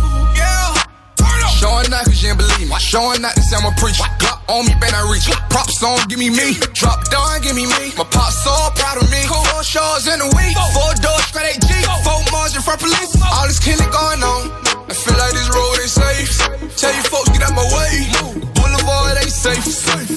[1.69, 2.81] Showing out cause you ain't believe me.
[2.81, 4.09] Showing out to say I'm a preacher.
[4.17, 5.29] Glock on me, better reach.
[5.53, 6.57] Props on, give me me.
[6.73, 7.93] Drop down, give me me.
[7.93, 9.21] My pop so proud of me.
[9.29, 10.57] Four shows in a week.
[10.73, 11.77] Four doors, straight G.
[12.09, 13.13] Four margin for police.
[13.21, 14.49] All this killing going on.
[14.89, 16.41] I feel like this road ain't safe.
[16.81, 18.17] Tell you folks, get out my way.
[18.57, 19.69] Boulevard ain't safe.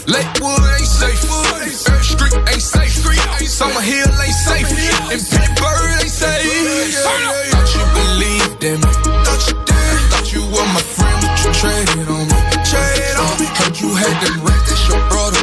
[0.07, 1.19] Lakewood ain't safe.
[1.60, 2.95] Earth Street ain't safe.
[3.52, 4.72] Summer Hill ain't safe.
[5.11, 6.48] And Pittsburgh ain't safe.
[7.52, 9.20] Thought you believed in me.
[11.61, 12.33] Trade it on me,
[12.65, 13.45] trade it on me.
[13.45, 15.40] Heard you had them racks, it's your brother.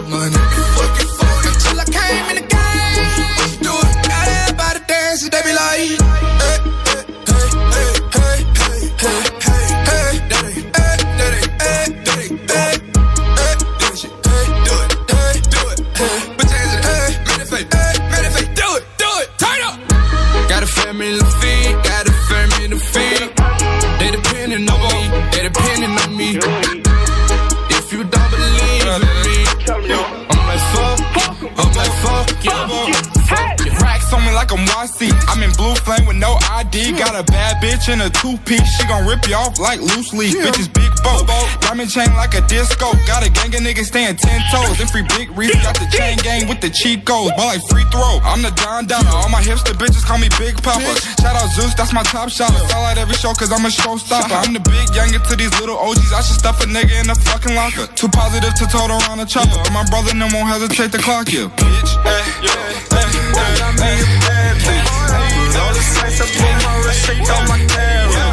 [37.88, 38.68] Bitch in a two piece.
[38.76, 40.34] She gon' rip you off like loose leaf.
[40.36, 41.26] Bitches big boat.
[41.60, 42.92] Diamond chain like a disco.
[43.06, 44.80] Got a gang of niggas staying ten toes.
[44.80, 45.52] And free big reef.
[45.62, 47.32] Got the chain gang with the cheat codes.
[47.36, 48.20] Ball like free throw.
[48.24, 49.10] I'm the Don Donna.
[49.10, 51.00] All my hipster bitches call me Big Papa.
[51.20, 52.50] Shout out Zeus, that's my top shot.
[52.68, 54.30] Sell out every show cause I'm a showstopper.
[54.30, 54.44] Uh-huh.
[54.44, 56.12] I'm the big younger to these little OGs.
[56.12, 57.86] I should stuff a nigga in the fucking locker.
[57.94, 59.56] Too positive to tote around the chopper.
[59.64, 61.48] But my brother no won't hesitate to clock you.
[61.56, 61.90] Bitch.
[62.04, 63.08] Hey, hey,
[64.26, 64.37] hey,
[64.68, 65.46] hey.
[65.46, 68.27] Put all the sights up on my wrist, shake on my camera.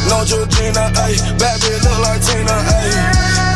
[0.09, 1.19] no Georgina, ayy.
[1.39, 2.95] Bad bitch look like Tina, ayy.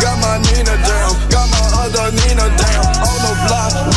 [0.03, 2.85] Got my Nina down, got my other Nina down.
[3.07, 3.90] On the block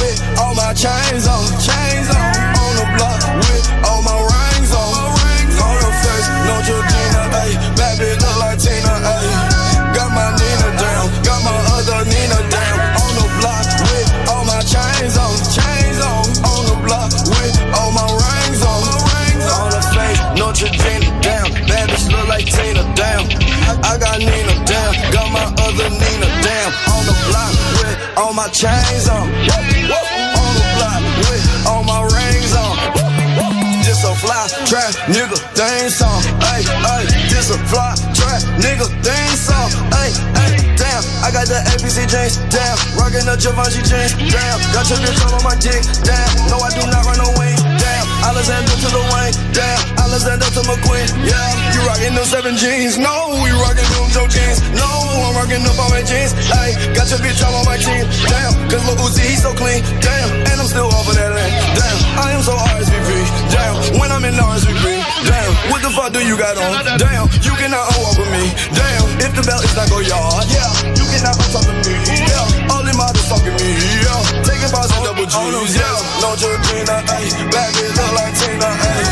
[42.13, 42.77] damn.
[42.93, 44.57] Rockin' the Givenchy jeans, damn.
[44.69, 46.29] Got your bitch all on my dick, damn.
[46.45, 48.05] No, I do not run wing, damn.
[48.21, 49.81] Alexander to the Wang, damn.
[49.97, 51.73] Alexander to McQueen, yeah.
[51.73, 53.33] You rockin' them seven jeans, no.
[53.41, 54.85] You rockin' them Joe jeans, no.
[54.85, 56.77] I'm rockin' up all my jeans, ay.
[56.93, 58.53] Got your bitch all on my jeans, damn.
[58.69, 60.29] Cause look Uzi, he's so clean, damn.
[60.53, 61.97] And I'm still off of that lane, damn.
[62.21, 63.09] I am so RSVP,
[63.49, 63.73] damn.
[63.97, 64.85] When I'm in RSVP,
[65.25, 65.51] damn.
[65.73, 66.77] What the fuck do you got on?
[67.01, 67.25] Damn.
[67.41, 69.05] You cannot walk with me, damn.
[69.17, 71.02] If the belt is not go yard, yeah.
[71.23, 72.67] You cannot come talk to me, yeah.
[72.67, 73.71] All them motherfucking me,
[74.03, 74.43] yeah.
[74.43, 76.19] Taking bars and double G's, yeah.
[76.19, 77.31] No Georgina, uh, ayy.
[77.47, 79.07] Bad bitch look like Tina, ayy.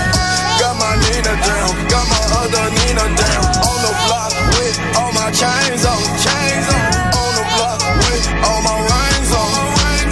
[0.59, 3.47] Got my Nina down, got my other Nina down.
[3.63, 7.15] On the block with all my chains on, chains on.
[7.15, 9.51] On the block with all my rings on.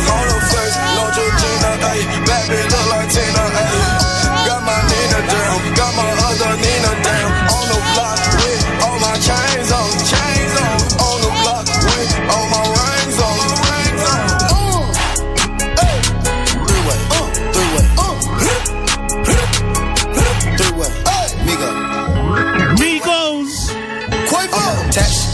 [0.07, 2.07] On the face, no Georgina, uh, ayy.
[2.23, 3.76] Bad bitch look like Tina, ayy.
[4.47, 7.27] Got my Nina down, got my other Nina down.
[7.59, 10.19] On the block with all my chains on, chains on.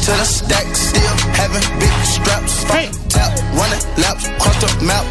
[0.05, 2.61] To the stack, still having big straps.
[2.69, 2.91] Hey.
[3.09, 5.03] Tap, running laps, cross the map,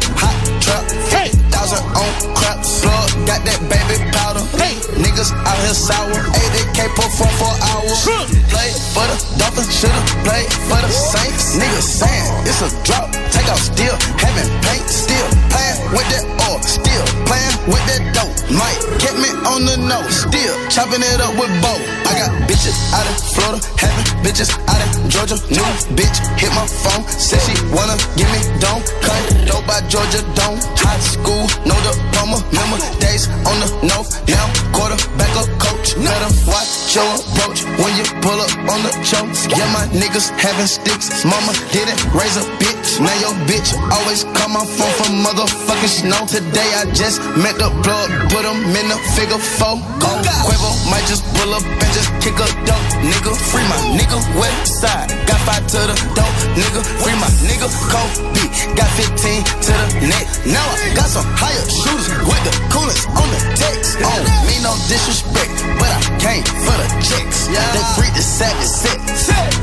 [5.75, 8.07] sour, 80k per phone for hours.
[8.47, 11.59] Play for the Dolphins, should've played for the Saints.
[11.59, 16.63] Niggas saying it's a drop, take out still, having paint, still playing with that oil,
[16.63, 18.31] still playing with that dope.
[18.55, 21.75] Mike kept me on the nose, still chopping it up with Bo.
[22.07, 25.37] I got bitches out of Florida, having bitches out of Georgia.
[25.51, 25.67] New
[25.99, 28.79] bitch hit my phone, said she wanna give me dome.
[29.03, 30.57] Cut dope by Georgia Dome.
[30.79, 32.39] High school, no diploma.
[32.53, 35.54] Remember days on the north, now quarterback a
[35.95, 36.03] coach.
[36.03, 39.19] Better watch your approach when you pull up on the show.
[39.51, 41.27] Yeah, my niggas having sticks.
[41.27, 43.03] Mama didn't raise a bitch.
[43.03, 46.23] Now your bitch always call my phone for motherfucking snow.
[46.25, 49.75] Today I just met the plug, put him in the figure four.
[49.99, 50.07] Go
[50.47, 52.87] Quavo might just pull up and just kick a dope.
[53.03, 55.11] Nigga, free my nigga west side.
[55.27, 56.35] Got five to the dope.
[56.55, 58.45] Nigga, free my nigga Kobe.
[58.79, 60.25] Got 15 to the neck.
[60.47, 63.99] Now I got some higher shooters with the coolest on the text.
[63.99, 67.47] On me no disrespect, but I came for the checks.
[67.47, 68.99] They free the savage set.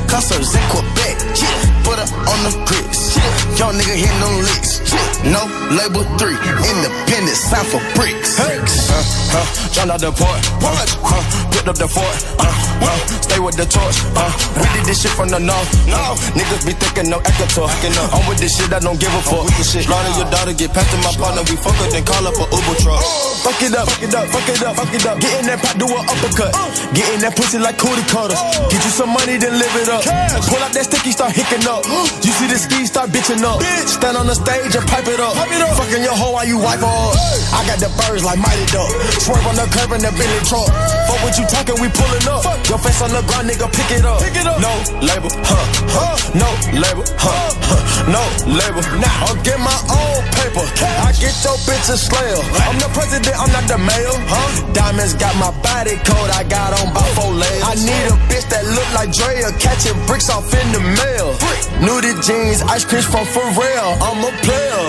[0.08, 1.81] Concerts in Quebec.
[1.92, 3.18] Put her on the grits.
[3.60, 4.80] Young nigga hitting them licks.
[5.28, 5.44] No
[5.76, 6.40] label three.
[6.40, 8.40] Independent sign for bricks.
[8.40, 9.04] Uh,
[9.36, 13.56] uh, John out the port, port, uh, put up the fort, uh, uh, stay with
[13.56, 14.28] the torch, uh,
[14.60, 17.72] we did this shit from the north, no, niggas be thinking no echo talk,
[18.12, 21.12] I'm with this shit, I don't give a fuck, slaughter your daughter, get past my
[21.16, 23.00] partner, we fuck her, then call up a Uber truck,
[23.40, 25.58] fuck it up, fuck it up, fuck it up, fuck it up, get in that
[25.64, 26.52] pot, do an uppercut,
[26.92, 30.04] get in that pussy like cootie cutters, get you some money, then live it up,
[30.52, 31.81] pull out that sticky, start hicking up,
[32.22, 33.98] you see the ski, start bitching up, Bitch.
[33.98, 36.86] stand on the stage and pipe it up, fucking your hoe while you wipe her
[36.86, 37.14] up,
[37.52, 38.88] I got the birds like mighty duck.
[39.20, 40.70] Swerve on the curb in the Billy truck.
[41.06, 42.42] Fuck what you talking, we pulling up.
[42.68, 44.22] Your face on the ground, nigga, pick it up.
[44.62, 44.72] No
[45.04, 46.16] label, huh, huh.
[46.32, 47.82] No label, huh, huh.
[48.08, 48.82] No label.
[48.98, 50.64] Nah, I'll get my own paper.
[51.04, 52.40] I get your bitch a slayer.
[52.66, 54.72] I'm the president, I'm not the mayor, huh?
[54.72, 57.62] Diamonds got my body code, I got on by four layers.
[57.62, 61.36] I need a bitch that look like Drea, catching bricks off in the mail.
[61.80, 64.82] Nudie jeans, ice cream from Pharrell, I'm a player.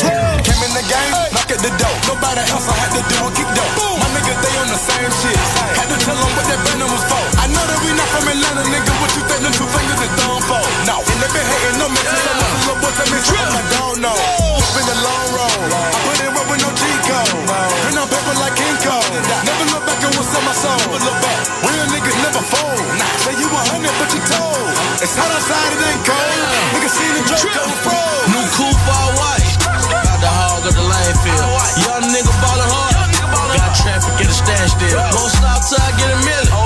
[0.44, 1.96] Came in the game, knock at the door.
[2.10, 3.96] Nobody else I had to do a kick though.
[4.02, 5.38] My niggas, they on the same shit.
[5.80, 7.24] Had to tell them what that venom was for.
[7.40, 8.92] I know that we not from Atlanta, nigga.
[9.00, 10.64] What you think them two fingers is thumb for?
[10.86, 11.00] No.
[11.00, 12.18] And they been hating no mention.
[12.20, 14.53] So much little boy tell me something I don't know.
[14.64, 15.68] It's been a long road.
[15.76, 17.44] I put in work with no G code.
[17.84, 19.12] Print on paper like King Cole.
[19.44, 20.88] Never look back and what's in my soul.
[21.04, 21.40] Look back.
[21.68, 22.80] Real niggas never fold.
[23.28, 24.64] Say you 100, but you told.
[25.04, 26.48] It's hot outside, it ain't cold.
[26.80, 28.26] Niggas seen the drug come froze.
[28.32, 29.52] New coupe all white.
[29.92, 31.52] Got the hog of the lane field.
[31.84, 32.96] Young nigga ballin' hard.
[33.60, 34.96] Got traffic the stash deal.
[35.12, 36.63] Won't stop till I get a million.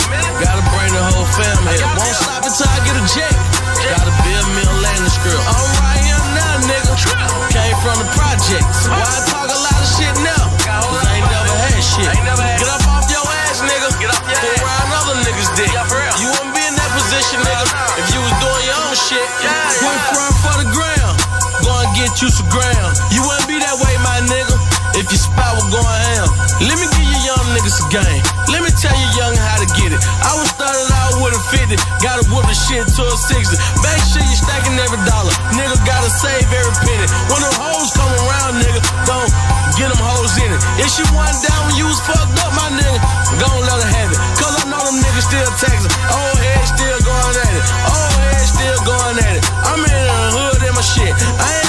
[22.21, 22.97] You some ground.
[23.13, 24.55] You wouldn't be that way, my nigga,
[24.97, 26.25] if your spot was going ham.
[26.65, 28.23] Let me give you young niggas a game.
[28.49, 30.01] Let me tell you young how to get it.
[30.25, 33.53] I was started out with a 50, gotta whoop the shit to a 60.
[33.85, 35.29] Make sure you stacking every dollar.
[35.53, 37.05] Nigga gotta save every penny.
[37.29, 39.29] When them hoes come around, nigga, don't
[39.77, 40.61] get them hoes in it.
[40.81, 42.97] If she wasn't down when you was fucked up, my nigga,
[43.37, 44.19] gon' let her have it.
[44.41, 45.93] Cause I know them niggas still texting.
[46.09, 47.65] Old head still going at it.
[47.93, 49.43] Old head still going at it.
[49.69, 51.13] I'm in the hood in my shit.
[51.13, 51.66] I ain't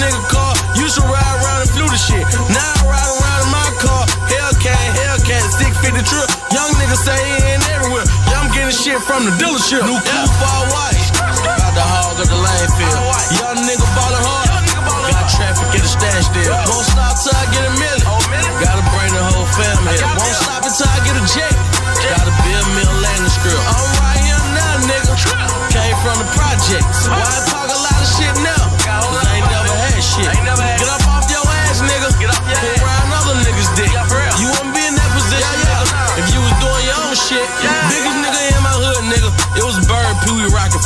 [0.00, 0.52] nigga car.
[0.76, 2.24] Used to ride around and flew the shit.
[2.52, 4.02] Now I ride around in my car.
[4.28, 6.28] Hellcat, Hellcat, 650 trip.
[6.52, 8.04] Young niggas say he ain't everywhere.
[8.28, 9.82] Yeah, I'm getting shit from the dealership.
[9.84, 11.00] New coupe all white.
[11.16, 13.00] Got the hog of the lane field.
[13.40, 14.48] Young nigga ballin' hard.
[15.06, 16.50] Got traffic in the stash deal.
[16.66, 18.04] Won't stop till I get a million.
[18.06, 18.18] Oh,
[18.58, 19.96] Gotta bring the whole family.
[20.18, 21.54] Won't stop until I get a jet.
[22.10, 23.54] Gotta build me a landing strip.
[23.54, 25.14] I'm right here now, nigga.
[25.70, 27.06] Came from the projects.
[27.06, 27.45] Why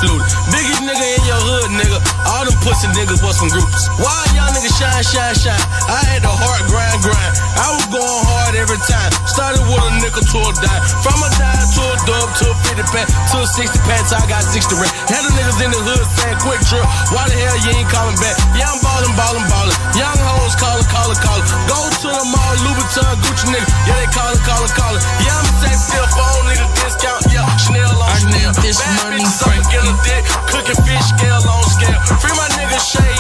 [0.00, 0.24] Flute.
[0.48, 2.00] Biggest nigga in your hood, nigga.
[2.24, 3.84] All them pussy niggas was from groups.
[4.00, 5.60] Why y'all niggas shine, shine, shine?
[5.92, 7.32] I had the heart grind, grind.
[7.60, 9.12] I was going hard every time.
[9.28, 10.82] Started with a nickel to a dime.
[11.04, 14.24] From a dime to a dub to a 50 pack to a 60 pack I
[14.24, 14.88] got 60 rent.
[15.04, 16.84] Had the niggas in the hood saying quick trip.
[17.12, 18.40] Why the hell you ain't coming back?
[18.56, 19.76] Yeah, I'm ballin', ballin', ballin'.
[20.00, 21.44] Young hoes callin', callin', callin'.
[21.68, 23.68] Go to the mall, Louboutin, Gucci nigga.
[23.84, 25.02] Yeah, they callin', callin', callin'.
[25.20, 26.79] Yeah, I'm a sex still phone, need
[28.70, 30.24] this Bad money, bitch, suck, get a dick.
[30.46, 31.98] Cooking fish, scale on scale.
[32.22, 33.19] Free my nigga Shay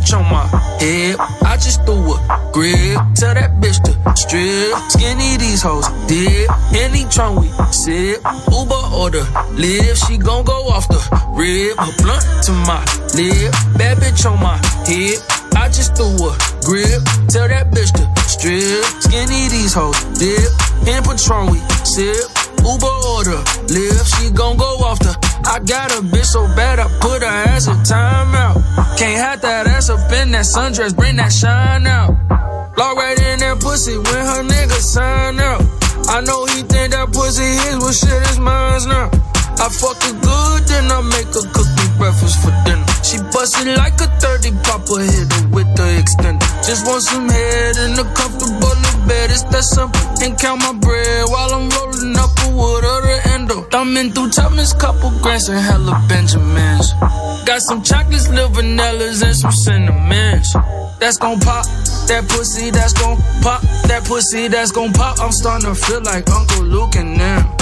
[0.00, 0.46] bitch on my
[0.78, 1.18] hip.
[1.44, 4.76] I just threw a grip, tell that bitch to strip.
[4.90, 8.20] Skinny these hoes dip, any trunk we sip.
[8.50, 11.00] Uber order live, she gon' go off the
[11.36, 11.76] rib.
[11.78, 12.80] A blunt to my
[13.14, 14.56] lip, bad bitch on my
[14.86, 15.20] hip.
[15.56, 16.32] I just threw a
[16.64, 18.84] grip, tell that bitch to strip.
[19.04, 20.50] Skinny these hoes dip,
[20.88, 22.16] in Patron we sip.
[22.60, 23.40] Uber order,
[23.72, 25.16] live, she gon' go off the.
[25.46, 28.79] I got a bitch so bad, I put her ass in timeout.
[29.00, 32.10] Can't have that ass up in that sundress, bring that shine out.
[32.76, 35.62] Lock right in that pussy when her nigga sign out.
[36.12, 39.08] I know he think that pussy his, well shit is mine now.
[39.56, 42.88] I fuck her good, then I make her cook breakfast for dinner.
[43.04, 46.48] She bustin' like a 30 popper hit hitter with the extender.
[46.64, 48.74] Just want some head in a comfortable
[49.06, 50.00] bed, it's that simple.
[50.24, 53.62] And count my bread while I'm rolling up a wood or the endo.
[53.68, 56.94] Thumbing through Thomas, couple grants and hella Benjamins.
[57.44, 60.56] Got some chocolates, little vanillas, and some cinnamons.
[60.98, 61.66] That's gon' pop.
[62.08, 63.60] That pussy, that's gon' pop.
[63.88, 65.20] That pussy, that's gon' pop.
[65.20, 67.60] I'm starting to feel like Uncle Luke and them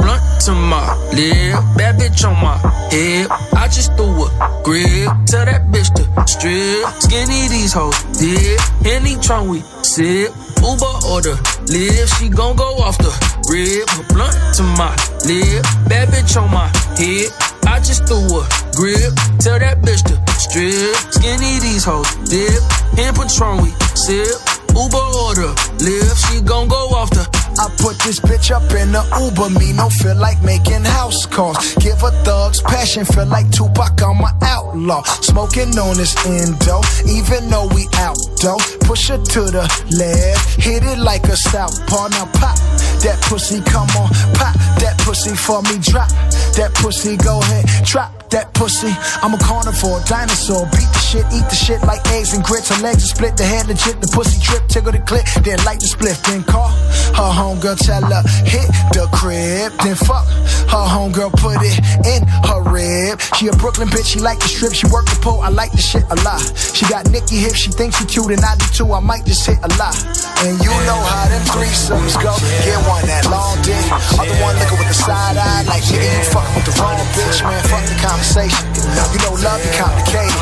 [0.00, 0.82] blunt to my
[1.12, 2.56] lip, bad bitch on my
[2.90, 3.30] hip.
[3.56, 4.28] I just threw a
[4.64, 6.86] grip, tell that bitch to strip.
[7.04, 10.32] Skinny these hoes dip, any trunk we sip.
[10.60, 11.36] Uber order
[11.68, 13.12] live, she gon' go off the
[13.48, 13.86] rib.
[14.08, 14.92] Blunt to my
[15.28, 17.30] lip, bad bitch on my hip.
[17.66, 18.42] I just threw a
[18.74, 20.96] grip, tell that bitch to strip.
[21.12, 22.60] Skinny these hoes dip,
[22.98, 24.59] in Patron we sip.
[24.74, 25.52] Uber order
[25.82, 27.26] live, she gon' go off the.
[27.58, 29.50] I put this bitch up in the Uber.
[29.58, 31.74] Me no feel like making house calls.
[31.76, 35.02] Give a thug's passion, feel like Tupac, I'm an outlaw.
[35.20, 38.60] Smoking on this endo, even though we out though.
[38.86, 42.08] Push her to the left, hit it like a southpaw.
[42.08, 42.56] Now pop
[43.04, 46.08] that pussy, come on, pop that pussy for me, drop
[46.56, 48.92] that pussy, go ahead, drop that pussy.
[49.22, 50.66] I'm a carnivore, dinosaur.
[50.70, 52.68] Beat the shit, eat the shit like eggs and grits.
[52.68, 54.00] Her legs are split, the head legit.
[54.00, 55.26] The pussy trip, tickle the clip.
[55.42, 59.72] Then light the split, then call her homegirl, tell her hit the crib.
[59.82, 60.26] Then fuck
[60.70, 63.20] her homegirl, put it in her rib.
[63.36, 64.72] She a Brooklyn bitch, she like the strip.
[64.72, 66.40] She work the pole, I like the shit a lot.
[66.74, 68.92] She got Nicki hips, she thinks she cute and I do too.
[68.92, 69.96] I might just hit a lot.
[70.40, 72.32] And you know how them threesomes go.
[72.64, 73.84] Get one that long dick,
[74.16, 77.42] other one looking with the side eye like nigga you fucking with the wrong bitch,
[77.44, 77.62] man.
[77.68, 78.68] Fuck the conversation.
[79.16, 80.36] You know love is complicated.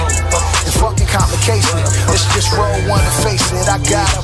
[0.66, 1.78] It's fucking complicated.
[2.10, 3.68] Let's just roll one and face it.
[3.70, 4.22] I got a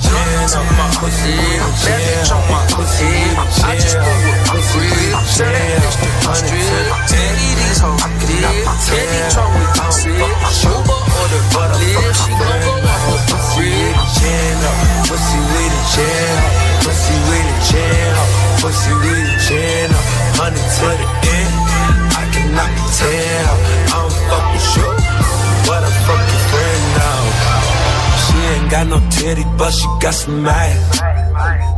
[28.85, 31.01] got no titty, but she got some ass.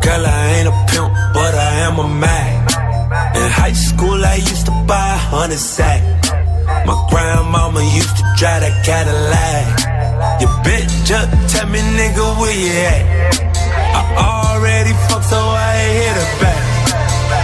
[0.02, 2.62] Girl, I ain't a pimp, but I am a man.
[3.36, 6.02] In high school, I used to buy a hundred sack.
[6.86, 9.66] My grandmama used to drive that Cadillac.
[10.40, 13.02] Your bitch just tell me, nigga, where you at?
[13.98, 14.02] I
[14.56, 16.62] already fucked, so I ain't hit her back.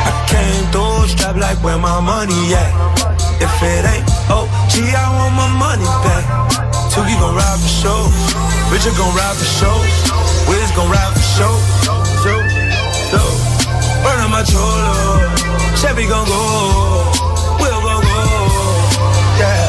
[0.08, 2.72] I came through strap like where my money at.
[3.42, 6.24] If it ain't OG, I want my money back.
[6.92, 8.51] Tookie gon' ride for show.
[8.72, 9.76] Richard gon' ride for show.
[10.48, 11.54] Wiz gon' ride for show.
[12.24, 12.40] Show,
[13.12, 13.28] show.
[14.00, 15.28] Burn on my cholo.
[15.76, 16.40] Chevy gon' go.
[17.60, 18.22] Will gon' go.
[19.36, 19.68] Yeah.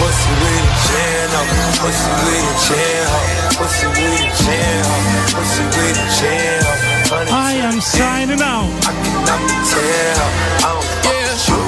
[0.00, 1.48] Pussy with a chin up.
[1.84, 3.26] Pussy with a chin up.
[3.60, 5.02] Pussy with a chin up.
[5.36, 7.28] Pussy with a chin up.
[7.28, 8.72] I am signing out.
[8.88, 10.24] I cannot tell.
[10.56, 11.60] I don't fuck with you,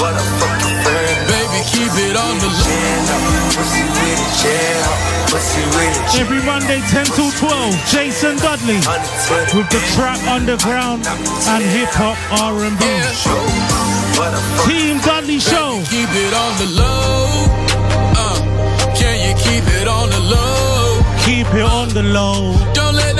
[0.00, 1.39] but I fuck your friend.
[1.50, 3.10] Baby, keep it on the low.
[3.58, 4.98] Pussy with a chin up.
[5.30, 8.78] Pussy with a chin Every Monday, 10 till 12, Jason Dudley
[9.54, 12.86] with the trap underground and hip hop R&B.
[14.62, 15.82] Team Dudley Show.
[15.90, 17.26] Keep it on the low.
[18.14, 21.02] Uh, can you keep it on the low?
[21.24, 22.54] Keep it on the low.
[22.74, 23.19] Don't let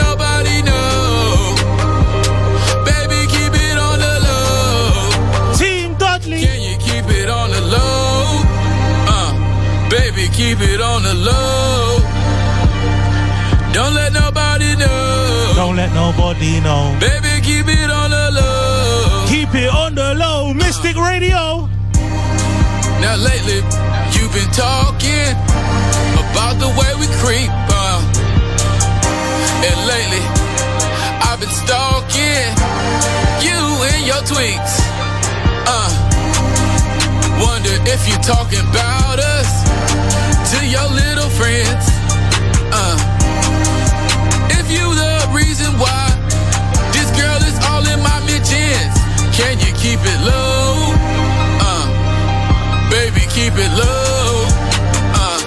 [10.40, 11.98] keep it on the low.
[13.76, 15.52] Don't let nobody know.
[15.54, 16.96] Don't let nobody know.
[16.98, 19.26] Baby, keep it on the low.
[19.28, 20.54] Keep it on the low.
[20.54, 21.68] Mystic Radio.
[23.04, 23.60] Now lately,
[24.14, 25.28] you've been talking
[26.24, 27.52] about the way we creep.
[27.68, 28.00] Uh,
[29.68, 30.24] and lately,
[31.28, 32.48] I've been stalking
[33.44, 33.60] you
[33.92, 34.74] and your tweets.
[35.68, 36.09] Uh,
[37.40, 39.50] wonder if you're talking about us
[40.52, 41.84] to your little friends.
[42.68, 42.96] Uh,
[44.52, 46.04] if you the reason why
[46.92, 48.92] this girl is all in my mentions,
[49.32, 50.92] can you keep it low?
[51.64, 51.86] Uh,
[52.90, 54.44] baby, keep it low.
[55.16, 55.40] Uh,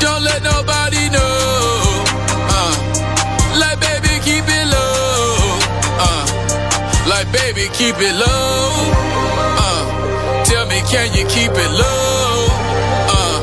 [0.00, 2.04] don't let nobody know.
[2.48, 2.72] Uh,
[3.60, 5.60] like baby, keep it low.
[6.00, 6.24] Uh,
[7.08, 8.99] like baby, keep it low.
[10.90, 12.48] Tell me, can you keep it low?
[13.10, 13.38] Uh,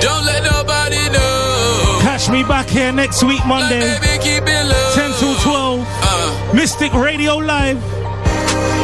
[0.00, 1.98] don't let nobody know.
[2.00, 4.92] Catch me back here next week, Monday, Baby, keep it low.
[4.94, 5.86] 10 till 12.
[5.86, 7.78] Uh, Mystic Radio Live.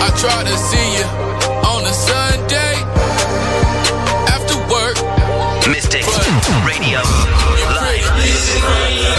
[0.00, 1.04] I try to see you
[1.64, 2.74] on a Sunday
[4.28, 4.96] after work.
[5.68, 6.04] Mystic
[6.66, 8.16] Radio Live.
[8.20, 9.14] Mystic Radio.